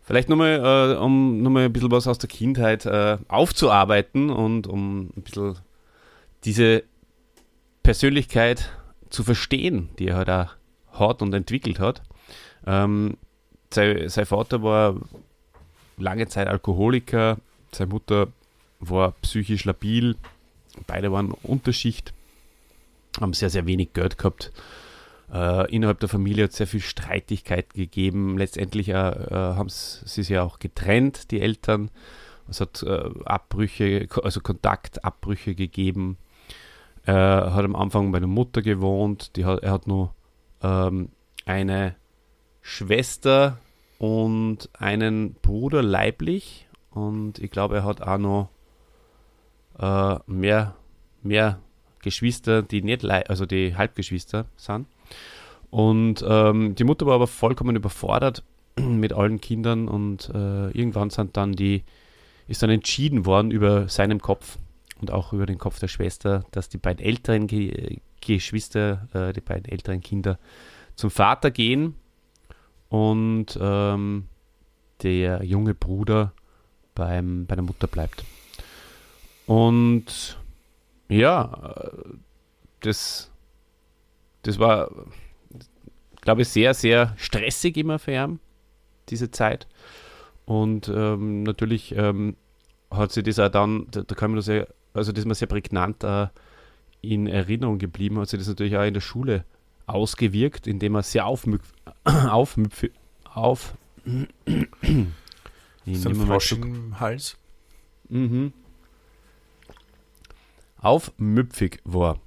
vielleicht 0.02 0.30
nochmal, 0.30 0.96
äh, 0.96 0.98
um 0.98 1.42
nochmal 1.42 1.66
ein 1.66 1.74
bisschen 1.74 1.92
was 1.92 2.08
aus 2.08 2.20
der 2.20 2.30
Kindheit 2.30 2.86
äh, 2.86 3.18
aufzuarbeiten 3.28 4.30
und 4.30 4.66
um 4.66 5.10
ein 5.16 5.24
bisschen 5.24 5.58
diese 6.46 6.84
Persönlichkeit 7.84 8.72
zu 9.10 9.24
verstehen, 9.24 9.90
die 10.00 10.08
er 10.08 10.18
halt 10.18 10.30
auch 10.30 10.56
hat 10.94 11.22
und 11.22 11.34
entwickelt 11.34 11.80
hat. 11.80 12.02
Ähm, 12.66 13.18
sein, 13.74 14.10
sein 14.10 14.26
Vater 14.26 14.64
war 14.64 14.96
lange 15.98 16.28
Zeit 16.28 16.48
Alkoholiker, 16.48 17.38
seine 17.72 17.92
Mutter 17.92 18.28
war 18.80 19.12
psychisch 19.22 19.66
labil, 19.66 20.16
beide 20.88 21.12
waren 21.12 21.32
Unterschicht, 21.32 22.14
haben 23.20 23.34
sehr, 23.34 23.50
sehr 23.50 23.66
wenig 23.66 23.94
Geld 23.94 24.18
gehabt. 24.18 24.52
Äh, 25.32 25.70
innerhalb 25.74 26.00
der 26.00 26.10
Familie 26.10 26.46
hat 26.46 26.52
es 26.52 26.58
sehr 26.58 26.68
viel 26.68 26.80
Streitigkeit 26.80 27.74
gegeben. 27.74 28.38
Letztendlich 28.38 28.90
äh, 28.90 28.94
äh 28.94 29.32
haben 29.32 29.70
sie 29.70 30.08
sich 30.08 30.30
ja 30.30 30.44
auch 30.44 30.58
getrennt, 30.58 31.30
die 31.32 31.42
Eltern. 31.42 31.92
Es 32.50 32.62
hat 32.62 32.82
äh, 32.82 33.10
Abbrüche, 33.26 34.08
also 34.24 34.42
Kontaktabbrüche 34.42 35.54
gegeben. 35.54 36.18
Er 37.04 37.54
hat 37.54 37.64
am 37.64 37.76
Anfang 37.76 38.12
bei 38.12 38.20
der 38.20 38.28
Mutter 38.28 38.64
gewohnt. 38.64 39.36
Die 39.36 39.46
hat, 39.46 39.62
er 39.62 39.72
hat 39.72 39.86
nur 39.86 40.16
ähm, 40.64 41.10
eine 41.46 41.96
Schwester 42.70 43.58
und 43.98 44.70
einen 44.74 45.34
Bruder 45.34 45.82
leiblich 45.82 46.68
und 46.92 47.40
ich 47.40 47.50
glaube, 47.50 47.78
er 47.78 47.84
hat 47.84 48.02
auch 48.02 48.20
noch 48.20 48.50
äh, 49.80 50.20
mehr, 50.28 50.76
mehr 51.24 51.60
Geschwister, 52.04 52.62
die 52.62 52.84
nicht, 52.84 53.04
also 53.04 53.48
die 53.48 53.76
Halbgeschwister 53.76 54.46
sind. 54.56 54.88
Und 55.72 56.24
ähm, 56.28 56.76
die 56.76 56.84
Mutter 56.84 57.08
war 57.08 57.16
aber 57.16 57.26
vollkommen 57.26 57.76
überfordert 57.76 58.44
mit 58.80 59.14
allen 59.14 59.42
Kindern 59.42 59.88
und 59.88 60.30
äh, 60.30 60.70
irgendwann 60.70 61.10
sind 61.10 61.38
dann 61.38 61.54
die, 61.54 61.84
ist 62.48 62.62
dann 62.62 62.70
entschieden 62.70 63.26
worden 63.26 63.50
über 63.50 63.90
seinem 63.90 64.22
Kopf 64.22 64.60
und 65.02 65.12
auch 65.12 65.34
über 65.34 65.48
den 65.48 65.58
Kopf 65.58 65.80
der 65.80 65.88
Schwester, 65.88 66.46
dass 66.52 66.70
die 66.70 66.78
beiden 66.78 67.04
älteren 67.04 67.48
Ge 67.48 67.98
Geschwister, 68.22 69.08
äh, 69.14 69.34
die 69.34 69.42
beiden 69.42 69.66
älteren 69.66 70.02
Kinder 70.02 70.38
zum 70.96 71.10
Vater 71.10 71.50
gehen 71.50 71.96
und 72.90 73.58
ähm, 73.62 74.26
der 75.04 75.44
junge 75.44 75.74
Bruder 75.74 76.34
beim, 76.96 77.46
bei 77.46 77.56
der 77.56 77.64
Mutter 77.64 77.88
bleibt. 77.88 78.26
Und 79.46 80.38
ja, 81.08 81.92
das, 82.82 83.32
das 84.44 84.60
war, 84.60 84.92
glaube 86.22 86.42
ich, 86.42 86.50
sehr, 86.50 86.74
sehr 86.74 87.14
stressig 87.18 87.78
immer 87.78 88.00
für 88.00 88.12
ihn, 88.12 88.40
diese 89.10 89.32
Zeit. 89.32 89.68
Und 90.46 90.90
ähm, 90.90 91.44
natürlich 91.44 91.96
ähm, 91.96 92.36
hat 92.92 93.12
sie 93.12 93.24
das 93.24 93.40
auch 93.40 93.50
dann, 93.50 93.88
da, 93.92 94.02
da 94.02 94.16
kann 94.16 94.32
man 94.32 94.38
das 94.38 94.48
ja, 94.48 94.66
also 94.94 95.12
das 95.12 95.20
ist 95.20 95.26
mir 95.26 95.36
sehr 95.36 95.48
prägnant 95.48 96.04
äh, 96.04 96.28
in 97.02 97.28
Erinnerung 97.28 97.78
geblieben, 97.78 98.20
hat 98.20 98.30
sie 98.30 98.38
das 98.38 98.48
natürlich 98.48 98.76
auch 98.76 98.84
in 98.84 98.94
der 98.94 99.02
Schule 99.02 99.46
ausgewirkt, 99.94 100.68
indem 100.68 100.96
er 100.96 101.04
sehr 101.04 101.26
aufmüpf, 101.26 101.74
aufmüpf, 102.04 102.86
auf. 103.26 103.76
Ist 105.86 106.06
ein 106.06 106.16
Frosch 106.16 106.52
im 106.54 107.00
Hals? 107.00 107.38
Mhm. 108.10 108.54
Aufmüpfig 110.78 111.80
war. 111.84 112.20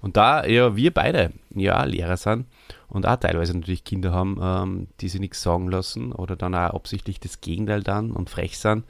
Und 0.00 0.16
da 0.16 0.46
ja 0.46 0.76
wir 0.76 0.92
beide 0.92 1.32
ja 1.54 1.82
Lehrer 1.84 2.16
sind 2.16 2.46
und 2.88 3.06
auch 3.06 3.16
teilweise 3.16 3.54
natürlich 3.54 3.84
Kinder 3.84 4.12
haben, 4.12 4.38
ähm, 4.40 4.86
die 5.00 5.08
sich 5.08 5.20
nichts 5.20 5.42
sagen 5.42 5.68
lassen 5.68 6.12
oder 6.12 6.36
dann 6.36 6.54
auch 6.54 6.74
absichtlich 6.74 7.18
das 7.20 7.40
Gegenteil 7.40 7.82
dann 7.82 8.12
und 8.12 8.30
frech 8.30 8.58
sind, 8.58 8.84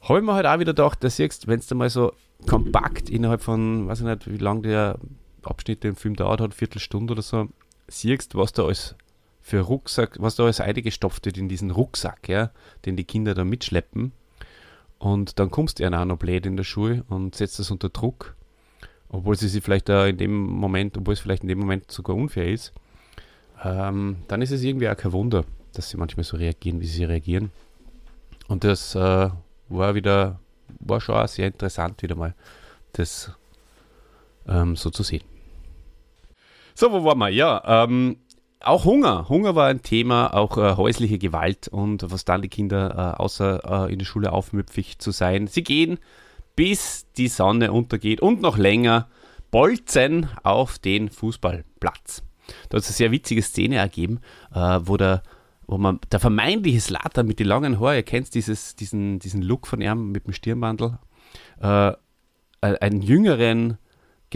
habe 0.00 0.18
ich 0.20 0.24
mir 0.24 0.34
halt 0.34 0.46
auch 0.46 0.58
wieder 0.58 0.72
gedacht, 0.72 1.02
dass 1.02 1.16
siehst, 1.16 1.46
wenn 1.48 1.58
es 1.58 1.66
da 1.66 1.74
mal 1.74 1.90
so 1.90 2.12
kompakt 2.46 3.10
innerhalb 3.10 3.42
von, 3.42 3.88
weiß 3.88 4.00
ich 4.00 4.06
nicht, 4.06 4.30
wie 4.30 4.38
lange 4.38 4.62
der 4.62 4.98
Abschnitt 5.46 5.84
im 5.84 5.96
Film 5.96 6.16
dauert 6.16 6.40
hat, 6.40 6.54
Viertelstunde 6.54 7.12
oder 7.12 7.22
so, 7.22 7.48
siehst, 7.88 8.34
was 8.34 8.52
da 8.52 8.64
alles 8.64 8.94
für 9.40 9.60
Rucksack, 9.60 10.16
was 10.20 10.34
da 10.34 10.44
alles 10.44 10.60
eingestopft 10.60 11.24
wird 11.24 11.38
in 11.38 11.48
diesen 11.48 11.70
Rucksack, 11.70 12.28
ja, 12.28 12.50
den 12.84 12.96
die 12.96 13.04
Kinder 13.04 13.34
da 13.34 13.44
mitschleppen. 13.44 14.12
Und 14.98 15.38
dann 15.38 15.50
kommst 15.50 15.78
du 15.78 15.84
ja 15.84 16.00
auch 16.00 16.04
noch 16.04 16.18
blöd 16.18 16.46
in 16.46 16.56
der 16.56 16.64
Schule 16.64 17.04
und 17.08 17.34
setzt 17.34 17.58
das 17.58 17.70
unter 17.70 17.88
Druck, 17.88 18.34
obwohl 19.08 19.36
sie 19.36 19.48
sich 19.48 19.62
vielleicht 19.62 19.88
da 19.88 20.06
in 20.06 20.16
dem 20.16 20.34
Moment, 20.34 20.96
obwohl 20.96 21.14
es 21.14 21.20
vielleicht 21.20 21.42
in 21.42 21.48
dem 21.48 21.58
Moment 21.58 21.92
sogar 21.92 22.16
unfair 22.16 22.50
ist. 22.50 22.72
Ähm, 23.62 24.16
dann 24.28 24.42
ist 24.42 24.50
es 24.50 24.62
irgendwie 24.62 24.88
auch 24.88 24.96
kein 24.96 25.12
Wunder, 25.12 25.44
dass 25.74 25.90
sie 25.90 25.96
manchmal 25.96 26.24
so 26.24 26.36
reagieren, 26.36 26.80
wie 26.80 26.86
sie 26.86 27.04
reagieren. 27.04 27.50
Und 28.48 28.64
das 28.64 28.94
äh, 28.94 29.30
war 29.68 29.94
wieder, 29.94 30.40
war 30.80 31.00
schon 31.00 31.14
auch 31.14 31.28
sehr 31.28 31.46
interessant, 31.46 32.02
wieder 32.02 32.16
mal 32.16 32.34
das 32.92 33.30
ähm, 34.48 34.76
so 34.76 34.90
zu 34.90 35.02
sehen. 35.02 35.22
So, 36.78 36.92
wo 36.92 37.02
waren 37.04 37.18
wir? 37.18 37.30
Ja, 37.30 37.84
ähm, 37.84 38.18
auch 38.60 38.84
Hunger. 38.84 39.30
Hunger 39.30 39.54
war 39.54 39.68
ein 39.68 39.80
Thema, 39.80 40.34
auch 40.34 40.58
äh, 40.58 40.76
häusliche 40.76 41.16
Gewalt 41.16 41.68
und 41.68 42.10
was 42.10 42.26
dann 42.26 42.42
die 42.42 42.50
Kinder 42.50 43.14
äh, 43.16 43.22
außer 43.22 43.86
äh, 43.86 43.92
in 43.92 43.98
der 43.98 44.04
Schule 44.04 44.30
aufmüpfig 44.30 44.98
zu 44.98 45.10
sein. 45.10 45.46
Sie 45.46 45.62
gehen, 45.62 45.98
bis 46.54 47.06
die 47.16 47.28
Sonne 47.28 47.72
untergeht 47.72 48.20
und 48.20 48.42
noch 48.42 48.58
länger 48.58 49.08
bolzen 49.50 50.28
auf 50.42 50.78
den 50.78 51.08
Fußballplatz. 51.08 52.22
Da 52.68 52.76
hat 52.76 52.82
es 52.82 52.88
eine 52.88 52.96
sehr 52.96 53.10
witzige 53.10 53.40
Szene 53.40 53.76
ergeben, 53.76 54.20
äh, 54.54 54.80
wo 54.82 54.98
der 54.98 55.22
wo 55.66 55.78
man 55.78 55.98
der 56.12 56.20
vermeintliche 56.20 56.80
Slater 56.80 57.24
mit 57.24 57.40
den 57.40 57.48
langen 57.48 57.80
Haaren, 57.80 57.96
ihr 57.96 58.02
kennt 58.02 58.34
dieses, 58.34 58.76
diesen, 58.76 59.18
diesen 59.18 59.40
Look 59.40 59.66
von 59.66 59.80
ihm 59.80 60.12
mit 60.12 60.26
dem 60.26 60.32
Stirnbandel, 60.32 60.98
äh, 61.60 61.92
einen 62.60 63.02
jüngeren 63.02 63.78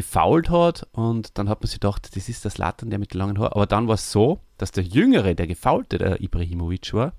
gefault 0.02 0.50
hat 0.50 0.86
und 0.92 1.38
dann 1.38 1.48
hat 1.48 1.60
man 1.60 1.68
sich 1.68 1.80
gedacht, 1.80 2.14
das 2.16 2.28
ist 2.28 2.44
der 2.44 2.50
Slatan, 2.50 2.90
der 2.90 2.98
mit 2.98 3.12
den 3.12 3.18
langen 3.18 3.38
Haaren. 3.38 3.52
Aber 3.52 3.66
dann 3.66 3.86
war 3.86 3.94
es 3.94 4.10
so, 4.10 4.40
dass 4.58 4.72
der 4.72 4.84
Jüngere, 4.84 5.34
der 5.34 5.46
Gefaulte, 5.46 5.98
der 5.98 6.20
Ibrahimovic 6.20 6.92
war 6.94 7.12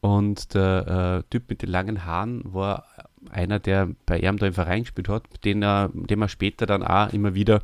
und 0.00 0.54
der 0.54 1.22
äh, 1.24 1.30
Typ 1.30 1.50
mit 1.50 1.62
den 1.62 1.70
langen 1.70 2.04
Haaren 2.04 2.42
war 2.44 2.84
einer, 3.30 3.58
der 3.58 3.90
bei 4.06 4.20
ihm 4.20 4.38
da 4.38 4.46
im 4.46 4.54
Verein 4.54 4.82
gespielt 4.84 5.08
hat, 5.08 5.24
den 5.44 5.62
er, 5.62 5.90
dem 5.92 6.22
er 6.22 6.28
später 6.28 6.66
dann 6.66 6.82
auch 6.82 7.12
immer 7.12 7.34
wieder 7.34 7.62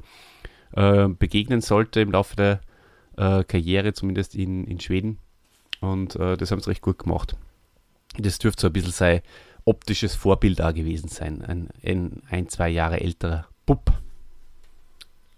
äh, 0.73 1.09
begegnen 1.09 1.61
sollte 1.61 2.01
im 2.01 2.13
Laufe 2.13 2.37
der 2.37 2.61
äh, 3.17 3.45
Karriere, 3.45 3.93
zumindest 3.93 4.35
in, 4.35 4.65
in 4.67 4.81
Schweden. 4.81 5.19
Und 5.81 6.17
äh, 6.17 6.37
das 6.37 6.51
haben 6.51 6.61
sie 6.61 6.71
recht 6.71 6.83
gut 6.83 6.99
gemacht. 6.99 7.37
Das 8.19 8.39
dürfte 8.39 8.63
so 8.63 8.67
ein 8.67 8.73
bisschen 8.73 8.93
sein 8.93 9.21
optisches 9.65 10.15
Vorbild 10.15 10.61
auch 10.61 10.75
gewesen 10.75 11.09
sein. 11.09 11.43
Ein, 11.43 11.69
ein, 11.83 12.23
ein 12.29 12.49
zwei 12.49 12.69
Jahre 12.69 13.01
älterer 13.01 13.47
Bub. 13.65 14.04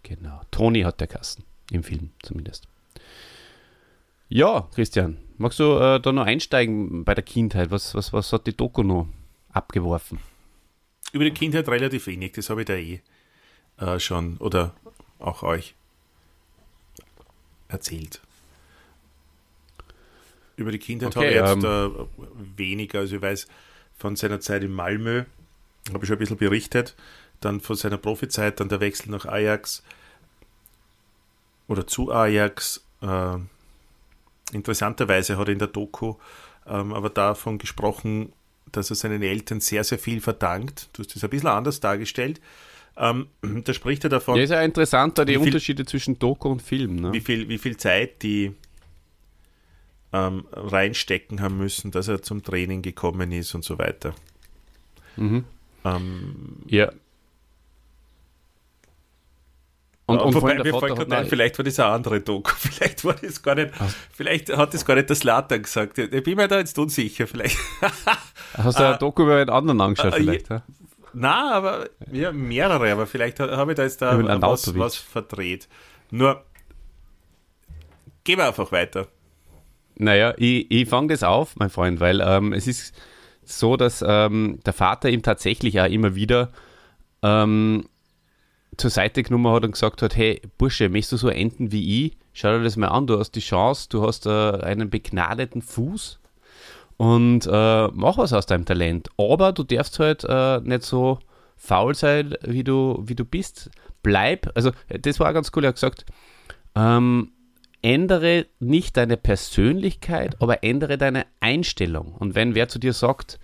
Genau. 0.07 0.41
Toni 0.53 0.83
hat 0.83 1.01
der 1.01 1.09
Kassen. 1.09 1.43
Im 1.73 1.83
Film 1.83 2.11
zumindest. 2.23 2.69
Ja, 4.29 4.69
Christian, 4.73 5.19
magst 5.37 5.59
du 5.59 5.77
äh, 5.79 6.01
da 6.01 6.13
noch 6.13 6.27
einsteigen 6.27 7.05
bei 7.05 7.15
der 7.15 7.25
Kindheit? 7.25 7.73
Was, 7.73 7.95
was, 7.97 8.13
was 8.13 8.33
hat 8.33 8.47
die 8.47 8.57
Doku 8.57 8.85
noch 8.85 9.09
abgeworfen? 9.53 10.21
Über 11.13 11.25
die 11.25 11.33
Kindheit 11.33 11.69
relativ 11.69 12.07
wenig, 12.07 12.33
das 12.33 12.51
habe 12.51 12.61
ich 12.61 12.67
da 12.67 12.75
eh 12.75 13.01
äh, 13.79 13.99
schon 13.99 14.37
oder 14.37 14.77
auch 15.19 15.43
euch 15.43 15.75
erzählt. 17.67 18.21
Über 20.55 20.71
die 20.71 20.79
Kindheit 20.79 21.17
okay, 21.17 21.41
habe 21.41 21.51
ich 21.51 21.55
jetzt 21.57 21.65
ähm, 21.65 22.09
äh, 22.19 22.59
weniger, 22.59 23.01
also 23.01 23.17
ich 23.17 23.23
weiß 23.23 23.49
von 23.97 24.15
seiner 24.15 24.39
Zeit 24.39 24.63
in 24.63 24.73
Malmö, 24.73 25.25
habe 25.93 26.05
ich 26.05 26.07
schon 26.07 26.17
ein 26.17 26.21
bisschen 26.21 26.37
berichtet, 26.37 26.95
dann 27.41 27.61
von 27.61 27.75
seiner 27.75 27.99
Profizeit, 27.99 28.61
dann 28.61 28.69
der 28.69 28.81
Wechsel 28.81 29.11
nach 29.11 29.27
Ajax 29.27 29.83
oder 31.69 31.87
zu 31.87 32.13
Ajax. 32.13 32.85
Äh, 33.03 33.37
interessanterweise 34.53 35.37
hat 35.39 35.49
er 35.49 35.53
in 35.53 35.59
der 35.59 35.69
Doku 35.69 36.15
ähm, 36.67 36.93
aber 36.93 37.11
davon 37.11 37.59
gesprochen, 37.59 38.33
dass 38.73 38.91
er 38.91 38.97
seinen 38.97 39.23
Eltern 39.23 39.61
sehr, 39.61 39.85
sehr 39.85 39.99
viel 39.99 40.21
verdankt. 40.21 40.89
Du 40.93 41.03
hast 41.03 41.15
das 41.15 41.23
ein 41.23 41.31
bisschen 41.31 41.49
anders 41.49 41.81
dargestellt. 41.81 42.41
Ähm, 42.97 43.29
da 43.65 43.73
spricht 43.73 44.05
er 44.05 44.11
davon. 44.11 44.37
Ja, 44.37 44.43
ist 44.43 44.51
ja 44.51 44.63
interessant, 44.63 45.19
da 45.19 45.25
die 45.25 45.35
viel, 45.35 45.43
Unterschiede 45.43 45.85
zwischen 45.85 46.19
Doku 46.19 46.49
und 46.49 46.63
Film. 46.63 46.97
Ne? 46.97 47.13
Wie, 47.13 47.21
viel, 47.21 47.49
wie 47.49 47.59
viel 47.59 47.77
Zeit 47.77 48.23
die 48.23 48.53
ähm, 50.13 50.45
reinstecken 50.53 51.41
haben 51.41 51.59
müssen, 51.59 51.91
dass 51.91 52.09
er 52.09 52.23
zum 52.23 52.43
Training 52.43 52.83
gekommen 52.83 53.33
ist 53.33 53.55
und 53.55 53.65
so 53.65 53.79
weiter. 53.79 54.15
Mhm. 55.17 55.45
Ähm, 55.85 56.57
ja. 56.67 56.91
Und, 60.09 60.21
und 60.21 60.35
wobei, 60.35 60.63
wir 60.63 60.73
Vater 60.73 61.05
nein, 61.09 61.27
vielleicht 61.27 61.59
war 61.59 61.65
das 61.65 61.81
eine 61.81 61.93
andere 61.93 62.21
Doku. 62.21 62.53
Vielleicht 62.57 63.05
war 63.05 63.15
das 63.15 63.43
gar 63.43 63.57
nicht, 63.57 63.73
Ach. 63.77 63.93
vielleicht 64.13 64.57
hat 64.57 64.73
das 64.73 64.85
gar 64.85 64.95
nicht 64.95 65.11
das 65.11 65.25
Later 65.25 65.59
gesagt. 65.59 65.99
Ich 65.99 66.23
bin 66.23 66.37
mir 66.37 66.47
da 66.47 66.59
jetzt 66.59 66.79
unsicher. 66.79 67.27
Vielleicht. 67.27 67.59
Hast 68.55 68.79
du 68.79 68.87
eine 68.87 68.99
Doku 68.99 69.25
über 69.25 69.39
einen 69.39 69.51
anderen 69.51 69.81
angeschaut, 69.81 70.13
uh, 70.13 70.17
vielleicht? 70.17 70.49
Ja? 70.49 70.63
Nein, 71.13 71.53
aber 71.53 71.89
ja, 72.13 72.31
mehrere, 72.31 72.93
aber 72.93 73.09
vielleicht 73.09 73.41
habe 73.41 73.73
ich 73.73 73.77
da 73.77 73.83
jetzt 73.83 74.01
da 74.01 74.41
was, 74.43 74.79
was 74.79 74.97
verdreht. 74.97 75.67
Nur, 76.13 76.45
gehen 78.23 78.39
wir 78.39 78.47
einfach 78.47 78.71
weiter. 78.71 79.09
Naja, 79.97 80.35
ich, 80.37 80.71
ich 80.71 80.89
fange 80.89 81.09
das 81.09 81.25
auf, 81.25 81.57
mein 81.57 81.71
Freund, 81.71 81.99
weil 81.99 82.21
ähm, 82.21 82.53
es 82.53 82.69
ist 82.69 82.95
so, 83.43 83.77
dass 83.77 84.05
ähm, 84.07 84.61
der 84.65 84.73
Vater 84.73 85.09
ihm 85.09 85.23
tatsächlich 85.23 85.81
auch 85.81 85.89
immer 85.89 86.15
wieder 86.15 86.53
ähm, 87.23 87.89
zur 88.77 88.91
Seite 88.91 89.23
genommen 89.23 89.53
hat 89.53 89.65
und 89.65 89.73
gesagt 89.73 90.03
hat, 90.03 90.17
hey 90.17 90.41
Bursche, 90.59 90.89
möchtest 90.89 91.13
du 91.13 91.17
so 91.17 91.29
enden 91.29 91.73
wie 91.73 92.07
ich? 92.07 92.17
Schau 92.33 92.57
dir 92.57 92.65
das 92.65 92.77
mal 92.77 92.89
an, 92.89 93.07
du 93.07 93.19
hast 93.19 93.33
die 93.33 93.41
Chance, 93.41 93.89
du 93.89 94.07
hast 94.07 94.27
äh, 94.27 94.31
einen 94.31 94.91
begnadeten 94.91 95.63
Fuß 95.63 96.19
und 96.97 97.47
äh, 97.47 97.89
mach 97.89 98.19
was 98.19 98.33
aus 98.33 98.47
deinem 98.47 98.65
Talent. 98.65 99.09
Aber 99.17 99.53
du 99.53 99.63
darfst 99.65 99.99
halt 99.99 100.25
äh, 100.25 100.61
nicht 100.61 100.83
so 100.83 101.19
faul 101.57 101.95
sein, 101.95 102.35
wie 102.43 102.65
du, 102.65 103.03
wie 103.07 103.15
du 103.15 103.25
bist. 103.25 103.71
Bleib, 104.03 104.51
also 104.55 104.71
das 104.89 105.19
war 105.19 105.33
ganz 105.33 105.51
cool, 105.57 105.65
er 105.65 105.69
hat 105.69 105.77
gesagt, 105.77 106.05
ähm, 106.75 107.33
ändere 107.83 108.47
nicht 108.61 108.97
deine 108.97 109.17
Persönlichkeit, 109.17 110.37
aber 110.41 110.63
ändere 110.63 110.99
deine 110.99 111.27
Einstellung. 111.41 112.13
Und 112.13 112.35
wenn 112.35 112.55
wer 112.55 112.69
zu 112.69 112.79
dir 112.79 112.93
sagt, 112.93 113.39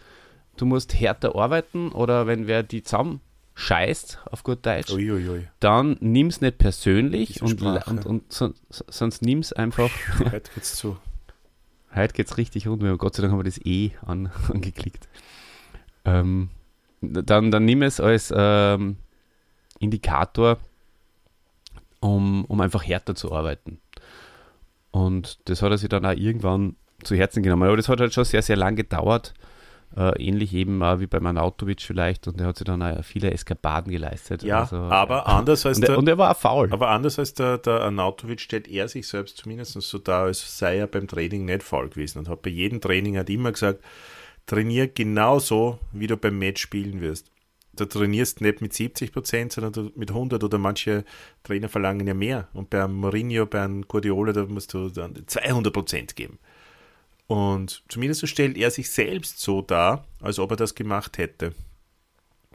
du 0.56 0.66
musst 0.66 0.98
härter 0.98 1.34
arbeiten 1.34 1.90
oder 1.90 2.26
wenn 2.26 2.46
wer 2.46 2.62
die 2.62 2.82
zusammen 2.82 3.20
scheißt, 3.62 4.18
auf 4.30 4.42
gut 4.42 4.66
Deutsch, 4.66 4.92
Uiuiui. 4.92 5.46
dann 5.60 5.96
nimm's 6.00 6.40
nicht 6.40 6.58
persönlich 6.58 7.42
und, 7.42 7.62
und, 7.62 8.06
und, 8.06 8.32
so, 8.32 8.52
sonst 8.68 9.22
nimm's 9.22 9.52
einfach. 9.52 9.90
Heute 10.18 10.50
geht's 10.54 10.76
zu. 10.76 10.96
Heute 11.94 12.14
geht's 12.14 12.38
richtig 12.38 12.66
rund. 12.66 12.82
Gott 12.98 13.14
sei 13.14 13.22
Dank 13.22 13.32
haben 13.32 13.38
wir 13.38 13.44
das 13.44 13.64
eh 13.64 13.92
an, 14.04 14.32
angeklickt. 14.52 15.08
Ähm, 16.04 16.48
dann, 17.00 17.50
dann 17.50 17.64
nimm 17.64 17.82
es 17.82 18.00
als 18.00 18.32
ähm, 18.34 18.96
Indikator, 19.78 20.58
um, 22.00 22.44
um 22.46 22.60
einfach 22.60 22.82
härter 22.84 23.14
zu 23.14 23.32
arbeiten. 23.32 23.78
Und 24.90 25.38
das 25.48 25.62
hat 25.62 25.70
er 25.70 25.78
sich 25.78 25.88
dann 25.88 26.06
auch 26.06 26.16
irgendwann 26.16 26.76
zu 27.04 27.14
Herzen 27.14 27.42
genommen. 27.42 27.64
Aber 27.64 27.76
das 27.76 27.88
hat 27.88 28.00
halt 28.00 28.14
schon 28.14 28.24
sehr, 28.24 28.42
sehr 28.42 28.56
lang 28.56 28.74
gedauert. 28.74 29.34
Äh, 29.96 30.22
ähnlich 30.22 30.54
eben 30.54 30.82
auch 30.82 31.00
wie 31.00 31.06
bei 31.06 31.20
Manautovic 31.20 31.82
vielleicht. 31.82 32.26
Und 32.26 32.40
er 32.40 32.48
hat 32.48 32.56
sich 32.56 32.64
dann 32.64 32.82
auch 32.82 33.04
viele 33.04 33.30
Eskapaden 33.30 33.92
geleistet. 33.92 34.42
Ja, 34.42 34.60
also, 34.60 34.76
aber 34.76 35.26
anders 35.26 35.66
als 35.66 35.78
und, 35.78 35.88
der, 35.88 35.98
und 35.98 36.08
er 36.08 36.18
war 36.18 36.34
faul. 36.34 36.68
Aber 36.72 36.88
anders 36.88 37.18
als 37.18 37.34
der, 37.34 37.58
der 37.58 37.80
Arnautovic 37.80 38.40
stellt 38.40 38.68
er 38.68 38.88
sich 38.88 39.06
selbst 39.06 39.36
zumindest 39.36 39.80
so 39.80 39.98
dar, 39.98 40.24
als 40.24 40.58
sei 40.58 40.78
er 40.78 40.86
beim 40.86 41.06
Training 41.06 41.44
nicht 41.44 41.62
faul 41.62 41.88
gewesen. 41.90 42.20
Und 42.20 42.28
hat 42.28 42.42
bei 42.42 42.50
jedem 42.50 42.80
Training 42.80 43.18
hat 43.18 43.28
immer 43.28 43.52
gesagt, 43.52 43.82
trainier 44.46 44.88
genauso, 44.88 45.78
wie 45.92 46.06
du 46.06 46.16
beim 46.16 46.38
Match 46.38 46.62
spielen 46.62 47.00
wirst 47.00 47.32
da 47.74 47.86
trainierst 47.86 48.40
nicht 48.40 48.60
mit 48.60 48.72
70 48.72 49.12
Prozent, 49.12 49.52
sondern 49.52 49.92
mit 49.96 50.10
100 50.10 50.44
oder 50.44 50.58
manche 50.58 51.04
Trainer 51.42 51.68
verlangen 51.68 52.06
ja 52.06 52.14
mehr. 52.14 52.48
Und 52.52 52.70
beim 52.70 52.94
Mourinho, 52.94 53.46
beim 53.46 53.82
Guardiola, 53.88 54.32
da 54.32 54.44
musst 54.44 54.74
du 54.74 54.90
dann 54.90 55.14
200 55.26 55.72
Prozent 55.72 56.16
geben. 56.16 56.38
Und 57.26 57.82
zumindest 57.88 58.20
so 58.20 58.26
stellt 58.26 58.56
er 58.56 58.70
sich 58.70 58.90
selbst 58.90 59.40
so 59.40 59.62
dar, 59.62 60.06
als 60.20 60.38
ob 60.38 60.50
er 60.50 60.56
das 60.56 60.74
gemacht 60.74 61.18
hätte. 61.18 61.54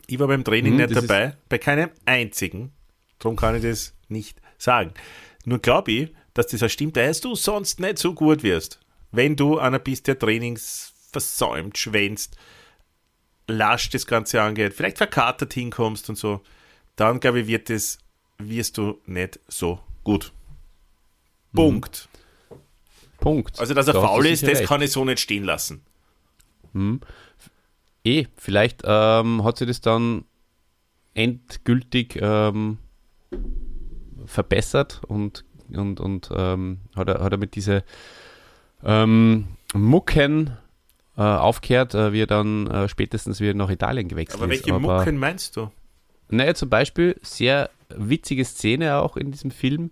Ich 0.08 0.19
war 0.19 0.27
beim 0.27 0.43
Training 0.43 0.73
hm, 0.73 0.77
nicht 0.77 0.95
dabei, 0.95 1.36
bei 1.49 1.58
keinem 1.58 1.89
einzigen. 2.06 2.71
Darum 3.19 3.36
kann 3.36 3.56
ich 3.56 3.63
das 3.63 3.93
nicht 4.08 4.39
sagen. 4.58 4.93
Nur 5.45 5.60
glaube 5.60 5.91
ich, 5.91 6.10
dass 6.34 6.47
das 6.47 6.63
auch 6.63 6.69
stimmt, 6.69 6.97
dass 6.97 7.21
du 7.21 7.36
sonst 7.36 7.80
nicht 7.80 7.97
so 7.97 8.13
gut 8.13 8.43
wirst, 8.43 8.80
wenn 9.11 9.36
du 9.36 9.57
einer 9.57 9.80
bist, 9.80 10.07
der 10.07 10.20
Trainings 10.20 10.93
versäumt, 11.11 11.78
schwänzt, 11.78 12.38
lasch 13.47 13.89
das 13.89 14.05
Ganze 14.05 14.41
angeht, 14.41 14.74
vielleicht 14.74 14.97
verkatert 14.97 15.53
hinkommst 15.53 16.09
und 16.09 16.18
so, 16.18 16.41
dann 16.95 17.20
glaube 17.20 17.41
ich, 17.41 17.47
wird 17.47 17.70
es, 17.70 17.99
wirst 18.38 18.78
du 18.78 18.99
nicht 19.05 19.39
so 19.47 19.80
gut. 20.03 20.32
Punkt. 21.53 22.07
Punkt. 23.28 23.59
Also, 23.59 23.73
dass 23.73 23.88
er 23.88 23.93
da 23.93 24.01
faul 24.01 24.25
ist, 24.25 24.43
das 24.43 24.59
recht. 24.59 24.67
kann 24.67 24.82
ich 24.82 24.91
so 24.91 25.03
nicht 25.03 25.19
stehen 25.19 25.43
lassen. 25.43 25.82
Mhm. 26.73 27.01
Eh, 28.03 28.25
vielleicht 28.38 28.84
ähm, 28.86 29.43
hat 29.43 29.57
sich 29.57 29.67
das 29.67 29.82
dann 29.82 30.23
endgültig 31.13 32.17
ähm, 32.21 32.78
verbessert 34.25 35.01
und, 35.07 35.43
und, 35.73 35.99
und 35.99 36.30
ähm, 36.34 36.80
hat, 36.95 37.09
er, 37.09 37.21
hat 37.21 37.34
er 37.34 37.38
mit 37.38 37.55
diese 37.55 37.84
ähm, 38.84 39.47
Mucken 39.73 40.55
äh, 41.17 41.21
aufgehört, 41.21 41.95
äh, 41.95 42.13
wie 42.13 42.21
er 42.21 42.28
dann 42.28 42.67
äh, 42.67 42.88
spätestens 42.88 43.41
wieder 43.41 43.55
nach 43.55 43.69
Italien 43.69 44.07
gewechselt 44.07 44.39
Aber 44.39 44.49
welche 44.49 44.69
ist. 44.69 44.71
Aber 44.71 44.99
Mucken 44.99 45.17
meinst 45.17 45.57
du? 45.57 45.69
Naja, 46.30 46.53
zum 46.53 46.69
Beispiel, 46.69 47.17
sehr 47.21 47.69
witzige 47.89 48.45
Szene 48.45 48.97
auch 48.97 49.17
in 49.17 49.32
diesem 49.32 49.51
Film. 49.51 49.91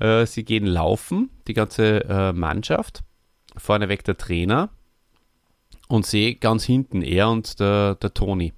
Äh, 0.00 0.26
sie 0.26 0.44
gehen 0.44 0.66
laufen, 0.66 1.30
die 1.46 1.54
ganze 1.54 2.04
äh, 2.04 2.32
Mannschaft, 2.32 3.02
vorneweg 3.56 4.04
der 4.04 4.16
Trainer 4.16 4.70
und 5.88 6.06
sehe 6.06 6.34
ganz 6.34 6.64
hinten 6.64 7.02
er 7.02 7.28
und 7.30 7.60
der, 7.60 7.94
der 7.96 8.14
Toni 8.14 8.52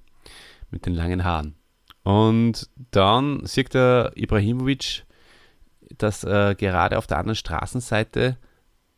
mit 0.71 0.87
den 0.87 0.95
langen 0.95 1.25
Haaren. 1.25 1.55
Und 2.03 2.71
dann 2.93 3.45
sieht 3.45 3.75
der 3.75 4.13
Ibrahimovic 4.15 5.07
dass 5.99 6.25
äh, 6.25 6.55
gerade 6.57 6.99
auf 6.99 7.07
der 7.07 7.19
anderen 7.19 7.37
Straßenseite 7.37 8.37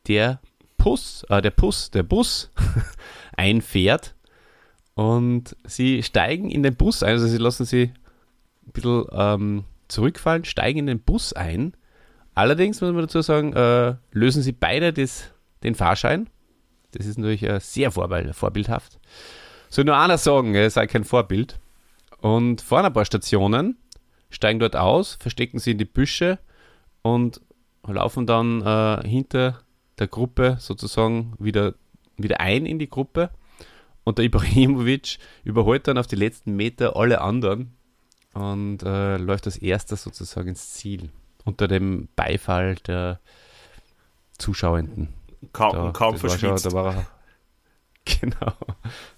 der 0.06 0.40
Bus, 0.76 1.24
äh, 1.28 1.42
der 1.42 1.50
Bus, 1.50 1.90
der 1.90 2.02
Bus 2.02 2.50
einfährt 3.36 4.14
und 4.94 5.56
sie 5.64 6.02
steigen 6.02 6.50
in 6.50 6.62
den 6.62 6.76
Bus 6.76 7.02
ein, 7.02 7.12
also 7.12 7.26
sie 7.26 7.38
lassen 7.38 7.64
sie 7.64 7.92
ein 8.66 8.72
bisschen 8.72 9.04
ähm, 9.12 9.64
zurückfallen, 9.88 10.44
steigen 10.44 10.80
in 10.80 10.86
den 10.86 11.00
Bus 11.00 11.32
ein. 11.32 11.74
Allerdings 12.38 12.80
muss 12.80 12.92
man 12.92 13.02
dazu 13.02 13.20
sagen, 13.20 13.52
äh, 13.54 13.96
lösen 14.12 14.42
sie 14.42 14.52
beide 14.52 14.92
das, 14.92 15.32
den 15.64 15.74
Fahrschein. 15.74 16.30
Das 16.92 17.04
ist 17.04 17.18
natürlich 17.18 17.42
äh, 17.42 17.58
sehr 17.58 17.90
vorbildhaft. 17.90 19.00
Soll 19.68 19.84
nur 19.84 19.96
einer 19.96 20.18
sagen, 20.18 20.54
er 20.54 20.70
sei 20.70 20.86
kein 20.86 21.02
Vorbild. 21.02 21.58
Und 22.20 22.60
vor 22.60 22.84
ein 22.84 22.92
paar 22.92 23.04
Stationen 23.04 23.76
steigen 24.30 24.60
dort 24.60 24.76
aus, 24.76 25.16
verstecken 25.18 25.58
sie 25.58 25.72
in 25.72 25.78
die 25.78 25.84
Büsche 25.84 26.38
und 27.02 27.40
laufen 27.84 28.24
dann 28.24 28.62
äh, 28.62 29.08
hinter 29.08 29.58
der 29.98 30.06
Gruppe 30.06 30.58
sozusagen 30.60 31.34
wieder, 31.40 31.74
wieder 32.18 32.38
ein 32.38 32.66
in 32.66 32.78
die 32.78 32.88
Gruppe. 32.88 33.30
Und 34.04 34.18
der 34.18 34.26
Ibrahimovic 34.26 35.18
überholt 35.42 35.88
dann 35.88 35.98
auf 35.98 36.06
die 36.06 36.14
letzten 36.14 36.54
Meter 36.54 36.94
alle 36.94 37.20
anderen 37.20 37.72
und 38.32 38.84
äh, 38.84 39.16
läuft 39.16 39.46
als 39.46 39.56
erster 39.56 39.96
sozusagen 39.96 40.50
ins 40.50 40.74
Ziel. 40.74 41.10
Unter 41.48 41.66
dem 41.66 42.08
Beifall 42.14 42.74
der 42.86 43.20
Zuschauenden. 44.36 45.08
Kaum, 45.54 45.72
da, 45.72 45.90
kaum 45.92 46.18
verschwitzt. 46.18 46.64
Schon, 46.64 46.72
da 46.72 46.76
war 46.76 46.94
er, 46.94 47.06
genau, 48.20 48.52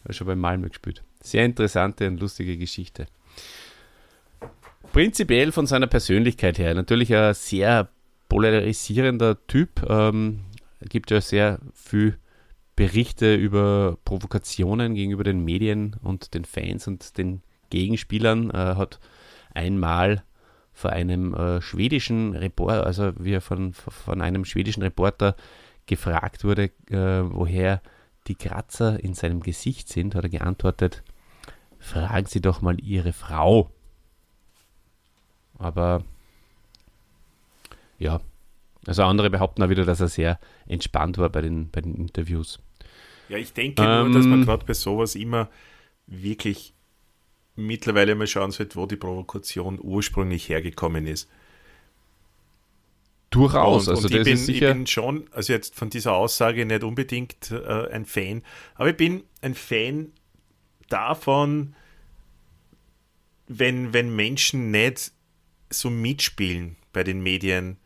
war 0.05 0.13
schon 0.13 0.29
bei 0.29 0.37
Malmö 0.37 0.69
gespielt. 0.69 1.03
Sehr 1.21 1.45
interessante 1.45 2.07
und 2.07 2.21
lustige 2.21 2.57
Geschichte. 2.57 3.07
Prinzipiell 4.93 5.51
von 5.51 5.67
seiner 5.67 5.89
Persönlichkeit 5.89 6.59
her 6.59 6.73
natürlich 6.75 7.13
ein 7.13 7.35
sehr 7.35 7.89
polarisierender 8.29 9.45
Typ. 9.49 9.85
Ähm, 9.89 10.45
gibt 10.89 11.11
ja 11.11 11.21
sehr 11.21 11.59
viel 11.75 12.17
Berichte 12.77 13.35
über 13.35 13.99
Provokationen 14.05 14.95
gegenüber 14.95 15.25
den 15.25 15.45
Medien 15.45 15.97
und 16.01 16.33
den 16.35 16.45
Fans 16.45 16.87
und 16.87 17.19
den 17.19 17.43
Gegenspielern. 17.71 18.51
Äh, 18.51 18.77
hat 18.77 19.01
einmal 19.53 20.23
vor 20.81 20.91
einem 20.91 21.35
äh, 21.35 21.61
schwedischen 21.61 22.35
Reporter, 22.35 22.87
also 22.87 23.13
wie 23.19 23.35
er 23.35 23.43
von, 23.43 23.75
von 23.75 24.23
einem 24.23 24.47
schwedischen 24.47 24.83
Reporter 24.83 25.37
gefragt 25.85 26.43
wurde, 26.43 26.71
äh, 26.89 27.23
woher 27.23 27.83
die 28.27 28.35
Kratzer 28.35 28.99
in 29.03 29.13
seinem 29.13 29.41
Gesicht 29.41 29.89
sind, 29.89 30.15
hat 30.15 30.25
er 30.25 30.31
geantwortet, 30.31 31.03
fragen 31.79 32.27
Sie 32.27 32.41
doch 32.41 32.63
mal 32.63 32.81
Ihre 32.81 33.13
Frau. 33.13 33.71
Aber 35.59 36.03
ja, 37.99 38.21
also 38.87 39.03
andere 39.03 39.29
behaupten 39.29 39.63
auch 39.63 39.69
wieder, 39.69 39.85
dass 39.85 40.01
er 40.01 40.09
sehr 40.09 40.41
entspannt 40.67 41.19
war 41.19 41.29
bei 41.29 41.43
den, 41.43 41.71
bei 41.71 41.83
den 41.83 41.95
Interviews. 41.95 42.59
Ja, 43.29 43.37
ich 43.37 43.53
denke 43.53 43.83
ähm, 43.83 44.13
nur, 44.13 44.19
dass 44.19 44.27
man 44.27 44.47
gerade 44.47 44.65
bei 44.65 44.73
sowas 44.73 45.15
immer 45.15 45.51
wirklich 46.07 46.73
mittlerweile 47.67 48.15
mal 48.15 48.27
schauen 48.27 48.51
sollte, 48.51 48.77
wo 48.77 48.87
die 48.87 48.97
Provokation 48.97 49.79
ursprünglich 49.81 50.49
hergekommen 50.49 51.07
ist. 51.07 51.29
Durchaus. 53.31 53.87
Und, 53.87 53.95
also 53.95 54.09
und 54.09 54.15
ich, 54.15 54.25
bin, 54.25 54.55
ich 54.55 54.61
bin 54.61 54.87
schon, 54.87 55.29
also 55.31 55.53
jetzt 55.53 55.77
von 55.77 55.89
dieser 55.89 56.15
Aussage 56.15 56.67
nicht 56.67 56.83
unbedingt 56.83 57.51
äh, 57.53 57.89
ein 57.91 58.05
Fan, 58.05 58.43
aber 58.75 58.91
ich 58.91 58.97
bin 58.97 59.23
ein 59.41 59.55
Fan 59.55 60.13
davon, 60.89 61.75
wenn, 63.47 63.93
wenn 63.93 64.15
Menschen 64.15 64.71
nicht 64.71 65.13
so 65.71 65.91
mitspielen 65.91 66.77
bei 66.93 67.05
den 67.05 67.23
Medien 67.23 67.79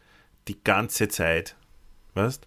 die 0.49 0.63
ganze 0.63 1.09
Zeit. 1.09 1.57
Weißt? 2.15 2.47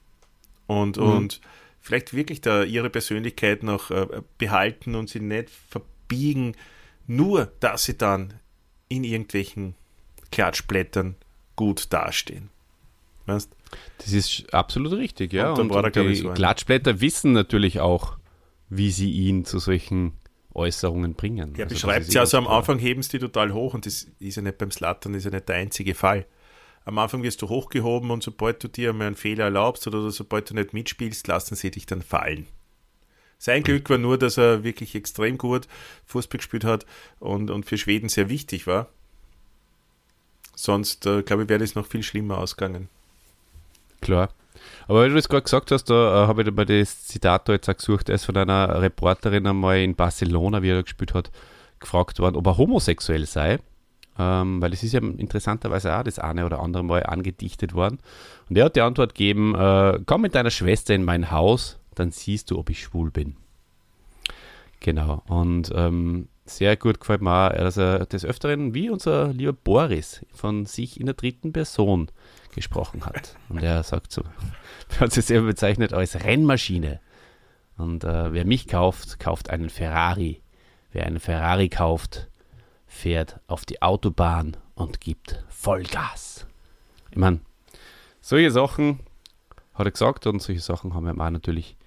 Und, 0.66 0.98
mhm. 0.98 1.04
und 1.04 1.42
vielleicht 1.80 2.14
wirklich 2.14 2.42
da 2.42 2.64
ihre 2.64 2.90
Persönlichkeit 2.90 3.64
noch 3.64 3.92
äh, 3.92 4.22
behalten 4.38 4.96
und 4.96 5.10
sie 5.10 5.20
nicht 5.20 5.50
verbiegen, 5.50 6.56
nur 7.08 7.52
dass 7.60 7.86
sie 7.86 7.98
dann 7.98 8.34
in 8.90 9.04
irgendwelchen 9.04 9.76
Klatschblättern 10.32 11.16
gut 11.56 11.92
dastehen. 11.92 12.50
Weißt? 13.26 13.50
Das 13.98 14.14
ist 14.14 14.54
absolut 14.54 14.94
richtig, 14.94 15.34
ja. 15.34 15.52
Und, 15.52 15.72
und, 15.72 15.84
und 15.84 15.96
die 15.96 16.16
so 16.16 16.32
Klatschblätter 16.32 17.02
wissen 17.02 17.34
natürlich 17.34 17.80
auch, 17.80 18.18
wie 18.70 18.92
sie 18.92 19.12
ihn 19.12 19.44
zu 19.46 19.60
solchen 19.60 20.14
Äußerungen 20.54 21.14
bringen. 21.14 21.54
Ja, 21.56 21.66
also 21.66 21.76
beschreibt 21.76 22.06
sie 22.06 22.20
also 22.20 22.38
am 22.38 22.48
Anfang 22.48 22.80
heben 22.80 23.02
sie 23.02 23.12
die 23.12 23.20
total 23.20 23.54
hoch 23.54 23.74
und 23.74 23.86
das 23.86 24.08
ist 24.20 24.36
ja 24.36 24.42
nicht 24.42 24.58
beim 24.58 24.72
Slattern, 24.72 25.14
ist 25.14 25.26
ja 25.26 25.32
nicht 25.32 25.48
der 25.48 25.58
einzige 25.58 25.96
Fall. 25.96 26.26
Am 26.86 26.98
Anfang 26.98 27.22
wirst 27.22 27.42
du 27.42 27.50
hochgehoben 27.50 28.12
und 28.12 28.24
sobald 28.24 28.64
du 28.64 28.70
dir 28.70 28.92
einmal 28.92 29.08
einen 29.08 29.16
Fehler 29.18 29.46
erlaubst 29.46 29.86
oder 29.88 30.10
sobald 30.10 30.50
du 30.50 30.54
nicht 30.54 30.74
mitspielst, 30.74 31.28
lassen 31.28 31.56
sie 31.56 31.70
dich 31.70 31.86
dann 31.86 32.02
fallen. 32.02 32.48
Sein 33.38 33.64
Glück 33.64 33.90
war 33.90 33.98
nur, 33.98 34.18
dass 34.18 34.38
er 34.38 34.64
wirklich 34.64 34.96
extrem 34.96 35.38
gut 35.38 35.68
Fußball 36.06 36.38
gespielt 36.38 36.64
hat 36.64 36.86
und, 37.20 37.52
und 37.52 37.66
für 37.66 37.78
Schweden 37.78 38.10
sehr 38.10 38.30
wichtig 38.30 38.68
war. 38.68 38.88
Sonst, 40.56 41.06
äh, 41.06 41.22
glaube 41.22 41.44
ich, 41.44 41.50
wäre 41.50 41.60
das 41.60 41.76
noch 41.76 41.86
viel 41.86 42.02
schlimmer 42.02 42.40
ausgegangen. 42.40 42.90
Klar. 44.02 44.30
Aber 44.88 45.02
weil 45.02 45.10
du 45.10 45.16
das 45.16 45.30
gerade 45.30 45.44
gesagt 45.44 45.72
hast, 45.72 45.86
da 45.86 46.24
äh, 46.24 46.28
habe 46.28 46.42
ich 46.42 46.52
mal 46.52 46.66
das 46.66 47.06
Zitat 47.06 47.48
da 47.48 47.54
jetzt 47.54 47.70
auch 47.70 47.78
gesucht, 47.78 48.10
er 48.10 48.16
ist 48.16 48.26
von 48.26 48.38
einer 48.38 48.82
Reporterin 48.82 49.46
einmal 49.46 49.80
in 49.80 49.96
Barcelona, 49.96 50.64
wie 50.64 50.70
er 50.70 50.78
da 50.78 50.82
gespielt 50.82 51.14
hat, 51.14 51.32
gefragt 51.80 52.20
worden, 52.20 52.36
ob 52.36 52.48
er 52.48 52.58
homosexuell 52.58 53.26
sei. 53.26 53.60
Ähm, 54.20 54.60
weil 54.62 54.74
es 54.74 54.82
ist 54.82 54.94
ja 54.94 55.00
interessanterweise 55.00 55.96
auch 55.96 56.02
das 56.02 56.18
eine 56.18 56.46
oder 56.46 56.60
andere 56.60 56.84
Mal 56.84 57.04
angedichtet 57.04 57.74
worden. 57.76 58.00
Und 58.50 58.58
er 58.58 58.66
hat 58.66 58.76
die 58.76 58.82
Antwort 58.82 59.14
gegeben, 59.14 59.54
äh, 59.54 60.00
komm 60.08 60.22
mit 60.22 60.34
deiner 60.34 60.50
Schwester 60.50 60.96
in 60.96 61.06
mein 61.06 61.30
Haus, 61.30 61.78
dann 62.00 62.12
siehst 62.12 62.52
du, 62.52 62.58
ob 62.58 62.70
ich 62.70 62.82
schwul 62.82 63.12
bin. 63.12 63.36
Genau. 64.80 65.24
Und 65.28 65.72
ähm, 65.76 66.28
sehr 66.46 66.78
gut 66.78 67.00
gefällt 67.00 67.22
mir 67.22 67.32
auch, 67.32 67.54
dass 67.54 67.78
er 67.78 68.06
des 68.06 68.26
Öfteren, 68.26 68.74
wie 68.74 68.90
unser 68.90 69.34
lieber 69.34 69.54
Boris, 69.54 70.26
von 70.34 70.66
sich 70.66 71.00
in 71.00 71.06
der 71.06 71.16
dritten 71.16 71.52
Person 71.52 72.10
gesprochen 72.54 73.06
hat. 73.06 73.36
Und 73.50 73.62
er 73.64 73.84
sagt 73.84 74.12
so, 74.12 74.24
er 74.90 75.00
hat 75.02 75.12
sich 75.12 75.26
selber 75.26 75.48
bezeichnet 75.48 75.94
als 75.94 76.24
Rennmaschine. 76.24 77.00
Und 77.78 78.04
äh, 78.04 78.34
wer 78.34 78.46
mich 78.46 78.68
kauft, 78.68 79.20
kauft 79.20 79.50
einen 79.50 79.70
Ferrari. 79.70 80.42
Wer 80.92 81.06
einen 81.06 81.20
Ferrari 81.20 81.70
kauft, 81.70 82.28
fährt 82.88 83.40
auf 83.48 83.66
die 83.66 83.82
Autobahn 83.82 84.58
und 84.74 85.02
gibt 85.02 85.44
Vollgas. 85.50 86.48
Ich 87.12 87.18
meine, 87.18 87.42
solche 88.22 88.52
Sachen 88.52 89.00
hat 89.74 89.86
er 89.86 89.92
gesagt 89.92 90.26
und 90.28 90.42
solche 90.42 90.62
Sachen 90.62 90.94
haben 90.94 91.06
wir 91.06 91.12
auch 91.14 91.30
natürlich 91.30 91.78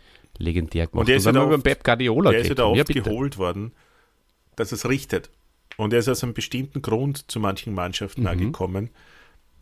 legendär 0.41 0.86
gemacht. 0.86 1.03
Und 1.03 1.09
er 1.09 1.16
ist 1.16 1.26
und 1.26 1.34
ja 1.34 1.45
über 1.45 1.59
Pep 1.59 1.84
Guardiola 1.84 2.30
der 2.30 2.41
ist 2.41 2.59
ja 2.59 2.64
oft 2.64 2.95
ja, 2.95 3.03
geholt 3.03 3.38
worden, 3.38 3.72
dass 4.57 4.72
es 4.72 4.88
richtet. 4.88 5.30
Und 5.76 5.93
er 5.93 6.01
ist 6.01 6.09
aus 6.09 6.24
einem 6.24 6.34
bestimmten 6.34 6.82
Grund 6.82 7.30
zu 7.30 7.41
manchen 7.41 7.74
Mannschaften 7.74 8.22
mhm. 8.22 8.38
gekommen, 8.38 8.91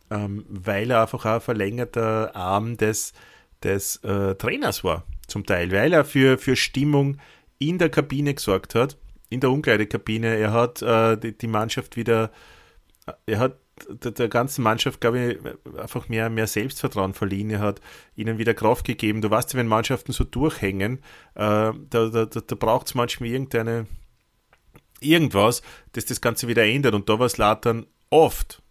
ähm, 0.09 0.45
weil 0.49 0.91
er 0.91 1.01
einfach 1.01 1.25
auch 1.25 1.35
ein 1.35 1.41
verlängerter 1.41 2.35
Arm 2.35 2.77
des, 2.77 3.13
des 3.63 3.97
äh, 3.97 4.35
Trainers 4.35 4.83
war, 4.83 5.05
zum 5.27 5.45
Teil, 5.45 5.71
weil 5.71 5.93
er 5.93 6.05
für, 6.05 6.37
für 6.37 6.55
Stimmung 6.55 7.17
in 7.59 7.77
der 7.77 7.89
Kabine 7.89 8.33
gesorgt 8.33 8.73
hat, 8.75 8.97
in 9.29 9.39
der 9.41 9.51
Umkleidekabine. 9.51 10.37
Er 10.37 10.51
hat 10.51 10.81
äh, 10.81 11.17
die, 11.17 11.37
die, 11.37 11.47
Mannschaft 11.47 11.95
wieder, 11.95 12.31
er 13.25 13.39
hat 13.39 13.57
der, 13.87 14.11
der 14.11 14.27
ganzen 14.29 14.63
Mannschaft, 14.63 15.01
glaube 15.01 15.19
ich, 15.19 15.79
einfach 15.79 16.09
mehr, 16.09 16.29
mehr 16.29 16.47
Selbstvertrauen 16.47 17.13
verliehen. 17.13 17.49
Er 17.49 17.59
hat 17.59 17.81
ihnen 18.15 18.37
wieder 18.37 18.53
Kraft 18.53 18.85
gegeben. 18.85 19.21
Du 19.21 19.29
weißt, 19.29 19.55
wenn 19.55 19.67
Mannschaften 19.67 20.11
so 20.11 20.23
durchhängen, 20.23 20.99
äh, 21.35 21.71
da, 21.73 21.73
da, 21.89 22.25
da, 22.25 22.39
da 22.39 22.55
braucht 22.55 22.87
es 22.87 22.95
manchmal 22.95 23.29
irgendeine 23.29 23.87
irgendwas, 25.01 25.61
das 25.93 26.05
das 26.05 26.21
Ganze 26.21 26.47
wieder 26.47 26.65
ändert. 26.65 26.93
Und 26.93 27.09
da 27.09 27.19
war 27.19 27.25
es 27.25 27.37
Latan 27.37 27.85
oft 28.09 28.61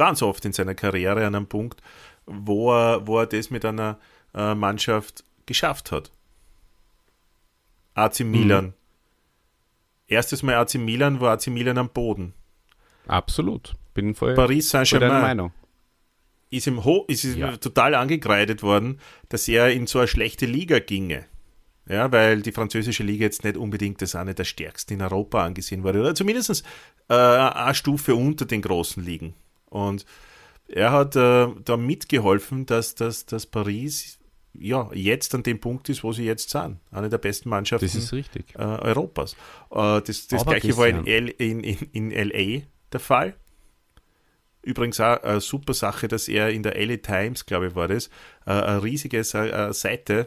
ganz 0.00 0.22
oft 0.22 0.46
in 0.46 0.52
seiner 0.54 0.74
Karriere 0.74 1.26
an 1.26 1.34
einem 1.34 1.46
Punkt, 1.46 1.82
wo 2.24 2.72
er, 2.72 3.06
wo 3.06 3.18
er 3.18 3.26
das 3.26 3.50
mit 3.50 3.66
einer 3.66 3.98
äh, 4.34 4.54
Mannschaft 4.54 5.24
geschafft 5.44 5.92
hat. 5.92 6.10
AC 7.92 8.20
Milan. 8.20 8.66
Mhm. 8.66 8.72
Erstes 10.06 10.42
Mal 10.42 10.54
AC 10.54 10.76
Milan 10.76 11.20
war 11.20 11.34
AC 11.34 11.48
Milan 11.48 11.76
am 11.76 11.90
Boden. 11.90 12.32
Absolut. 13.10 13.74
Bin 13.94 14.14
voll 14.14 14.34
Paris 14.34 14.70
Saint-Germain 14.70 15.50
ist 16.50 16.66
ihm, 16.66 16.84
ho 16.84 17.04
ist 17.08 17.24
ihm 17.24 17.38
ja. 17.38 17.56
total 17.56 17.94
angekreidet 17.94 18.62
worden, 18.62 19.00
dass 19.28 19.48
er 19.48 19.70
in 19.70 19.86
so 19.86 20.00
eine 20.00 20.08
schlechte 20.08 20.46
Liga 20.46 20.80
ginge. 20.80 21.24
Ja, 21.88 22.12
weil 22.12 22.42
die 22.42 22.52
französische 22.52 23.02
Liga 23.02 23.24
jetzt 23.24 23.42
nicht 23.42 23.56
unbedingt 23.56 24.02
das 24.02 24.14
eine 24.14 24.34
der 24.34 24.44
stärksten 24.44 24.94
in 24.94 25.02
Europa 25.02 25.44
angesehen 25.44 25.82
wurde. 25.82 26.00
Oder 26.00 26.14
zumindest 26.14 26.64
äh, 27.08 27.14
eine 27.14 27.74
Stufe 27.74 28.14
unter 28.14 28.44
den 28.44 28.62
großen 28.62 29.04
Ligen. 29.04 29.34
Und 29.66 30.04
er 30.68 30.92
hat 30.92 31.16
äh, 31.16 31.48
da 31.64 31.76
mitgeholfen, 31.76 32.66
dass, 32.66 32.94
dass, 32.94 33.26
dass 33.26 33.46
Paris 33.46 34.18
ja, 34.52 34.90
jetzt 34.92 35.34
an 35.34 35.42
dem 35.42 35.60
Punkt 35.60 35.88
ist, 35.88 36.04
wo 36.04 36.12
sie 36.12 36.24
jetzt 36.24 36.50
sind. 36.50 36.78
Eine 36.90 37.08
der 37.08 37.18
besten 37.18 37.48
Mannschaften 37.48 37.86
äh, 38.56 38.62
Europas. 38.62 39.34
Äh, 39.70 40.00
das 40.02 40.26
das 40.28 40.44
gleiche 40.44 40.76
war 40.76 40.88
in, 40.88 41.06
L, 41.06 41.28
in, 41.28 41.60
in, 41.60 42.10
in 42.10 42.10
LA 42.10 42.62
der 42.92 43.00
Fall. 43.00 43.34
Übrigens 44.62 45.00
auch 45.00 45.22
eine 45.22 45.40
super 45.40 45.72
Sache, 45.72 46.06
dass 46.08 46.28
er 46.28 46.50
in 46.50 46.62
der 46.62 46.74
LA 46.76 46.98
Times, 46.98 47.46
glaube 47.46 47.68
ich, 47.68 47.74
war 47.74 47.88
das, 47.88 48.08
äh, 48.46 48.50
eine 48.50 48.82
riesige 48.82 49.18
äh, 49.18 49.72
Seite 49.72 50.26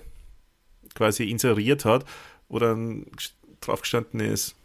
quasi 0.96 1.30
inseriert 1.30 1.86
hat, 1.86 2.06
wo 2.50 2.58
dann 2.60 3.06
drauf 3.62 3.82
gestanden 3.82 4.20
ist, 4.20 4.56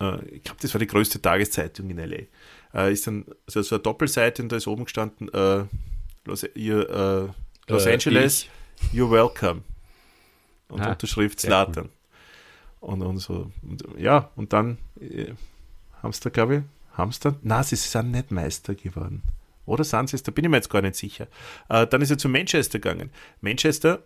äh, 0.00 0.24
ich 0.26 0.42
glaube, 0.42 0.60
das 0.60 0.74
war 0.74 0.78
die 0.80 0.86
größte 0.86 1.22
Tageszeitung 1.22 1.90
in 1.90 1.98
LA. 1.98 2.88
ist 2.88 3.06
dann 3.06 3.24
also 3.46 3.62
so 3.62 3.76
eine 3.76 3.82
Doppelseite 3.82 4.42
und 4.42 4.50
da 4.50 4.56
ist 4.56 4.66
oben 4.66 4.84
gestanden, 4.84 5.30
Los, 6.24 6.44
ihr, 6.54 7.32
Los 7.68 7.86
Angeles, 7.86 8.48
ich. 8.92 8.98
you're 8.98 9.10
welcome. 9.10 9.62
Und 10.68 10.80
ah, 10.80 10.90
Unterschrift 10.90 11.40
Slatan. 11.40 11.88
Und, 12.80 13.02
und 13.02 13.18
so, 13.18 13.50
und, 13.62 13.84
ja, 13.98 14.30
und 14.36 14.52
dann 14.52 14.78
äh, 15.00 15.32
haben 16.02 16.12
sie 16.12 16.20
da, 16.20 16.30
glaube 16.30 16.56
ich, 16.56 16.62
haben 16.96 17.12
sie 17.12 17.20
dann, 17.20 17.36
na, 17.42 17.62
sie 17.62 17.76
sind 17.76 18.10
nicht 18.10 18.30
Meister 18.30 18.74
geworden. 18.74 19.22
Oder 19.66 19.84
sind 19.84 20.08
sie 20.08 20.16
es? 20.16 20.22
Da 20.22 20.32
bin 20.32 20.44
ich 20.44 20.50
mir 20.50 20.56
jetzt 20.56 20.70
gar 20.70 20.82
nicht 20.82 20.96
sicher. 20.96 21.26
Äh, 21.68 21.86
dann 21.86 22.00
ist 22.00 22.10
er 22.10 22.18
zu 22.18 22.28
Manchester 22.28 22.78
gegangen. 22.78 23.10
Manchester 23.40 24.02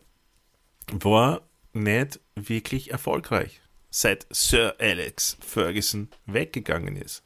war 0.90 1.42
nicht 1.72 2.18
wirklich 2.34 2.90
erfolgreich, 2.90 3.60
seit 3.90 4.26
Sir 4.30 4.74
Alex 4.78 5.36
Ferguson 5.40 6.08
weggegangen 6.26 6.96
ist. 6.96 7.22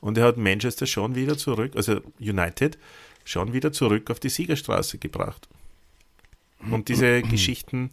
Und 0.00 0.18
er 0.18 0.24
hat 0.24 0.36
Manchester 0.36 0.86
schon 0.86 1.14
wieder 1.14 1.36
zurück, 1.38 1.72
also 1.74 2.02
United, 2.20 2.78
schon 3.24 3.54
wieder 3.54 3.72
zurück 3.72 4.10
auf 4.10 4.20
die 4.20 4.28
Siegerstraße 4.28 4.98
gebracht. 4.98 5.48
Und 6.70 6.88
diese 6.88 7.22
Geschichten 7.30 7.90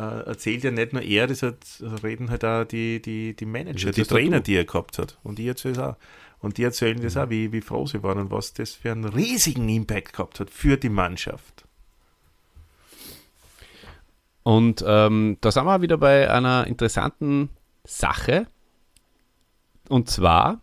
erzählt 0.00 0.64
ja 0.64 0.70
nicht 0.70 0.92
nur 0.92 1.02
er, 1.02 1.26
das 1.26 1.42
hat, 1.42 1.56
reden 2.02 2.30
halt 2.30 2.44
auch 2.44 2.64
die, 2.64 3.00
die, 3.00 3.34
die 3.34 3.46
Manager, 3.46 3.90
die 3.90 4.02
Trainer, 4.02 4.40
die 4.40 4.56
er 4.56 4.64
gehabt 4.64 4.98
hat. 4.98 5.18
Und 5.22 5.38
die 5.38 5.48
erzählen 5.48 5.78
auch. 5.78 5.96
Und 6.40 6.58
die 6.58 6.64
erzählen 6.64 7.00
das 7.00 7.16
auch, 7.16 7.30
wie, 7.30 7.52
wie 7.52 7.62
froh 7.62 7.86
sie 7.86 8.02
waren 8.02 8.18
und 8.18 8.30
was 8.30 8.52
das 8.52 8.72
für 8.72 8.92
einen 8.92 9.06
riesigen 9.06 9.68
Impact 9.68 10.12
gehabt 10.12 10.38
hat 10.38 10.50
für 10.50 10.76
die 10.76 10.90
Mannschaft. 10.90 11.64
Und 14.42 14.84
ähm, 14.86 15.38
da 15.40 15.50
sind 15.50 15.64
wir 15.64 15.80
wieder 15.80 15.98
bei 15.98 16.30
einer 16.30 16.66
interessanten 16.66 17.48
Sache. 17.84 18.46
Und 19.88 20.10
zwar 20.10 20.60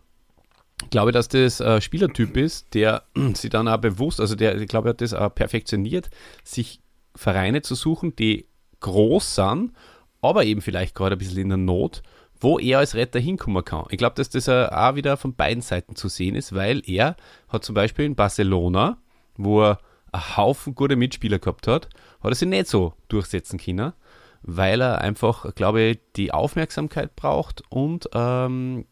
glaube 0.90 1.10
ich, 1.10 1.14
dass 1.14 1.28
das 1.28 1.60
ein 1.60 1.80
Spielertyp 1.80 2.36
ist, 2.36 2.72
der 2.74 3.02
sich 3.34 3.50
dann 3.50 3.68
auch 3.68 3.78
bewusst, 3.78 4.20
also 4.20 4.34
der, 4.34 4.60
ich 4.60 4.68
glaube, 4.68 4.88
er 4.88 4.90
hat 4.90 5.00
das 5.00 5.14
auch 5.14 5.34
perfektioniert, 5.34 6.10
sich 6.44 6.80
Vereine 7.14 7.62
zu 7.62 7.74
suchen, 7.74 8.16
die 8.16 8.46
groß 8.84 9.34
sind, 9.34 9.72
aber 10.20 10.44
eben 10.44 10.60
vielleicht 10.60 10.94
gerade 10.94 11.16
ein 11.16 11.18
bisschen 11.18 11.38
in 11.38 11.48
der 11.48 11.58
Not, 11.58 12.02
wo 12.38 12.58
er 12.58 12.80
als 12.80 12.94
Retter 12.94 13.18
hinkommen 13.18 13.64
kann. 13.64 13.86
Ich 13.88 13.96
glaube, 13.96 14.14
dass 14.16 14.28
das 14.28 14.48
auch 14.48 14.94
wieder 14.94 15.16
von 15.16 15.34
beiden 15.34 15.62
Seiten 15.62 15.96
zu 15.96 16.08
sehen 16.08 16.34
ist, 16.34 16.54
weil 16.54 16.82
er 16.86 17.16
hat 17.48 17.64
zum 17.64 17.74
Beispiel 17.74 18.04
in 18.04 18.14
Barcelona, 18.14 18.98
wo 19.36 19.62
er 19.62 19.78
einen 20.12 20.36
Haufen 20.36 20.74
gute 20.74 20.96
Mitspieler 20.96 21.38
gehabt 21.38 21.66
hat, 21.66 21.88
hat 22.22 22.30
er 22.30 22.34
sich 22.34 22.48
nicht 22.48 22.66
so 22.66 22.92
durchsetzen 23.08 23.58
können, 23.58 23.94
weil 24.42 24.82
er 24.82 25.00
einfach, 25.00 25.54
glaube 25.54 25.80
ich, 25.80 26.00
die 26.16 26.32
Aufmerksamkeit 26.32 27.16
braucht 27.16 27.62
und 27.70 28.08
ähm, 28.12 28.84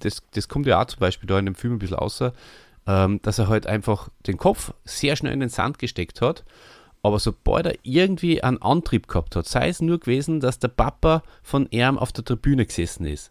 das, 0.00 0.22
das 0.32 0.48
kommt 0.48 0.66
ja 0.66 0.80
auch 0.80 0.86
zum 0.86 1.00
Beispiel 1.00 1.26
da 1.26 1.38
in 1.38 1.44
dem 1.44 1.54
Film 1.54 1.74
ein 1.74 1.78
bisschen 1.78 1.98
außer, 1.98 2.32
ähm, 2.86 3.20
dass 3.20 3.38
er 3.38 3.48
halt 3.48 3.66
einfach 3.66 4.08
den 4.26 4.38
Kopf 4.38 4.72
sehr 4.84 5.16
schnell 5.16 5.34
in 5.34 5.40
den 5.40 5.50
Sand 5.50 5.78
gesteckt 5.78 6.22
hat 6.22 6.44
aber 7.06 7.20
sobald 7.20 7.66
er 7.66 7.74
irgendwie 7.84 8.42
einen 8.42 8.60
Antrieb 8.60 9.06
gehabt 9.06 9.36
hat, 9.36 9.46
sei 9.46 9.68
es 9.68 9.80
nur 9.80 10.00
gewesen, 10.00 10.40
dass 10.40 10.58
der 10.58 10.66
Papa 10.66 11.22
von 11.40 11.68
ihm 11.70 11.98
auf 11.98 12.10
der 12.10 12.24
Tribüne 12.24 12.66
gesessen 12.66 13.06
ist, 13.06 13.30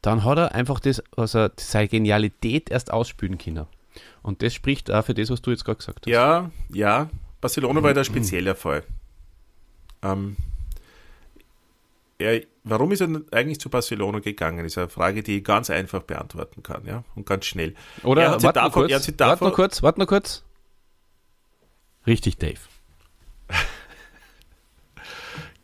dann 0.00 0.24
hat 0.24 0.38
er 0.38 0.54
einfach 0.54 0.80
das, 0.80 1.02
also 1.14 1.48
seine 1.58 1.88
Genialität 1.88 2.70
erst 2.70 2.90
ausspülen 2.90 3.36
können. 3.36 3.66
Und 4.22 4.40
das 4.40 4.54
spricht 4.54 4.90
auch 4.90 5.04
für 5.04 5.12
das, 5.12 5.28
was 5.28 5.42
du 5.42 5.50
jetzt 5.50 5.66
gerade 5.66 5.76
gesagt 5.76 6.06
hast. 6.06 6.10
Ja, 6.10 6.50
ja. 6.72 7.10
Barcelona 7.42 7.82
war 7.82 7.90
ja 7.90 7.94
der 7.94 8.04
spezieller 8.04 8.54
Fall. 8.54 8.84
Ähm, 10.02 10.38
er, 12.16 12.40
warum 12.62 12.90
ist 12.90 13.02
er 13.02 13.08
eigentlich 13.32 13.60
zu 13.60 13.68
Barcelona 13.68 14.20
gegangen? 14.20 14.64
Ist 14.64 14.78
eine 14.78 14.88
Frage, 14.88 15.22
die 15.22 15.38
ich 15.38 15.44
ganz 15.44 15.68
einfach 15.68 16.04
beantworten 16.04 16.62
kann, 16.62 16.86
ja, 16.86 17.04
und 17.16 17.26
ganz 17.26 17.44
schnell. 17.44 17.74
Oder 18.02 18.42
warte 18.42 18.60
noch 18.60 18.72
kurz, 18.72 18.90
warte 19.18 19.44
noch 19.44 19.52
kurz, 19.52 19.82
warte 19.82 20.00
noch 20.00 20.06
kurz. 20.06 20.42
Richtig, 22.06 22.38
Dave. 22.38 22.60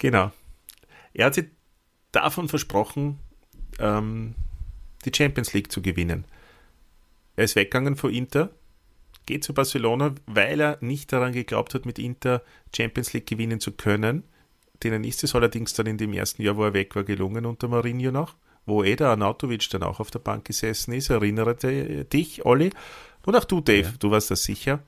Genau. 0.01 0.33
Er 1.15 1.27
hat 1.27 1.35
sich 1.35 1.47
davon 2.11 2.49
versprochen, 2.49 3.21
ähm, 3.79 4.35
die 5.05 5.13
Champions 5.15 5.53
League 5.53 5.71
zu 5.71 5.81
gewinnen. 5.81 6.25
Er 7.37 7.45
ist 7.45 7.57
weggegangen 7.57 7.97
von 7.97 8.13
Inter, 8.13 8.51
geht 9.27 9.45
zu 9.45 9.55
Barcelona, 9.55 10.15
weil 10.27 10.61
er 10.61 10.79
nicht 10.81 11.13
daran 11.13 11.33
geglaubt 11.33 11.75
hat, 11.75 11.87
mit 11.87 11.99
Inter 11.99 12.43
Champions 12.75 13.13
League 13.13 13.27
gewinnen 13.27 13.61
zu 13.61 13.73
können. 13.73 14.25
Denen 14.83 15.05
ist 15.05 15.23
es 15.23 15.35
allerdings 15.35 15.73
dann 15.75 15.87
in 15.87 15.99
dem 15.99 16.13
ersten 16.13 16.43
Jahr, 16.43 16.57
wo 16.57 16.65
er 16.65 16.75
weg 16.75 16.97
war, 16.97 17.05
gelungen 17.05 17.47
unter 17.47 17.69
Mourinho 17.69 18.11
noch, 18.11 18.35
wo 18.67 18.83
Eda 18.83 19.11
Arnautovic 19.11 19.69
dann 19.71 19.83
auch 19.83 20.01
auf 20.01 20.11
der 20.11 20.19
Bank 20.19 20.47
gesessen 20.47 20.93
ist. 20.93 21.11
Erinnere 21.11 21.55
dich, 22.05 22.45
Olli, 22.45 22.71
und 23.27 23.37
auch 23.37 23.45
du, 23.45 23.61
Dave, 23.61 23.89
ja. 23.89 23.95
du 23.99 24.11
warst 24.11 24.31
das 24.31 24.43
sicher. 24.43 24.83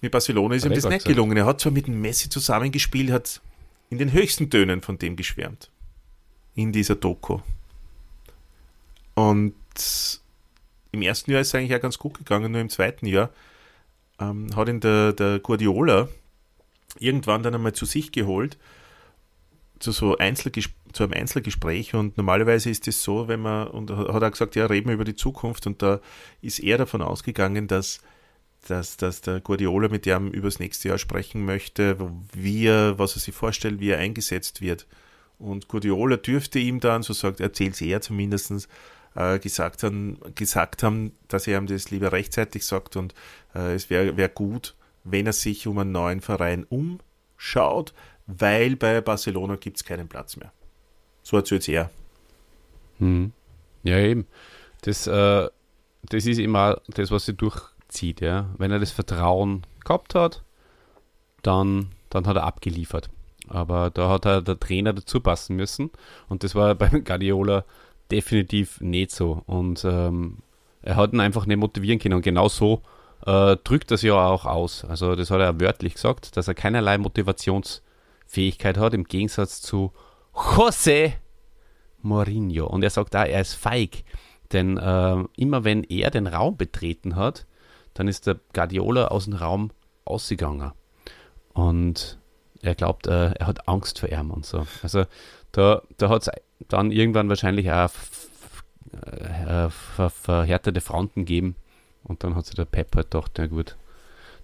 Mit 0.00 0.12
Barcelona 0.12 0.54
ist 0.54 0.64
ihm 0.64 0.72
das 0.72 0.88
nicht 0.88 1.04
gelungen. 1.04 1.36
Er 1.36 1.46
hat 1.46 1.60
zwar 1.60 1.72
mit 1.72 1.88
Messi 1.88 2.28
zusammengespielt, 2.28 3.10
hat 3.10 3.42
in 3.90 3.98
den 3.98 4.12
höchsten 4.12 4.50
Tönen 4.50 4.82
von 4.82 4.98
dem 4.98 5.16
geschwärmt. 5.16 5.70
In 6.54 6.72
dieser 6.72 6.96
Doku. 6.96 7.40
Und 9.14 9.54
im 10.92 11.02
ersten 11.02 11.30
Jahr 11.30 11.40
ist 11.40 11.48
es 11.48 11.54
eigentlich 11.54 11.74
auch 11.74 11.82
ganz 11.82 11.98
gut 11.98 12.18
gegangen, 12.18 12.52
nur 12.52 12.60
im 12.60 12.68
zweiten 12.68 13.06
Jahr 13.06 13.30
ähm, 14.18 14.54
hat 14.56 14.68
ihn 14.68 14.80
der, 14.80 15.12
der 15.12 15.38
Guardiola 15.38 16.08
irgendwann 16.98 17.42
dann 17.42 17.54
einmal 17.54 17.74
zu 17.74 17.84
sich 17.84 18.12
geholt, 18.12 18.58
zu 19.78 19.92
so 19.92 20.16
Einzelges 20.16 20.68
zu 20.92 21.04
einem 21.04 21.12
Einzelgespräch 21.12 21.94
und 21.94 22.16
normalerweise 22.16 22.70
ist 22.70 22.88
es 22.88 23.02
so, 23.02 23.28
wenn 23.28 23.40
man, 23.40 23.68
und 23.68 23.90
hat 23.90 24.22
er 24.22 24.30
gesagt, 24.30 24.56
ja, 24.56 24.66
reden 24.66 24.88
wir 24.88 24.94
über 24.94 25.04
die 25.04 25.14
Zukunft 25.14 25.66
und 25.66 25.82
da 25.82 26.00
ist 26.40 26.60
er 26.60 26.78
davon 26.78 27.02
ausgegangen, 27.02 27.68
dass 27.68 28.00
dass, 28.70 28.96
dass 28.96 29.20
der 29.20 29.40
Guardiola 29.40 29.88
mit 29.88 30.06
dem 30.06 30.30
über 30.30 30.48
das 30.48 30.58
nächste 30.58 30.88
Jahr 30.88 30.98
sprechen 30.98 31.44
möchte, 31.44 31.96
wie 32.32 32.66
er, 32.66 32.98
was 32.98 33.16
er 33.16 33.20
sich 33.20 33.34
vorstellt, 33.34 33.80
wie 33.80 33.90
er 33.90 33.98
eingesetzt 33.98 34.60
wird. 34.60 34.86
Und 35.38 35.68
Guardiola 35.68 36.16
dürfte 36.16 36.58
ihm 36.58 36.80
dann, 36.80 37.02
so 37.02 37.12
sagt, 37.12 37.40
erzählt 37.40 37.74
es 37.74 37.80
er 37.80 38.00
zumindest, 38.00 38.68
äh, 39.14 39.38
gesagt, 39.38 39.82
haben, 39.82 40.18
gesagt 40.34 40.82
haben, 40.82 41.12
dass 41.28 41.46
er 41.46 41.58
ihm 41.58 41.66
das 41.66 41.90
lieber 41.90 42.12
rechtzeitig 42.12 42.66
sagt 42.66 42.96
und 42.96 43.14
äh, 43.54 43.74
es 43.74 43.88
wäre 43.90 44.16
wär 44.16 44.28
gut, 44.28 44.74
wenn 45.04 45.26
er 45.26 45.32
sich 45.32 45.66
um 45.66 45.78
einen 45.78 45.92
neuen 45.92 46.20
Verein 46.20 46.64
umschaut, 46.64 47.94
weil 48.26 48.76
bei 48.76 49.00
Barcelona 49.00 49.56
gibt 49.56 49.78
es 49.78 49.84
keinen 49.84 50.08
Platz 50.08 50.36
mehr. 50.36 50.52
So 51.22 51.36
erzählt 51.36 51.62
es 51.62 51.68
er. 51.68 51.90
Hm. 52.98 53.32
Ja, 53.84 53.98
eben. 53.98 54.26
Das, 54.82 55.06
äh, 55.06 55.48
das 56.02 56.26
ist 56.26 56.38
immer 56.38 56.80
das, 56.88 57.10
was 57.10 57.26
sie 57.26 57.34
durch 57.34 57.60
zieht. 57.88 58.20
Ja? 58.20 58.50
Wenn 58.58 58.70
er 58.70 58.78
das 58.78 58.90
Vertrauen 58.90 59.62
gehabt 59.84 60.14
hat, 60.14 60.42
dann, 61.42 61.90
dann 62.10 62.26
hat 62.26 62.36
er 62.36 62.44
abgeliefert. 62.44 63.10
Aber 63.48 63.90
da 63.90 64.10
hat 64.10 64.26
er 64.26 64.42
der 64.42 64.60
Trainer 64.60 64.92
dazu 64.92 65.20
passen 65.20 65.56
müssen 65.56 65.90
und 66.28 66.44
das 66.44 66.54
war 66.54 66.74
beim 66.74 67.04
Guardiola 67.04 67.64
definitiv 68.10 68.80
nicht 68.80 69.10
so. 69.10 69.42
Und 69.46 69.84
ähm, 69.84 70.38
er 70.82 70.96
hat 70.96 71.12
ihn 71.12 71.20
einfach 71.20 71.46
nicht 71.46 71.58
motivieren 71.58 71.98
können 71.98 72.14
und 72.14 72.22
genau 72.22 72.48
so 72.48 72.82
äh, 73.26 73.56
drückt 73.64 73.90
das 73.90 74.02
ja 74.02 74.14
auch 74.14 74.44
aus. 74.44 74.84
Also 74.84 75.14
das 75.16 75.30
hat 75.30 75.40
er 75.40 75.60
wörtlich 75.60 75.94
gesagt, 75.94 76.36
dass 76.36 76.48
er 76.48 76.54
keinerlei 76.54 76.98
Motivationsfähigkeit 76.98 78.78
hat, 78.78 78.94
im 78.94 79.04
Gegensatz 79.04 79.60
zu 79.60 79.92
José 80.34 81.14
Mourinho. 82.02 82.66
Und 82.66 82.82
er 82.84 82.90
sagt 82.90 83.14
da, 83.14 83.24
er 83.24 83.40
ist 83.40 83.54
feig. 83.54 84.04
Denn 84.52 84.78
äh, 84.78 85.24
immer 85.36 85.64
wenn 85.64 85.84
er 85.84 86.10
den 86.10 86.26
Raum 86.26 86.56
betreten 86.56 87.16
hat, 87.16 87.44
dann 87.98 88.06
ist 88.06 88.28
der 88.28 88.38
Guardiola 88.52 89.08
aus 89.08 89.24
dem 89.24 89.34
Raum 89.34 89.72
ausgegangen. 90.04 90.70
Und 91.52 92.16
er 92.62 92.76
glaubt, 92.76 93.08
äh, 93.08 93.32
er 93.32 93.46
hat 93.48 93.66
Angst 93.66 93.98
vor 93.98 94.08
ihm 94.08 94.30
und 94.30 94.46
so. 94.46 94.68
Also 94.84 95.04
da, 95.50 95.82
da 95.96 96.08
hat 96.08 96.22
es 96.22 96.30
dann 96.68 96.92
irgendwann 96.92 97.28
wahrscheinlich 97.28 97.72
auch 97.72 97.90
äh, 98.92 99.68
ver 99.68 100.10
verhärtete 100.10 100.80
Fronten 100.80 101.22
gegeben. 101.22 101.56
Und 102.04 102.22
dann 102.22 102.36
hat 102.36 102.46
sich 102.46 102.54
der 102.54 102.66
Pep 102.66 102.94
halt 102.94 103.10
gedacht, 103.10 103.32
na 103.36 103.48
gut, 103.48 103.76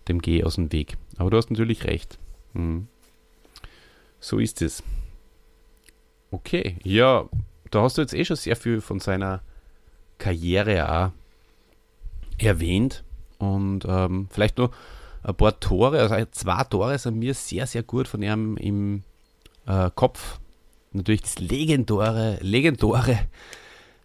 dem 0.09 0.21
gehe 0.21 0.39
ich 0.39 0.45
aus 0.45 0.57
dem 0.57 0.73
Weg. 0.73 0.97
Aber 1.17 1.31
du 1.31 1.37
hast 1.37 1.49
natürlich 1.49 1.85
recht. 1.85 2.19
Hm. 2.55 2.89
So 4.19 4.41
ist 4.41 4.63
es. 4.63 4.83
Okay, 6.33 6.77
ja, 6.83 7.29
da 7.71 7.83
hast 7.83 7.99
du 7.99 8.03
jetzt 8.03 8.15
eh 8.15 8.25
schon 8.25 8.37
sehr 8.37 8.57
viel 8.57 8.81
von 8.81 8.99
seiner 8.99 9.43
Karriere 10.19 10.91
auch 10.91 11.13
erwähnt. 12.37 13.05
Und 13.39 13.85
ähm, 13.89 14.29
vielleicht 14.31 14.59
nur 14.59 14.71
ein 15.23 15.35
paar 15.35 15.59
Tore, 15.59 16.01
also 16.01 16.27
zwei 16.33 16.65
Tore 16.65 16.99
sind 16.99 17.19
mir 17.19 17.35
sehr, 17.35 17.67
sehr 17.67 17.83
gut 17.83 18.09
von 18.09 18.23
ihm 18.23 18.57
im 18.57 19.03
äh, 19.67 19.91
Kopf. 19.95 20.39
Natürlich 20.93 21.23
das 21.23 21.39
legendäre, 21.39 22.39
legendäre, 22.41 23.19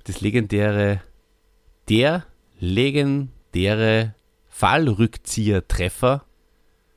das 0.06 0.22
legendäre 0.22 1.02
Der 1.88 2.26
legendäre 2.60 4.16
Fallrückzieher-Treffer 4.50 6.24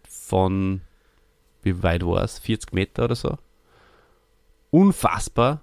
von, 0.09 0.81
wie 1.63 1.83
weit 1.83 2.05
war 2.05 2.25
es, 2.25 2.39
40 2.39 2.73
Meter 2.73 3.05
oder 3.05 3.15
so. 3.15 3.39
Unfassbar, 4.71 5.61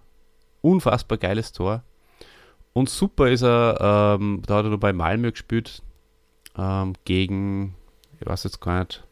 unfassbar 0.61 1.17
geiles 1.17 1.51
Tor. 1.51 1.83
Und 2.73 2.89
super 2.89 3.29
ist 3.29 3.41
er, 3.41 4.17
ähm, 4.19 4.41
da 4.45 4.57
hat 4.57 4.65
er 4.65 4.69
nur 4.69 4.79
bei 4.79 4.93
Malmö 4.93 5.31
gespielt, 5.31 5.81
ähm, 6.59 6.93
gegen, 7.05 7.75
ich 8.19 8.27
weiß 8.27 8.43
jetzt 8.43 8.59
gar 8.59 8.79
nicht, 8.79 9.03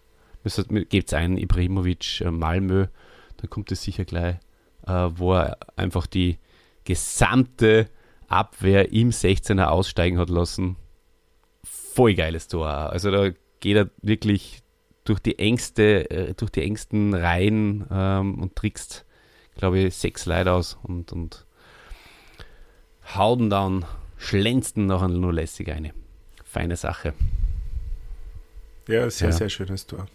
gibt 0.90 1.08
es 1.08 1.14
einen, 1.14 1.38
Ibrahimovic, 1.38 2.22
äh, 2.22 2.32
Malmö, 2.32 2.88
dann 3.38 3.50
kommt 3.50 3.72
es 3.72 3.84
sicher 3.84 4.06
gleich, 4.06 4.36
äh, 4.86 5.10
wo 5.16 5.34
er 5.34 5.58
einfach 5.76 6.08
die 6.08 6.38
gesamte 6.84 7.90
Abwehr 8.28 8.92
im 8.92 9.12
16er 9.12 9.66
aussteigen 9.66 10.18
hat 10.20 10.30
lassen. 10.30 10.76
Voll 11.64 12.16
geiles 12.16 12.48
Tor. 12.48 12.68
Also 12.68 13.12
da 13.12 13.30
geht 13.60 13.78
er 13.78 13.90
wirklich 14.02 14.62
durch 15.04 15.20
die 15.20 15.40
engste, 15.40 16.10
äh, 16.10 16.34
durch 16.34 16.52
die 16.52 16.64
engsten 16.64 17.14
Reihen 17.14 17.86
ähm, 17.90 18.40
und 18.40 18.56
trickst, 18.56 19.06
glaube 19.56 19.80
ich, 19.80 19.96
sechs 19.96 20.26
Leute 20.26 20.52
aus 20.52 20.78
und, 20.84 21.14
und 21.14 21.46
hauen 23.16 23.50
dann, 23.50 23.86
schlänzten 24.18 24.86
nachher 24.86 25.08
nur 25.08 25.34
lässig 25.34 25.72
eine. 25.72 25.94
Feine 26.44 26.76
Sache. 26.76 27.14
Ja, 28.88 29.10
sehr, 29.10 29.30
ja. 29.30 29.36
sehr 29.36 29.50
schönes 29.50 29.86
Tor. 29.86 30.08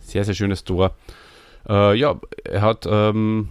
Sehr, 0.00 0.24
sehr 0.24 0.34
schönes 0.34 0.64
Tor. 0.64 0.94
Äh, 1.68 1.96
ja, 1.98 2.20
er 2.44 2.62
hat 2.62 2.86
ähm, 2.88 3.48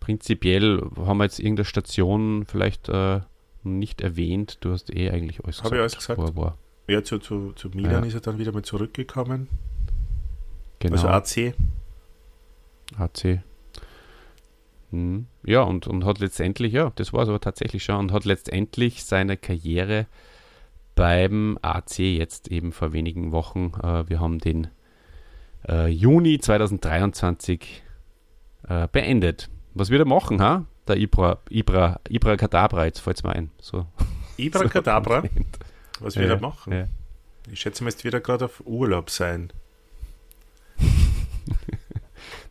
prinzipiell, 0.00 0.80
haben 0.96 1.18
wir 1.18 1.24
jetzt 1.24 1.40
irgendeine 1.40 1.64
Station 1.64 2.44
vielleicht 2.46 2.88
äh, 2.88 3.20
nicht 3.64 4.00
erwähnt. 4.00 4.58
Du 4.60 4.72
hast 4.72 4.94
eh 4.94 5.10
eigentlich 5.10 5.44
alles 5.44 5.62
Habe 5.62 5.62
gesagt. 5.62 5.64
Habe 5.64 5.76
ich 5.76 5.80
alles 5.80 5.96
gesagt? 5.96 6.36
War. 6.36 6.58
Ja, 6.88 7.02
zu, 7.02 7.18
zu, 7.18 7.52
zu 7.52 7.68
Milan 7.70 8.02
ja. 8.02 8.08
ist 8.08 8.14
er 8.14 8.20
dann 8.20 8.38
wieder 8.38 8.52
mal 8.52 8.62
zurückgekommen. 8.62 9.48
Genau. 10.78 10.94
Also 10.94 11.08
AC. 11.08 11.54
AC. 12.98 13.40
Hm. 14.90 15.26
Ja, 15.44 15.62
und, 15.62 15.86
und 15.86 16.04
hat 16.04 16.18
letztendlich, 16.18 16.72
ja, 16.72 16.92
das 16.96 17.12
war 17.12 17.22
es 17.22 17.28
aber 17.28 17.40
tatsächlich 17.40 17.82
schon, 17.84 17.96
und 17.96 18.12
hat 18.12 18.24
letztendlich 18.24 19.04
seine 19.04 19.36
Karriere 19.36 20.06
beim 21.02 21.58
AC 21.62 21.98
jetzt 21.98 22.46
eben 22.46 22.70
vor 22.70 22.92
wenigen 22.92 23.32
Wochen, 23.32 23.72
äh, 23.82 24.08
wir 24.08 24.20
haben 24.20 24.38
den 24.38 24.68
äh, 25.68 25.88
Juni 25.88 26.38
2023 26.38 27.82
äh, 28.68 28.86
beendet. 28.86 29.50
Was 29.74 29.90
wird 29.90 30.00
er 30.00 30.06
machen, 30.06 30.40
ha? 30.40 30.64
Der 30.86 30.98
Ibra, 30.98 31.40
Ibra, 31.50 31.98
Ibra 32.08 32.36
Kadabra, 32.36 32.84
jetzt 32.84 33.00
fällt 33.00 33.16
es 33.16 33.24
mir 33.24 33.32
ein. 33.32 33.50
So. 33.60 33.84
Ibra 34.36 34.68
Kadabra? 34.68 35.24
Was 35.98 36.14
wird 36.14 36.28
ja, 36.28 36.36
er 36.36 36.40
machen? 36.40 36.72
Ja. 36.72 36.86
Ich 37.50 37.58
schätze 37.58 37.82
mal, 37.82 37.88
es 37.88 38.04
wird 38.04 38.14
er 38.14 38.20
gerade 38.20 38.44
auf 38.44 38.62
Urlaub 38.64 39.10
sein. 39.10 39.52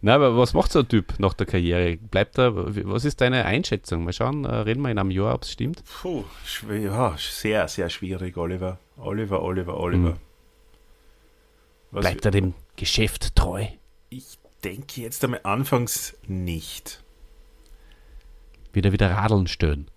Na, 0.03 0.15
aber 0.15 0.35
was 0.35 0.53
macht 0.53 0.71
so 0.71 0.79
ein 0.79 0.87
Typ 0.87 1.19
nach 1.19 1.33
der 1.35 1.45
Karriere? 1.45 1.97
Bleibt 1.97 2.39
er, 2.39 2.55
was 2.55 3.05
ist 3.05 3.21
deine 3.21 3.45
Einschätzung? 3.45 4.03
Mal 4.03 4.13
schauen, 4.13 4.45
äh, 4.45 4.55
reden 4.55 4.81
wir 4.81 4.89
in 4.89 4.97
einem 4.97 5.11
Jahr, 5.11 5.35
ob 5.35 5.43
es 5.43 5.51
stimmt. 5.51 5.83
Puh, 6.01 6.23
ja, 6.71 7.15
sehr, 7.19 7.67
sehr 7.67 7.89
schwierig, 7.89 8.35
Oliver. 8.35 8.79
Oliver, 8.97 9.43
Oliver, 9.43 9.79
Oliver. 9.79 10.13
Hm. 11.91 11.99
Bleibt 11.99 12.25
er 12.25 12.31
dem 12.31 12.55
Geschäft 12.77 13.35
treu? 13.35 13.67
Ich 14.09 14.39
denke 14.63 15.01
jetzt 15.01 15.23
einmal 15.23 15.41
anfangs 15.43 16.17
nicht. 16.25 17.03
Wieder 18.73 18.93
wieder 18.93 19.11
Radeln 19.11 19.47
stören. 19.47 19.87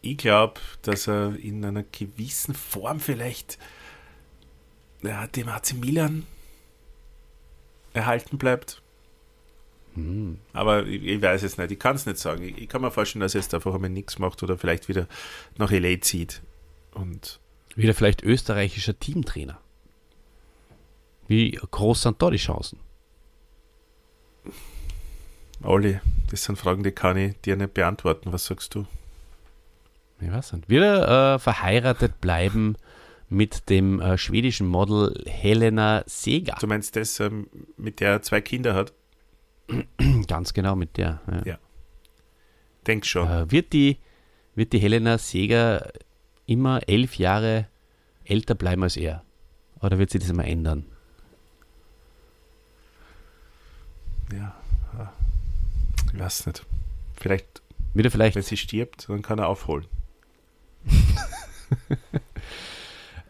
Ich 0.00 0.16
glaube, 0.16 0.60
dass 0.82 1.06
er 1.06 1.36
in 1.36 1.64
einer 1.64 1.84
gewissen 1.84 2.54
Form 2.54 3.00
vielleicht 3.00 3.58
ja, 5.02 5.26
dem 5.28 5.48
AC 5.48 5.74
Milan 5.74 6.26
erhalten 7.94 8.36
bleibt. 8.36 8.82
Hm. 9.94 10.38
Aber 10.52 10.84
ich, 10.84 11.02
ich, 11.02 11.22
weiß 11.22 11.42
es 11.44 11.56
nicht, 11.56 11.70
ich 11.70 11.78
kann 11.78 11.96
es 11.96 12.04
nicht 12.04 12.18
sagen. 12.18 12.42
Ich, 12.42 12.58
ich, 12.58 12.68
kann 12.68 12.82
mir 12.82 12.90
vorstellen, 12.90 13.20
dass 13.20 13.34
er 13.34 13.40
jetzt 13.40 13.54
einfach 13.54 13.74
einmal 13.74 13.90
nichts 13.90 14.18
macht 14.18 14.42
oder 14.42 14.58
vielleicht 14.58 14.88
wieder 14.88 15.06
nach 15.56 15.70
LA 15.70 16.00
zieht. 16.00 16.42
Und 16.92 17.40
wieder 17.76 17.94
vielleicht 17.94 18.22
österreichischer 18.22 18.98
Teamtrainer. 18.98 19.58
Wie 21.26 21.52
groß 21.52 22.02
sind 22.02 22.20
da 22.20 22.30
die 22.30 22.36
Chancen? 22.36 22.78
Olli, 25.62 26.00
das 26.30 26.44
sind 26.44 26.56
Fragen, 26.56 26.82
die 26.82 26.92
kann 26.92 27.16
ich 27.16 27.40
dir 27.40 27.56
nicht 27.56 27.74
beantworten. 27.74 28.32
Was 28.32 28.46
sagst 28.46 28.74
du? 28.74 28.86
Ich 30.20 30.30
weiß 30.30 30.52
nicht. 30.52 30.70
Er 30.70 31.34
äh, 31.34 31.38
verheiratet 31.38 32.20
bleiben 32.20 32.76
mit 33.28 33.68
dem 33.70 34.00
äh, 34.00 34.18
schwedischen 34.18 34.66
Model 34.66 35.24
Helena 35.26 36.04
Seger? 36.06 36.56
Du 36.60 36.66
meinst 36.66 36.96
das, 36.96 37.20
ähm, 37.20 37.48
mit 37.76 38.00
der 38.00 38.10
er 38.10 38.22
zwei 38.22 38.40
Kinder 38.40 38.74
hat? 38.74 38.92
Ganz 40.26 40.52
genau, 40.52 40.76
mit 40.76 40.96
der. 40.96 41.20
Ja. 41.30 41.42
ja. 41.44 41.58
Denk 42.86 43.06
schon. 43.06 43.28
Äh, 43.28 43.50
wird, 43.50 43.72
die, 43.72 43.98
wird 44.54 44.72
die 44.72 44.78
Helena 44.78 45.18
Seger 45.18 45.92
immer 46.46 46.80
elf 46.86 47.16
Jahre 47.16 47.68
älter 48.24 48.54
bleiben 48.54 48.82
als 48.82 48.96
er? 48.96 49.24
Oder 49.80 49.98
wird 49.98 50.10
sie 50.10 50.18
das 50.18 50.32
mal 50.32 50.44
ändern? 50.44 50.86
ja, 54.32 54.54
ich 56.12 56.18
weiß 56.18 56.46
nicht. 56.46 56.64
Vielleicht, 57.16 57.62
Wieder 57.94 58.10
vielleicht. 58.10 58.36
wenn 58.36 58.42
sie 58.42 58.56
stirbt, 58.56 59.08
dann 59.08 59.22
kann 59.22 59.38
er 59.38 59.48
aufholen. 59.48 59.86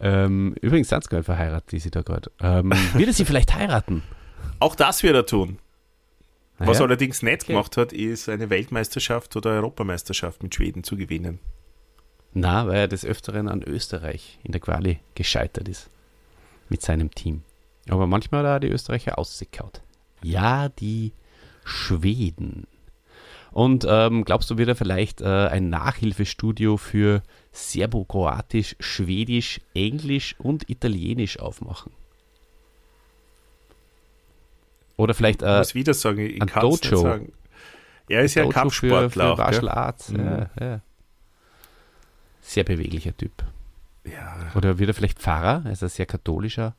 ähm, 0.04 0.54
übrigens, 0.60 0.90
Sandsgeil 0.90 1.22
verheiratet, 1.22 1.72
die 1.72 1.78
sie 1.78 1.90
da 1.90 2.02
gerade. 2.02 2.30
Ähm, 2.38 2.70
wird 2.92 3.08
er 3.08 3.14
sie 3.14 3.24
vielleicht 3.24 3.54
heiraten? 3.54 4.02
Auch 4.60 4.76
das 4.76 5.02
wird 5.02 5.14
er 5.14 5.24
tun. 5.24 5.58
Ah, 6.58 6.66
Was 6.66 6.78
ja? 6.78 6.84
allerdings 6.84 7.22
nicht 7.22 7.44
okay. 7.44 7.52
gemacht 7.52 7.78
hat, 7.78 7.94
ist 7.94 8.28
eine 8.28 8.50
Weltmeisterschaft 8.50 9.34
oder 9.34 9.50
Europameisterschaft 9.52 10.42
mit 10.42 10.54
Schweden 10.54 10.84
zu 10.84 10.98
gewinnen. 10.98 11.38
Na, 12.34 12.66
weil 12.66 12.76
er 12.76 12.88
des 12.88 13.06
Öfteren 13.06 13.48
an 13.48 13.62
Österreich 13.62 14.38
in 14.42 14.52
der 14.52 14.60
Quali 14.60 14.98
gescheitert 15.14 15.68
ist. 15.68 15.88
Mit 16.68 16.82
seinem 16.82 17.10
Team. 17.10 17.42
Aber 17.88 18.06
manchmal 18.06 18.40
hat 18.44 18.56
er 18.56 18.60
die 18.60 18.74
Österreicher 18.74 19.18
ausgekaut. 19.18 19.80
Ja, 20.22 20.68
die 20.68 21.12
Schweden. 21.64 22.66
Und 23.54 23.86
ähm, 23.88 24.24
glaubst 24.24 24.50
du, 24.50 24.58
wird 24.58 24.68
er 24.68 24.74
vielleicht 24.74 25.20
äh, 25.20 25.46
ein 25.46 25.70
Nachhilfestudio 25.70 26.76
für 26.76 27.22
Serbo-Kroatisch, 27.52 28.74
Schwedisch, 28.80 29.60
Englisch 29.74 30.34
und 30.40 30.68
Italienisch 30.68 31.38
aufmachen? 31.38 31.92
Oder 34.96 35.14
vielleicht 35.14 35.42
äh, 35.42 35.52
ich 35.52 35.58
muss 35.58 35.74
wieder 35.76 35.94
sagen, 35.94 36.18
ich 36.18 36.42
ein 36.42 36.48
Dojo. 36.48 36.96
Sagen. 36.96 37.32
Er 38.08 38.24
ist 38.24 38.34
ja 38.34 38.42
ein 38.42 38.50
Kampfsportler. 38.50 39.08
Für, 39.08 39.36
für 39.36 39.36
Martial 39.36 39.68
Arts. 39.68 40.08
Mhm. 40.08 40.18
Ja, 40.18 40.50
ja. 40.60 40.80
Sehr 42.40 42.64
beweglicher 42.64 43.16
Typ. 43.16 43.44
Ja. 44.04 44.50
Oder 44.56 44.80
wird 44.80 44.90
er 44.90 44.94
vielleicht 44.94 45.20
Pfarrer? 45.20 45.62
Er 45.64 45.70
ist 45.70 45.82
ein 45.84 45.88
sehr 45.90 46.06
katholischer 46.06 46.74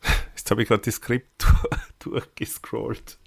Jetzt 0.34 0.50
habe 0.50 0.62
ich 0.62 0.68
gerade 0.68 0.82
das 0.82 0.94
Skript 0.94 1.46
durchgescrollt. 2.04 3.18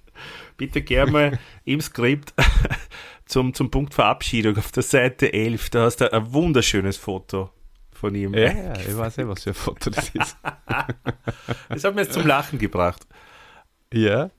Bitte 0.56 0.82
gerne 0.82 1.10
mal 1.10 1.38
im 1.64 1.80
Skript 1.80 2.34
zum, 3.26 3.54
zum 3.54 3.70
Punkt 3.70 3.94
Verabschiedung 3.94 4.56
auf 4.56 4.72
der 4.72 4.82
Seite 4.82 5.32
11. 5.32 5.70
Da 5.70 5.84
hast 5.84 5.96
du 6.00 6.12
ein 6.12 6.32
wunderschönes 6.32 6.96
Foto 6.96 7.50
von 7.92 8.14
ihm. 8.14 8.34
Ja, 8.34 8.52
ja 8.52 8.72
ich 8.74 8.96
weiß 8.96 9.16
nicht, 9.16 9.28
was 9.28 9.42
für 9.42 9.50
ein 9.50 9.54
Foto 9.54 9.90
das 9.90 10.10
ist. 10.10 10.36
das 11.68 11.84
hat 11.84 11.94
mir 11.94 12.02
jetzt 12.02 12.12
zum 12.12 12.26
Lachen 12.26 12.58
gebracht. 12.58 13.06
Ja. 13.92 14.30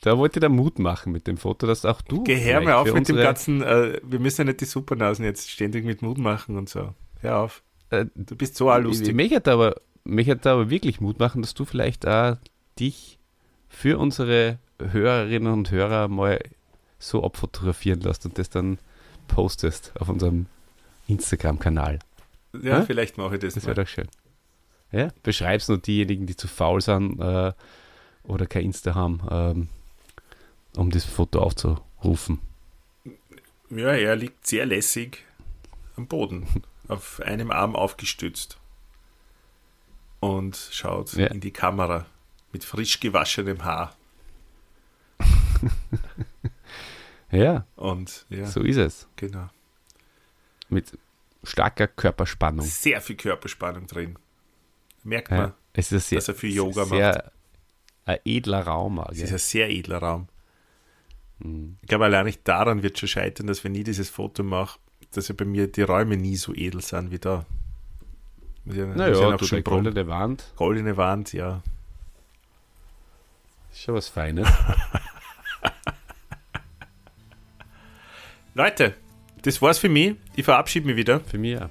Da 0.00 0.16
wollte 0.16 0.38
da 0.38 0.48
Mut 0.48 0.78
machen 0.78 1.12
mit 1.12 1.26
dem 1.26 1.38
Foto, 1.38 1.66
dass 1.66 1.84
auch 1.84 2.00
du. 2.02 2.22
Geh 2.22 2.36
her 2.36 2.60
mal 2.60 2.74
auf 2.74 2.92
mit 2.92 3.08
dem 3.08 3.16
ganzen, 3.16 3.62
äh, 3.62 4.00
wir 4.04 4.20
müssen 4.20 4.42
ja 4.42 4.44
nicht 4.44 4.60
die 4.60 4.64
Supernasen 4.64 5.24
jetzt 5.24 5.50
ständig 5.50 5.84
mit 5.84 6.02
Mut 6.02 6.18
machen 6.18 6.56
und 6.56 6.68
so. 6.68 6.94
Hör 7.20 7.38
auf. 7.38 7.64
Äh, 7.90 8.06
du 8.14 8.36
bist 8.36 8.56
so 8.56 8.72
lustig. 8.76 9.14
Mich 9.14 9.34
hat 9.34 9.48
aber 9.48 9.74
mich 10.08 10.28
hat 10.30 10.46
da 10.46 10.54
aber 10.54 10.70
wirklich 10.70 11.00
Mut 11.00 11.18
machen, 11.18 11.42
dass 11.42 11.54
du 11.54 11.64
vielleicht 11.64 12.06
auch 12.06 12.36
dich 12.78 13.17
für 13.68 13.98
unsere 13.98 14.58
Hörerinnen 14.80 15.52
und 15.52 15.70
Hörer 15.70 16.08
mal 16.08 16.38
so 16.98 17.24
abfotografieren 17.24 18.00
lässt 18.00 18.24
und 18.26 18.38
das 18.38 18.50
dann 18.50 18.78
postest 19.28 19.92
auf 20.00 20.08
unserem 20.08 20.46
Instagram-Kanal. 21.06 21.98
Ja, 22.52 22.78
ja, 22.78 22.82
vielleicht 22.82 23.18
mache 23.18 23.34
ich 23.34 23.40
das. 23.40 23.54
Das 23.54 23.66
wäre 23.66 23.82
doch 23.82 23.88
schön. 23.88 24.08
Ja, 24.90 25.08
beschreib's 25.22 25.68
nur 25.68 25.78
diejenigen, 25.78 26.26
die 26.26 26.36
zu 26.36 26.48
faul 26.48 26.80
sind 26.80 27.20
äh, 27.20 27.52
oder 28.24 28.46
kein 28.46 28.64
Insta 28.64 28.94
haben, 28.94 29.20
ähm, 29.30 29.68
um 30.76 30.90
das 30.90 31.04
Foto 31.04 31.40
aufzurufen. 31.40 32.40
Ja, 33.70 33.92
er 33.92 34.16
liegt 34.16 34.46
sehr 34.46 34.64
lässig 34.64 35.24
am 35.96 36.06
Boden, 36.06 36.46
auf 36.88 37.20
einem 37.20 37.50
Arm 37.50 37.76
aufgestützt 37.76 38.58
und 40.20 40.56
schaut 40.56 41.12
ja. 41.12 41.26
in 41.26 41.40
die 41.40 41.50
Kamera 41.50 42.06
mit 42.52 42.64
frisch 42.64 42.98
gewaschenem 43.00 43.64
Haar. 43.64 43.94
Ja, 47.30 47.66
Und 47.76 48.24
ja, 48.30 48.46
so 48.46 48.62
ist 48.62 48.78
es. 48.78 49.06
genau. 49.16 49.48
Mit 50.70 50.96
starker 51.44 51.86
Körperspannung. 51.86 52.64
Sehr 52.64 53.00
viel 53.02 53.16
Körperspannung 53.16 53.86
drin. 53.86 54.18
Merkt 55.04 55.30
Ja. 55.30 55.36
man. 55.36 55.52
Es 55.74 55.92
ist 55.92 56.08
sehr, 56.08 56.18
dass 56.18 56.28
er 56.28 56.34
viel 56.34 56.54
Yoga 56.54 56.86
sehr 56.86 57.30
ein 58.06 58.18
edler 58.24 58.62
Raum. 58.62 58.98
Es 59.10 59.18
ist 59.20 59.32
ein 59.32 59.38
sehr 59.38 59.68
edler 59.70 59.98
Raum. 59.98 60.28
Mhm. 61.40 61.76
Ich 61.82 61.88
glaube, 61.88 62.06
allein 62.06 62.24
nicht 62.24 62.48
daran 62.48 62.82
wird 62.82 62.98
schon 62.98 63.08
scheitern, 63.10 63.46
dass 63.46 63.62
wenn 63.62 63.74
ich 63.74 63.84
dieses 63.84 64.08
Foto 64.08 64.42
mache, 64.42 64.78
dass 65.12 65.28
ja 65.28 65.34
bei 65.36 65.44
mir 65.44 65.70
die 65.70 65.82
Räume 65.82 66.16
nie 66.16 66.36
so 66.36 66.54
edel 66.54 66.80
sind 66.80 67.10
wie 67.10 67.18
da. 67.18 67.44
Naja, 68.64 69.36
du 69.36 69.44
die 69.44 69.48
prompt. 69.62 69.64
goldene 69.64 70.06
Wand. 70.08 70.50
Goldene 70.56 70.96
Wand, 70.96 71.32
ja. 71.34 71.62
Schon 73.80 73.94
was 73.94 74.08
Feines. 74.08 74.48
Leute, 78.54 78.94
das 79.42 79.62
war's 79.62 79.78
für 79.78 79.88
mich. 79.88 80.16
Ich 80.34 80.44
verabschiede 80.44 80.84
mich 80.84 80.96
wieder. 80.96 81.20
Für 81.20 81.38
mich 81.38 81.62
auch. 81.62 81.68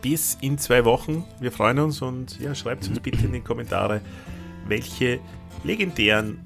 Bis 0.00 0.36
in 0.40 0.58
zwei 0.58 0.84
Wochen. 0.84 1.24
Wir 1.38 1.52
freuen 1.52 1.78
uns 1.78 2.02
und 2.02 2.40
ja, 2.40 2.52
schreibt 2.56 2.88
uns 2.88 2.98
bitte 2.98 3.24
in 3.24 3.32
die 3.32 3.40
Kommentare, 3.40 4.00
welche 4.66 5.20
legendären 5.62 6.40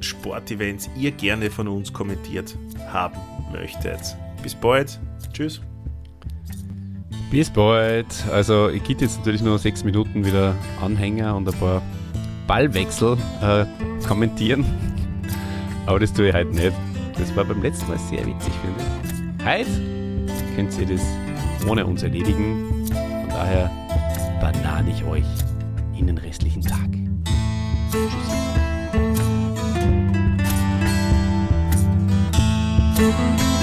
Sportevents 0.00 0.90
ihr 0.94 1.12
gerne 1.12 1.50
von 1.50 1.66
uns 1.66 1.94
kommentiert 1.94 2.58
haben 2.88 3.18
möchtet. 3.52 4.18
Bis 4.42 4.54
bald. 4.54 5.00
Tschüss. 5.32 5.62
Bis 7.30 7.48
bald. 7.48 8.06
Also, 8.30 8.68
ich 8.68 8.84
gibt 8.84 9.00
jetzt 9.00 9.16
natürlich 9.16 9.40
nur 9.40 9.58
sechs 9.58 9.82
Minuten 9.82 10.26
wieder 10.26 10.54
Anhänger 10.82 11.34
und 11.34 11.48
ein 11.48 11.58
paar 11.58 11.80
Ballwechsel 12.46 13.16
äh, 13.42 13.64
kommentieren. 14.06 14.64
Aber 15.86 16.00
das 16.00 16.12
tue 16.12 16.28
ich 16.28 16.34
heute 16.34 16.50
nicht. 16.50 16.72
Das 17.18 17.34
war 17.36 17.44
beim 17.44 17.62
letzten 17.62 17.88
Mal 17.88 17.98
sehr 17.98 18.26
witzig, 18.26 18.52
finde 18.62 18.80
ich. 18.80 19.44
Heute 19.44 19.70
könnt 20.54 20.78
ihr 20.78 20.96
das 20.96 21.02
ohne 21.68 21.86
uns 21.86 22.02
erledigen. 22.02 22.86
Von 22.88 23.28
daher 23.28 23.70
banane 24.40 24.90
ich 24.90 25.04
euch 25.04 25.24
in 25.98 26.06
den 26.06 26.18
restlichen 26.18 26.62
Tag. 26.62 26.88
Tschüss. 32.96 33.55